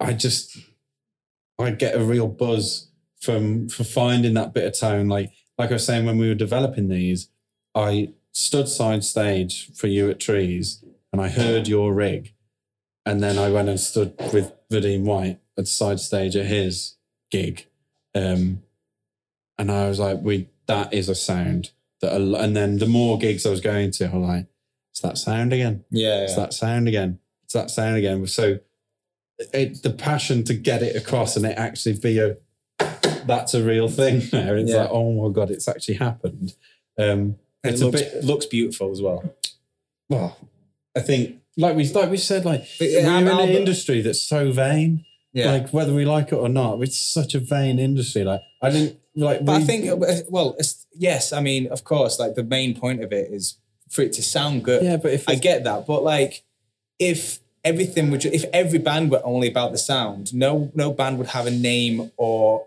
I 0.00 0.14
just 0.14 0.56
I 1.58 1.72
get 1.72 1.94
a 1.94 2.02
real 2.02 2.26
buzz 2.26 2.88
from 3.20 3.68
for 3.68 3.84
finding 3.84 4.32
that 4.32 4.54
bit 4.54 4.64
of 4.64 4.78
tone. 4.78 5.08
Like 5.08 5.30
like 5.58 5.68
I 5.68 5.74
was 5.74 5.84
saying 5.84 6.06
when 6.06 6.16
we 6.16 6.26
were 6.26 6.34
developing 6.34 6.88
these, 6.88 7.28
I 7.74 8.14
stood 8.32 8.66
side 8.66 9.04
stage 9.04 9.70
for 9.74 9.88
you 9.88 10.08
at 10.08 10.20
Trees 10.20 10.82
and 11.12 11.20
I 11.20 11.28
heard 11.28 11.68
your 11.68 11.92
rig. 11.92 12.32
And 13.04 13.22
then 13.22 13.38
I 13.38 13.50
went 13.50 13.68
and 13.68 13.78
stood 13.78 14.14
with 14.32 14.54
Verdine 14.72 15.04
White 15.04 15.38
at 15.58 15.68
side 15.68 16.00
stage 16.00 16.34
at 16.34 16.46
his 16.46 16.94
gig. 17.30 17.66
Um, 18.14 18.62
and 19.58 19.70
I 19.70 19.86
was 19.86 19.98
like, 19.98 20.22
we 20.22 20.48
that 20.66 20.94
is 20.94 21.10
a 21.10 21.14
sound 21.14 21.72
that 22.10 22.20
a- 22.20 22.38
and 22.42 22.56
then 22.56 22.78
the 22.78 22.86
more 22.86 23.18
gigs 23.18 23.44
I 23.46 23.50
was 23.50 23.60
going 23.60 23.90
to, 23.92 24.06
I'm 24.06 24.22
like, 24.22 24.46
it's 24.92 25.00
that 25.02 25.18
sound 25.18 25.52
again. 25.52 25.84
Yeah, 25.90 26.22
It's 26.22 26.32
yeah. 26.32 26.40
that 26.44 26.52
sound 26.54 26.88
again. 26.88 27.18
It's 27.44 27.52
that 27.52 27.70
sound 27.70 27.96
again. 27.96 28.26
So 28.26 28.58
it, 29.52 29.82
the 29.82 29.90
passion 29.90 30.42
to 30.44 30.54
get 30.54 30.82
it 30.82 30.96
across 30.96 31.36
and 31.36 31.44
it 31.44 31.56
actually 31.58 31.98
be 31.98 32.18
a 32.18 32.36
that's 33.26 33.54
a 33.54 33.62
real 33.62 33.88
thing 33.88 34.18
now. 34.32 34.54
It's 34.54 34.70
Yeah. 34.70 34.82
like, 34.82 34.90
oh 34.90 35.12
my 35.28 35.32
god, 35.32 35.50
it's 35.50 35.68
actually 35.68 35.94
happened. 35.96 36.54
Um, 36.98 37.36
it's 37.64 37.80
it 37.80 37.84
a 37.84 37.86
looks, 37.88 38.02
bit 38.02 38.24
looks 38.24 38.46
beautiful 38.46 38.90
as 38.92 39.02
well. 39.02 39.34
well. 40.08 40.38
I 40.96 41.00
think 41.00 41.36
like 41.56 41.76
we 41.76 41.86
like 41.92 42.10
we 42.10 42.16
said, 42.16 42.44
like 42.44 42.64
we're 42.80 42.98
in 43.00 43.28
an 43.28 43.48
industry 43.50 44.00
that's 44.00 44.22
so 44.22 44.52
vain. 44.52 45.04
Yeah. 45.32 45.52
Like 45.52 45.70
whether 45.70 45.92
we 45.92 46.04
like 46.06 46.28
it 46.32 46.36
or 46.36 46.48
not, 46.48 46.80
it's 46.82 46.98
such 46.98 47.34
a 47.34 47.38
vain 47.40 47.78
industry. 47.78 48.24
Like 48.24 48.40
I 48.62 48.70
didn't 48.70 48.98
like. 49.16 49.44
But 49.44 49.62
I 49.62 49.64
think, 49.64 49.88
uh, 49.88 49.96
well, 50.28 50.54
it's, 50.58 50.86
yes, 50.92 51.32
I 51.32 51.40
mean, 51.40 51.66
of 51.68 51.84
course, 51.84 52.18
like 52.18 52.34
the 52.34 52.44
main 52.44 52.78
point 52.78 53.02
of 53.02 53.12
it 53.12 53.30
is 53.30 53.58
for 53.88 54.02
it 54.02 54.12
to 54.14 54.22
sound 54.22 54.64
good. 54.64 54.82
yeah, 54.82 54.96
but 54.96 55.12
if 55.12 55.28
I 55.28 55.34
get 55.34 55.64
that, 55.64 55.86
but 55.86 56.02
like, 56.02 56.44
if 56.98 57.40
everything 57.64 58.10
would, 58.10 58.24
if 58.24 58.44
every 58.52 58.78
band 58.78 59.10
were 59.10 59.22
only 59.24 59.48
about 59.48 59.72
the 59.72 59.78
sound, 59.78 60.34
no, 60.34 60.70
no 60.74 60.92
band 60.92 61.18
would 61.18 61.28
have 61.28 61.46
a 61.46 61.50
name 61.50 62.10
or 62.16 62.66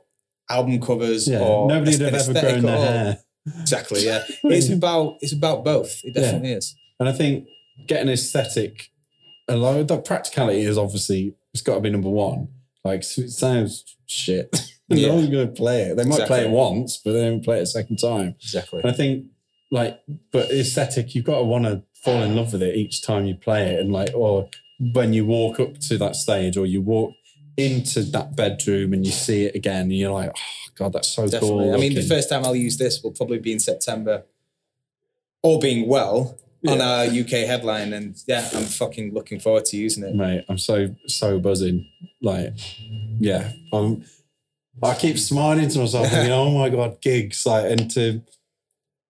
album 0.49 0.81
covers 0.81 1.27
yeah, 1.27 1.39
or 1.39 1.67
nobody 1.67 1.91
would 1.91 2.13
have 2.13 2.29
ever 2.29 2.39
grown 2.39 2.61
their 2.63 2.77
hair. 2.77 3.19
Exactly, 3.61 4.05
yeah. 4.05 4.23
It's 4.43 4.69
about, 4.79 5.17
it's 5.21 5.33
about 5.33 5.63
both. 5.63 6.01
It 6.03 6.13
definitely 6.13 6.53
is. 6.53 6.75
And 6.99 7.07
I 7.07 7.13
think 7.13 7.47
getting 7.87 8.09
aesthetic, 8.09 8.91
a 9.47 9.55
lot 9.55 9.77
of 9.77 9.87
the 9.87 9.97
practicality 9.97 10.61
is 10.61 10.77
obviously 10.77 11.35
it's 11.53 11.63
got 11.63 11.75
to 11.75 11.81
be 11.81 11.89
number 11.89 12.09
one. 12.09 12.49
Like 12.83 13.01
it 13.01 13.31
sounds 13.31 13.97
shit. 14.05 14.55
Yeah. 14.97 15.07
no 15.09 15.15
one's 15.15 15.29
going 15.29 15.47
to 15.47 15.53
play 15.53 15.83
it. 15.83 15.97
They 15.97 16.05
might 16.05 16.27
play 16.27 16.45
it 16.45 16.49
once, 16.49 16.97
but 16.97 17.13
they 17.13 17.21
don't 17.21 17.43
play 17.43 17.59
it 17.59 17.63
a 17.63 17.67
second 17.67 17.97
time. 17.97 18.35
Exactly. 18.41 18.81
And 18.81 18.89
I 18.91 18.93
think 18.93 19.25
like, 19.71 19.99
but 20.31 20.49
aesthetic, 20.51 21.13
you've 21.13 21.25
got 21.25 21.37
to 21.39 21.43
want 21.43 21.65
to 21.65 21.83
fall 22.03 22.23
in 22.23 22.35
love 22.35 22.53
with 22.53 22.63
it 22.63 22.75
each 22.75 23.01
time 23.03 23.25
you 23.25 23.35
play 23.35 23.75
it, 23.75 23.79
and 23.79 23.91
like, 23.91 24.09
or 24.15 24.49
when 24.93 25.13
you 25.13 25.25
walk 25.25 25.59
up 25.59 25.77
to 25.79 25.97
that 25.97 26.15
stage, 26.15 26.57
or 26.57 26.65
you 26.65 26.81
walk 26.81 27.13
into 27.57 28.01
that 28.03 28.35
bedroom 28.35 28.93
and 28.93 29.05
you 29.05 29.11
see 29.11 29.45
it 29.45 29.55
again, 29.55 29.81
and 29.83 29.93
you're 29.93 30.11
like, 30.11 30.31
oh 30.35 30.71
god, 30.75 30.93
that's 30.93 31.09
so 31.09 31.25
Definitely. 31.25 31.49
cool. 31.49 31.73
I 31.73 31.77
mean, 31.77 31.93
the 31.93 32.01
first 32.01 32.29
time 32.29 32.45
I'll 32.45 32.55
use 32.55 32.77
this 32.77 33.03
will 33.03 33.11
probably 33.11 33.39
be 33.39 33.51
in 33.51 33.59
September. 33.59 34.23
All 35.41 35.59
being 35.59 35.87
well 35.87 36.37
on 36.67 36.81
our 36.81 37.05
UK 37.05 37.47
headline, 37.47 37.93
and 37.93 38.21
yeah, 38.27 38.49
I'm 38.53 38.63
fucking 38.63 39.13
looking 39.13 39.39
forward 39.39 39.65
to 39.65 39.77
using 39.77 40.03
it. 40.03 40.15
mate. 40.15 40.43
I'm 40.49 40.57
so 40.57 40.93
so 41.07 41.39
buzzing. 41.39 41.87
Like, 42.21 42.53
yeah, 43.19 43.51
I'm. 43.71 44.03
I 44.81 44.95
keep 44.95 45.17
smiling 45.17 45.67
to 45.69 45.79
myself, 45.79 46.09
thinking, 46.09 46.31
"Oh 46.31 46.51
my 46.51 46.69
god, 46.69 47.01
gigs!" 47.01 47.45
Like, 47.45 47.65
and 47.71 47.89
to 47.91 48.21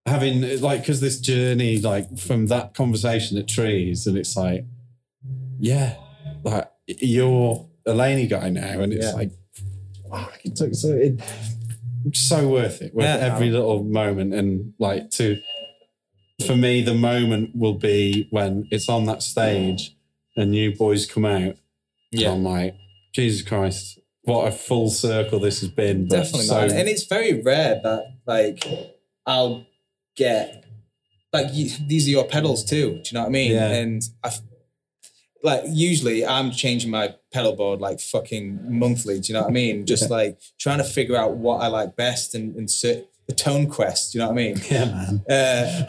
having 0.05 0.59
like 0.61 0.81
because 0.81 1.01
this 1.01 1.19
journey, 1.19 1.79
like 1.79 2.17
from 2.17 2.47
that 2.47 2.73
conversation 2.73 3.37
at 3.37 3.47
Trees, 3.47 4.07
and 4.07 4.17
it's 4.17 4.35
like, 4.35 4.65
yeah, 5.59 5.95
like 6.43 6.69
you're 6.87 7.67
a 7.85 7.93
Laney 7.93 8.27
guy 8.27 8.49
now, 8.49 8.79
and 8.81 8.93
it's 8.93 9.05
Yeah. 9.05 9.13
like, 9.13 9.31
fuck, 10.09 10.39
it 10.43 10.55
took 10.55 10.73
so 10.73 10.93
it, 10.93 11.21
so 12.13 12.47
worth 12.47 12.81
it. 12.81 12.93
Worth 12.95 13.05
Yeah. 13.05 13.33
every 13.33 13.49
little 13.51 13.83
moment, 13.83 14.33
and 14.33 14.73
like 14.79 15.11
to. 15.11 15.39
For 16.47 16.55
me, 16.55 16.81
the 16.81 16.93
moment 16.93 17.53
will 17.53 17.73
be 17.73 18.27
when 18.29 18.65
it's 18.71 18.87
on 18.87 19.03
that 19.07 19.21
stage 19.21 19.93
and 20.37 20.55
you 20.55 20.73
boys 20.73 21.05
come 21.05 21.25
out. 21.25 21.57
Yeah. 22.11 22.31
I'm 22.31 22.43
like, 22.45 22.75
Jesus 23.13 23.41
Christ, 23.45 23.98
what 24.29 24.47
a 24.47 24.51
full 24.51 24.89
circle 24.89 25.39
this 25.39 25.61
has 25.61 25.69
been. 25.69 26.07
But 26.07 26.17
Definitely, 26.17 26.45
so, 26.45 26.55
man. 26.55 26.71
And 26.71 26.87
it's 26.87 27.05
very 27.05 27.41
rare 27.41 27.79
that 27.83 28.13
like 28.25 28.63
I'll 29.25 29.65
get 30.15 30.65
like 31.33 31.47
you, 31.51 31.69
these 31.87 32.07
are 32.07 32.11
your 32.11 32.25
pedals 32.25 32.63
too. 32.63 32.91
Do 32.91 33.01
you 33.05 33.13
know 33.13 33.21
what 33.21 33.27
I 33.27 33.31
mean? 33.31 33.51
Yeah. 33.51 33.67
And 33.67 34.01
I, 34.23 34.31
like 35.43 35.63
usually 35.67 36.25
I'm 36.25 36.51
changing 36.51 36.91
my 36.91 37.15
pedal 37.31 37.55
board 37.55 37.79
like 37.79 37.99
fucking 37.99 38.59
monthly. 38.77 39.19
Do 39.19 39.27
you 39.27 39.33
know 39.33 39.41
what 39.41 39.49
I 39.49 39.53
mean? 39.53 39.85
Just 39.85 40.09
like 40.09 40.39
trying 40.59 40.79
to 40.79 40.83
figure 40.83 41.15
out 41.15 41.37
what 41.37 41.61
I 41.61 41.67
like 41.67 41.95
best 41.95 42.35
and 42.35 42.55
and 42.55 42.69
sit 42.69 43.09
the 43.27 43.35
tone 43.35 43.67
quest. 43.67 44.11
Do 44.11 44.17
you 44.17 44.23
know 44.23 44.31
what 44.31 44.39
I 44.39 44.43
mean? 44.43 44.61
Yeah, 44.69 44.85
man. 44.85 45.23
Uh, 45.29 45.83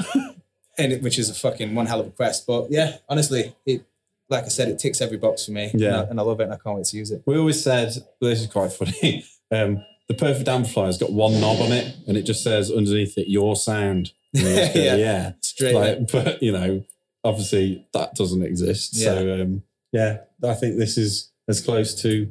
and 0.78 0.92
it, 0.92 1.02
which 1.02 1.18
is 1.18 1.28
a 1.30 1.34
fucking 1.34 1.74
one 1.74 1.86
hell 1.86 2.00
of 2.00 2.06
a 2.06 2.10
quest. 2.10 2.46
But 2.46 2.70
yeah, 2.70 2.98
honestly, 3.08 3.54
it 3.66 3.84
like 4.30 4.44
I 4.44 4.48
said, 4.48 4.68
it 4.68 4.78
ticks 4.78 5.00
every 5.00 5.16
box 5.18 5.44
for 5.46 5.52
me. 5.52 5.70
Yeah. 5.74 5.88
and 5.88 5.96
I, 5.96 6.02
and 6.10 6.20
I 6.20 6.22
love 6.22 6.40
it, 6.40 6.44
and 6.44 6.52
I 6.52 6.56
can't 6.56 6.76
wait 6.76 6.86
to 6.86 6.96
use 6.96 7.10
it. 7.10 7.22
We 7.26 7.36
always 7.36 7.62
said, 7.62 7.92
this 8.20 8.40
is 8.40 8.46
quite 8.46 8.72
funny. 8.72 9.24
Um, 9.52 9.84
the 10.06 10.14
perfect 10.14 10.48
amplifier's 10.48 10.96
got 10.96 11.12
one 11.12 11.40
knob 11.40 11.60
on 11.60 11.72
it, 11.72 11.92
and 12.06 12.16
it 12.16 12.22
just 12.22 12.44
says 12.44 12.70
underneath 12.70 13.18
it, 13.18 13.26
your 13.28 13.56
sound. 13.56 14.12
Go, 14.36 14.42
Yeah. 14.42 14.94
yeah. 14.94 15.32
Straight. 15.40 15.74
Like, 15.74 16.12
but 16.12 16.40
you 16.40 16.52
know, 16.52 16.84
obviously 17.24 17.84
that 17.92 18.14
doesn't 18.14 18.44
exist. 18.44 18.94
So 18.94 19.40
um, 19.42 19.64
yeah, 19.90 20.18
I 20.44 20.54
think 20.54 20.78
this 20.78 20.96
is 20.96 21.32
as 21.48 21.60
close 21.60 22.00
to 22.02 22.30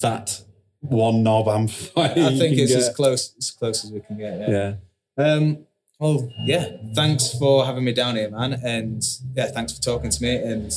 that 0.00 0.42
one 0.80 1.22
knob 1.22 1.46
amplifier. 1.46 2.10
I 2.10 2.36
think 2.36 2.58
it's 2.58 2.72
get. 2.72 2.80
as 2.80 2.88
close 2.94 3.32
as 3.38 3.52
close 3.52 3.84
as 3.84 3.92
we 3.92 4.00
can 4.00 4.18
get. 4.18 4.48
Yeah. 4.48 4.74
yeah. 5.16 5.24
Um. 5.32 5.58
Well, 6.00 6.28
yeah. 6.44 6.76
Thanks 6.94 7.38
for 7.38 7.64
having 7.64 7.84
me 7.84 7.92
down 7.92 8.16
here, 8.16 8.30
man. 8.30 8.54
And 8.64 9.02
yeah, 9.34 9.46
thanks 9.46 9.72
for 9.76 9.80
talking 9.82 10.10
to 10.10 10.22
me. 10.22 10.34
And 10.36 10.72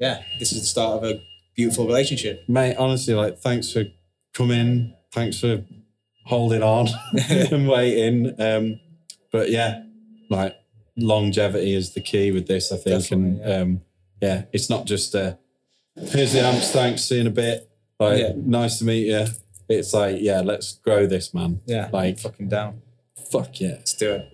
yeah, 0.00 0.22
this 0.38 0.52
is 0.52 0.60
the 0.62 0.66
start 0.66 1.04
of 1.04 1.10
a 1.10 1.22
beautiful 1.54 1.86
relationship. 1.86 2.42
Mate, 2.48 2.76
honestly, 2.76 3.14
like, 3.14 3.38
thanks 3.38 3.72
for 3.72 3.84
coming. 4.34 4.94
Thanks 5.12 5.38
for 5.40 5.64
holding 6.24 6.62
on 6.62 6.88
and 7.30 7.68
waiting. 7.68 8.34
Um, 8.40 8.80
but 9.30 9.50
yeah, 9.50 9.82
like 10.28 10.56
longevity 10.96 11.74
is 11.74 11.92
the 11.94 12.00
key 12.00 12.30
with 12.32 12.46
this, 12.46 12.72
I 12.72 12.76
think. 12.76 13.02
Definitely, 13.02 13.42
and 13.42 13.62
um, 13.62 13.80
yeah, 14.20 14.42
it's 14.52 14.68
not 14.70 14.86
just 14.86 15.14
uh, 15.14 15.34
here's 15.96 16.32
the 16.32 16.40
amps, 16.40 16.70
thanks, 16.72 17.04
see 17.04 17.20
in 17.20 17.26
a 17.26 17.30
bit. 17.30 17.68
Like, 17.98 18.18
Yeah. 18.20 18.32
nice 18.36 18.78
to 18.78 18.84
meet 18.84 19.06
you. 19.08 19.26
It's 19.68 19.92
like, 19.92 20.16
yeah, 20.20 20.40
let's 20.40 20.78
grow 20.78 21.06
this, 21.06 21.32
man. 21.34 21.60
Yeah. 21.66 21.90
Like, 21.92 22.18
fucking 22.18 22.48
down. 22.48 22.82
fuck 23.30 23.60
yeah. 23.60 23.72
Let's 23.76 23.94
do 23.94 24.12
it. 24.14 24.29